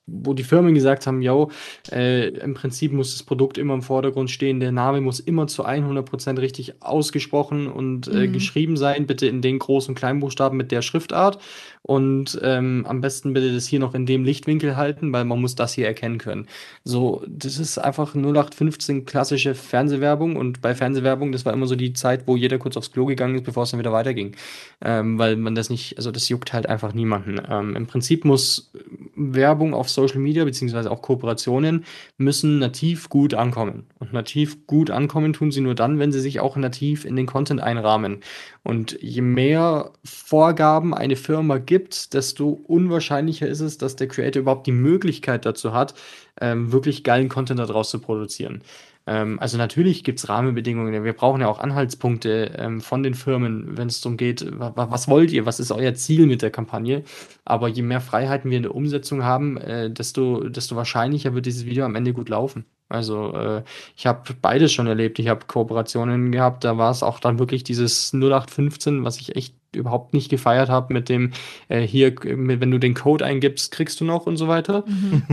[0.06, 1.50] wo die Firmen gesagt haben, yo,
[1.90, 5.64] äh, im Prinzip muss das Produkt immer im Vordergrund stehen, der Name muss immer zu
[5.64, 8.32] 100% richtig ausgesprochen und äh, Mhm.
[8.32, 11.38] geschrieben sein, bitte in den großen Kleinbuchstaben mit der Schriftart
[11.82, 15.56] und ähm, am besten bitte das hier noch in dem Lichtwinkel halten, weil man muss
[15.56, 16.46] das hier erkennen können.
[16.84, 21.92] So, das ist einfach 0815 klassische Fernsehwerbung und bei Fernsehwerbung, das war immer so die
[21.92, 24.36] Zeit, wo jeder kurz aufs Klo gegangen ist, bevor es dann wieder weiterging.
[24.80, 27.40] Ähm, weil man das nicht, also das juckt halt einfach niemanden.
[27.48, 28.70] Ähm, Im Prinzip muss
[29.16, 31.84] Werbung auf Social Media, beziehungsweise auch Kooperationen,
[32.16, 33.86] müssen nativ gut ankommen.
[33.98, 37.26] Und nativ gut ankommen tun sie nur dann, wenn sie sich auch nativ in den
[37.26, 38.20] Content einrahmen.
[38.64, 44.66] Und je mehr Vorgaben eine Firma gibt, desto unwahrscheinlicher ist es, dass der Creator überhaupt
[44.68, 45.94] die Möglichkeit dazu hat,
[46.40, 48.62] ähm, wirklich geilen Content daraus zu produzieren.
[49.04, 51.02] Ähm, also natürlich gibt es Rahmenbedingungen.
[51.02, 54.90] Wir brauchen ja auch Anhaltspunkte ähm, von den Firmen, wenn es darum geht, wa wa-
[54.92, 57.02] was wollt ihr, was ist euer Ziel mit der Kampagne.
[57.44, 61.66] Aber je mehr Freiheiten wir in der Umsetzung haben, äh, desto, desto wahrscheinlicher wird dieses
[61.66, 62.64] Video am Ende gut laufen.
[62.92, 63.62] Also äh,
[63.96, 65.18] ich habe beides schon erlebt.
[65.18, 69.54] Ich habe Kooperationen gehabt, da war es auch dann wirklich dieses 0815, was ich echt
[69.74, 71.32] überhaupt nicht gefeiert habe mit dem
[71.68, 74.84] äh, hier, wenn du den Code eingibst, kriegst du noch und so weiter.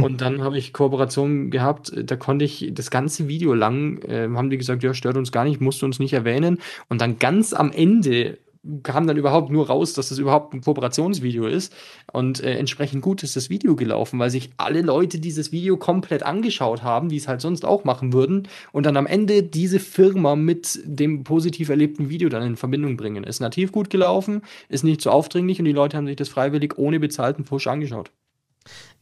[0.01, 4.49] Und dann habe ich Kooperationen gehabt, da konnte ich das ganze Video lang, äh, haben
[4.49, 6.60] die gesagt, ja, stört uns gar nicht, musst du uns nicht erwähnen.
[6.88, 8.38] Und dann ganz am Ende
[8.84, 11.74] kam dann überhaupt nur raus, dass es überhaupt ein Kooperationsvideo ist.
[12.11, 16.24] Und äh, entsprechend gut ist das Video gelaufen, weil sich alle Leute dieses Video komplett
[16.24, 18.47] angeschaut haben, die es halt sonst auch machen würden.
[18.72, 23.24] Und dann am Ende diese Firma mit dem positiv erlebten Video dann in Verbindung bringen.
[23.24, 26.78] Ist nativ gut gelaufen, ist nicht so aufdringlich und die Leute haben sich das freiwillig
[26.78, 28.11] ohne bezahlten Push angeschaut.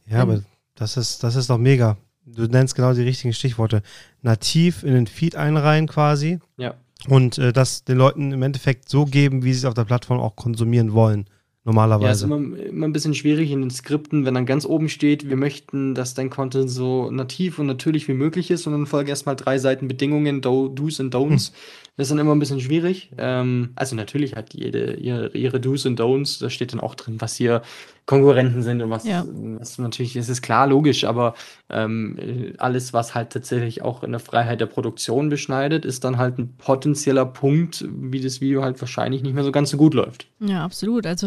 [0.06, 0.42] Ja, aber
[0.74, 1.96] das ist, das ist doch mega.
[2.24, 3.82] Du nennst genau die richtigen Stichworte.
[4.22, 6.74] Nativ in den Feed einreihen quasi Ja.
[7.06, 10.20] Und äh, das den Leuten im Endeffekt so geben, wie sie es auf der Plattform
[10.20, 11.26] auch konsumieren wollen.
[11.28, 12.24] Ja, ist Normalerweise.
[12.24, 15.94] immer, immer ein bisschen schwierig in den Skripten, wenn dann ganz oben steht, wir möchten,
[15.94, 19.58] dass dein Content so nativ und natürlich wie möglich ist und dann folgen erstmal drei
[19.58, 21.52] Seiten Bedingungen, Do, Do's und Don'ts.
[21.98, 23.10] Das ist dann immer ein bisschen schwierig.
[23.18, 27.16] Ähm, also natürlich hat jede ihre, ihre Do's und Don'ts, da steht dann auch drin,
[27.18, 27.60] was hier
[28.06, 29.26] Konkurrenten sind und was, Ja.
[29.58, 31.34] was natürlich, es ist klar, logisch, aber
[31.68, 36.16] ähm, äh, alles, was halt tatsächlich auch in der Freiheit der Produktion beschneidet, ist dann
[36.18, 39.92] halt ein potenzieller Punkt, wie das Video halt wahrscheinlich nicht mehr so ganz so gut
[39.92, 40.26] läuft.
[40.40, 41.04] Ja, absolut.
[41.04, 41.26] Also,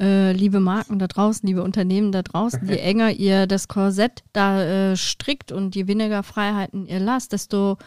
[0.00, 4.92] äh, liebe Marken da draußen, liebe Unternehmen da draußen, je enger ihr das Korsett da
[4.92, 7.78] äh, strickt und je weniger Freiheiten ihr lasst, desto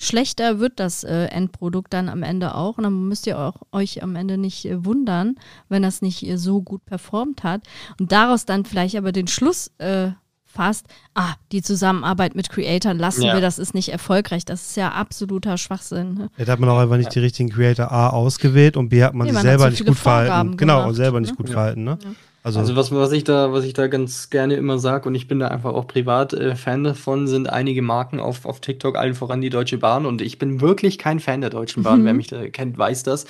[0.00, 2.78] schlechter wird das äh, Endprodukt dann am Ende auch.
[2.78, 5.36] Und dann müsst ihr auch, euch am Ende nicht äh, wundern,
[5.68, 7.62] wenn das nicht äh, so gut performt hat.
[8.00, 10.08] Und daraus dann vielleicht aber den Schluss äh,
[10.46, 13.34] fasst, ah, die Zusammenarbeit mit Creatoren lassen Ja.
[13.34, 14.44] wir, das ist nicht erfolgreich.
[14.44, 16.14] Das ist ja absoluter Schwachsinn.
[16.14, 16.30] Ne?
[16.38, 19.26] Jetzt hat man auch einfach nicht die richtigen Creator A ausgewählt und B hat man
[19.26, 20.28] Nee, sich man hat selber so nicht gut verhalten.
[20.30, 21.36] Vorgaben Genau, gemacht, und selber nicht ne?
[21.36, 21.52] gut Ja.
[21.52, 21.98] verhalten, ne?
[22.42, 25.28] Also, Also was, was ich da, was ich da ganz gerne immer sage, und ich
[25.28, 29.14] bin da einfach auch privat äh, Fan davon, sind einige Marken auf, auf TikTok, allen
[29.14, 30.06] voran die Deutsche Bahn.
[30.06, 32.00] Und ich bin wirklich kein Fan der Deutschen Bahn.
[32.00, 32.04] Mhm.
[32.06, 33.26] Wer mich da kennt, weiß das.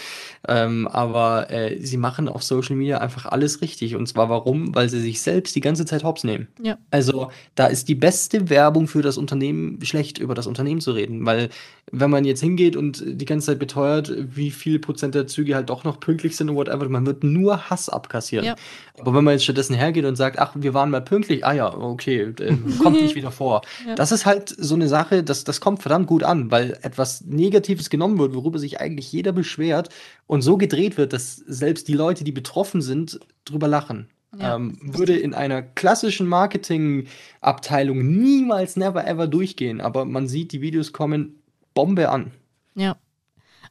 [0.46, 3.96] Ähm, aber äh, sie machen auf Social Media einfach alles richtig.
[3.96, 4.74] Und zwar warum?
[4.74, 6.46] Weil sie sich selbst die ganze Zeit hops nehmen.
[6.62, 6.78] Ja.
[6.90, 11.26] Also da ist die beste Werbung für das Unternehmen, schlecht über das Unternehmen zu reden.
[11.26, 11.48] Weil
[11.92, 15.70] wenn man jetzt hingeht und die ganze Zeit beteuert, wie viel Prozent der Züge halt
[15.70, 18.46] doch noch pünktlich sind und whatever, man wird nur Hass abkassieren.
[18.46, 18.56] Ja.
[18.98, 21.74] Aber wenn man jetzt stattdessen hergeht und sagt, ach, wir waren mal pünktlich, ah ja,
[21.74, 23.62] okay, äh, kommt nicht wieder vor.
[23.86, 23.94] Ja.
[23.94, 27.90] Das ist halt so eine Sache, das, das kommt verdammt gut an, weil etwas Negatives
[27.90, 29.88] genommen wird, worüber sich eigentlich jeder beschwert
[30.26, 34.08] und so gedreht wird, dass selbst die Leute, die betroffen sind, drüber lachen.
[34.38, 34.54] Ja.
[34.54, 40.92] Ähm, würde in einer klassischen Marketingabteilung niemals, never ever durchgehen, aber man sieht, die Videos
[40.92, 41.39] kommen
[41.74, 42.32] Bombe an.
[42.74, 42.96] Ja.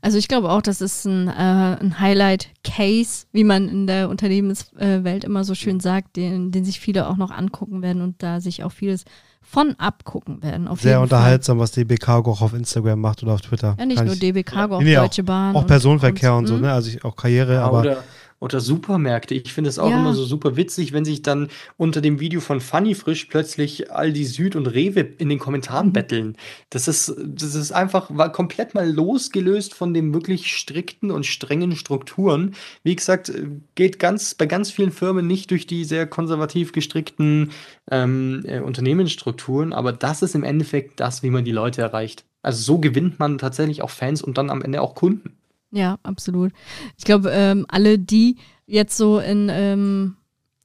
[0.01, 5.25] Also ich glaube auch, das ist ein, äh, ein Highlight-Case, wie man in der Unternehmenswelt
[5.25, 8.63] immer so schön sagt, den, den sich viele auch noch angucken werden und da sich
[8.63, 9.03] auch vieles
[9.41, 10.67] von abgucken werden.
[10.69, 13.71] Auf sehr jeden unterhaltsam, was DB Cargo auch auf Instagram macht oder auf Twitter.
[13.71, 13.79] Fall.
[13.79, 15.55] Ja, nicht Kann nur ich- DB Cargo, auch Nee, Deutsche Bahn.
[15.55, 16.61] Auch und- Personenverkehr und, so, mhm.
[16.61, 16.71] ne?
[16.71, 17.97] Also ich, auch Karriere, Ja, aber
[18.39, 19.35] oder, Supermärkte.
[19.35, 19.97] Ich finde es auch Ja.
[19.97, 24.25] immer so super witzig, wenn sich dann unter dem Video von Funny Frisch plötzlich Aldi
[24.25, 25.93] Süd und Rewe in den Kommentaren Mhm.
[25.93, 26.37] betteln.
[26.69, 31.75] Das ist, das ist einfach war komplett mal losgelöst von den wirklich strikten und strengen
[31.75, 32.55] Strukturen.
[32.83, 33.31] Wie gesagt,
[33.75, 37.51] geht ganz bei ganz vielen Firmen nicht durch die sehr konservativ gestrickten
[37.91, 42.25] ähm, äh, Unternehmensstrukturen, aber das ist im Endeffekt das, wie man die Leute erreicht.
[42.41, 45.38] Also so gewinnt man tatsächlich auch Fans und dann am Ende auch Kunden.
[45.72, 46.51] Ja, absolut.
[46.97, 50.15] Ich glaube, ähm, alle, die jetzt so in ähm,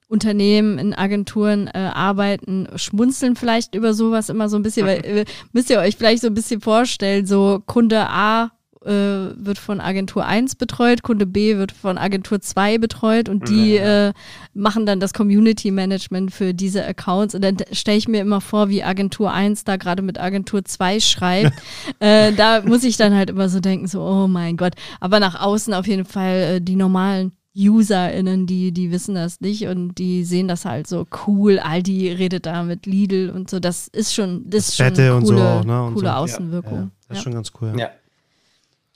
[0.09, 5.25] Unternehmen, in Agenturen äh, arbeiten, schmunzeln vielleicht über sowas immer so ein bisschen, weil äh,
[5.53, 8.53] müsst ihr euch vielleicht so ein bisschen vorstellen, so Kunde A
[8.85, 13.77] äh, wird von Agentur 1 betreut, Kunde B wird von Agentur 2 betreut und die
[13.77, 14.13] äh,
[14.53, 18.69] machen dann das Community Management für diese Accounts und dann stelle ich mir immer vor,
[18.69, 21.53] wie Agentur 1 da gerade mit Agentur 2 schreibt.
[22.01, 24.75] äh, da muss ich dann halt immer so denken, so, oh mein Gott.
[25.01, 29.67] Aber nach außen auf jeden Fall äh, die normalen UserInnen, die, die wissen das nicht
[29.69, 31.61] und die sehen das halt so cool.
[31.61, 33.61] Aldi redet da mit Lidl und so.
[33.61, 35.83] Das ist schon, das ist schon eine und so coole, auch, ne?
[35.85, 36.07] Und coole so.
[36.07, 36.79] Ja, Außenwirkung.
[36.79, 37.23] ja, das ist Ja.
[37.23, 37.73] schon ganz cool.
[37.79, 37.91] Ja.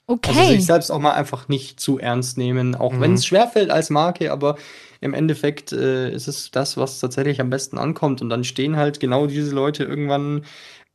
[0.09, 0.15] Ja.
[0.15, 0.31] Okay.
[0.37, 3.01] Also sich selbst auch mal einfach nicht zu ernst nehmen, auch Mhm.
[3.01, 4.57] wenn es schwerfällt als Marke, aber
[5.01, 8.21] im Endeffekt äh, ist es das, was tatsächlich am besten ankommt.
[8.21, 10.43] Und dann stehen halt genau diese Leute irgendwann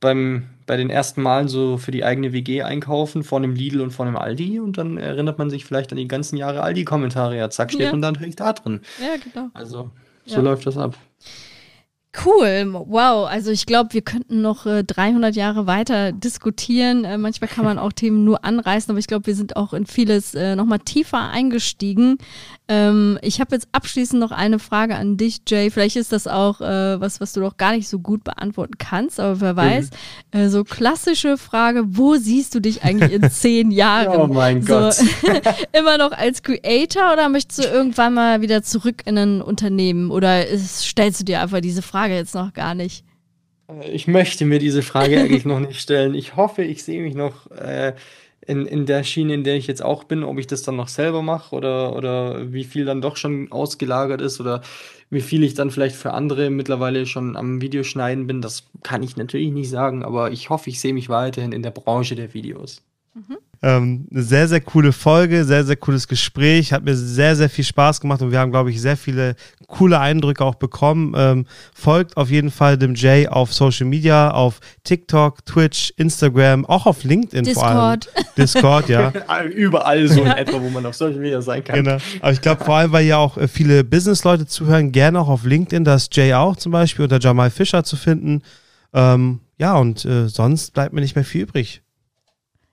[0.01, 3.91] beim, bei den ersten Malen so für die eigene WG einkaufen vor einem Lidl und
[3.91, 7.37] vor einem Aldi und dann erinnert man sich vielleicht an die ganzen Jahre Aldi-Kommentare.
[7.37, 7.91] Ja, zack, steht Ja.
[7.91, 8.81] man dann natürlich da drin.
[8.99, 9.47] ja, genau.
[9.53, 9.89] Also
[10.25, 10.41] so Ja.
[10.41, 10.95] läuft das ab.
[12.23, 13.27] Cool, wow.
[13.27, 17.03] Also ich glaube, wir könnten noch äh, 300 Jahre weiter diskutieren.
[17.03, 19.85] Äh, manchmal kann man auch Themen nur anreißen, aber ich glaube, wir sind auch in
[19.85, 22.17] vieles äh, nochmal tiefer eingestiegen.
[22.67, 25.69] Ähm, ich habe jetzt abschließend noch eine Frage an dich, Jay.
[25.69, 29.19] Vielleicht ist das auch äh, was, was du noch gar nicht so gut beantworten kannst,
[29.19, 29.89] aber wer weiß.
[30.31, 34.19] Äh, so klassische Frage, wo siehst du dich eigentlich in zehn Jahren?
[34.19, 34.95] Oh mein so, Gott.
[35.73, 40.09] immer noch als Creator oder möchtest du irgendwann mal wieder zurück in ein Unternehmen?
[40.09, 43.05] Oder ist, stellst du dir einfach diese Frage jetzt noch gar nicht?
[43.67, 46.15] Äh, Ich möchte mir diese Frage eigentlich noch nicht stellen.
[46.15, 47.93] Ich hoffe, ich sehe mich noch äh,
[48.45, 50.87] in, in der Schiene, in der ich jetzt auch bin, ob ich das dann noch
[50.87, 54.61] selber mache oder, oder wie viel dann doch schon ausgelagert ist oder
[55.09, 58.41] wie viel ich dann vielleicht für andere mittlerweile schon am Videoschneiden bin.
[58.41, 61.71] Das kann ich natürlich nicht sagen, aber ich hoffe, ich sehe mich weiterhin in der
[61.71, 62.81] Branche der Videos.
[63.65, 66.71] Ähm, eine sehr, sehr coole Folge, sehr, sehr cooles Gespräch.
[66.71, 69.35] Hat mir sehr, sehr viel Spaß gemacht und wir haben, glaube ich, sehr viele
[69.65, 71.15] coole Eindrücke auch bekommen.
[71.17, 76.85] Ähm, folgt auf jeden Fall dem Jay auf Social Media, auf TikTok, Twitch, Instagram, auch
[76.85, 77.99] auf LinkedIn vor allem.
[78.01, 78.37] Discord.
[78.37, 79.11] Discord, ja.
[79.45, 81.83] Überall so in etwa, wo man auf Social Media sein kann.
[81.83, 81.97] Genau.
[82.21, 85.43] Aber ich glaube, vor allem, weil ja auch äh, viele Business-Leute zuhören, gerne auch auf
[85.43, 88.43] LinkedIn, da ist Jay auch zum Beispiel unter Jamal Fischer zu finden.
[88.93, 91.81] Ähm, ja, und äh, sonst bleibt mir nicht mehr viel übrig.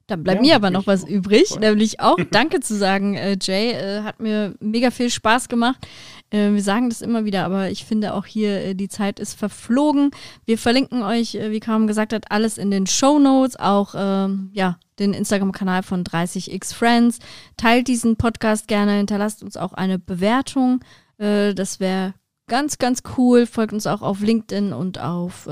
[0.06, 1.60] Dann bleibt Ja, mir aber noch was übrig, Voll.
[1.60, 3.72] nämlich auch Danke zu sagen, äh, Jay.
[3.72, 5.86] Äh, hat mir mega viel Spaß gemacht.
[6.30, 9.38] Äh, wir sagen das immer wieder, aber ich finde auch hier, äh, die Zeit ist
[9.38, 10.10] verflogen.
[10.46, 14.50] Wir verlinken euch, äh, wie Kaum gesagt hat, alles in den Show Notes, auch ähm,
[14.52, 17.18] ja, den Instagram-Kanal von 30x Friends.
[17.56, 20.80] Teilt diesen Podcast gerne, hinterlasst uns auch eine Bewertung.
[21.18, 22.14] Das wäre
[22.48, 23.46] ganz, ganz cool.
[23.46, 25.48] Folgt uns auch auf LinkedIn und auf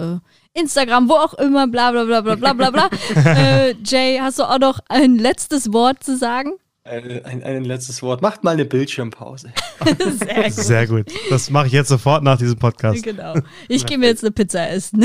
[0.54, 2.90] Instagram, wo auch immer, bla bla bla bla bla bla bla.
[3.24, 6.52] äh, Jay, hast du auch noch ein letztes Wort zu sagen?
[6.82, 8.22] Äh, ein, ein letztes Wort.
[8.22, 9.52] Macht mal eine Bildschirmpause.
[10.18, 10.52] Sehr gut.
[10.52, 11.06] Sehr gut.
[11.28, 13.02] Das mache ich jetzt sofort nach diesem Podcast.
[13.02, 13.34] Genau.
[13.68, 15.00] Ich gehe mir jetzt eine Pizza essen.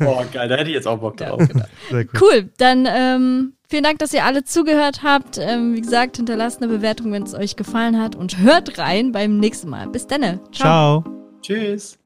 [0.00, 1.48] Boah, geil, da hätte ich jetzt auch Bock Ja, drauf.
[1.48, 1.64] genau.
[1.90, 2.20] Sehr gut.
[2.20, 5.38] Cool, dann ähm, vielen Dank, dass ihr alle zugehört habt.
[5.38, 9.38] Ähm, wie gesagt, hinterlasst eine Bewertung, wenn es euch gefallen hat und hört rein beim
[9.38, 9.86] nächsten Mal.
[9.88, 10.40] Bis dann.
[10.52, 11.04] Ciao.
[11.42, 11.96] Tschüss.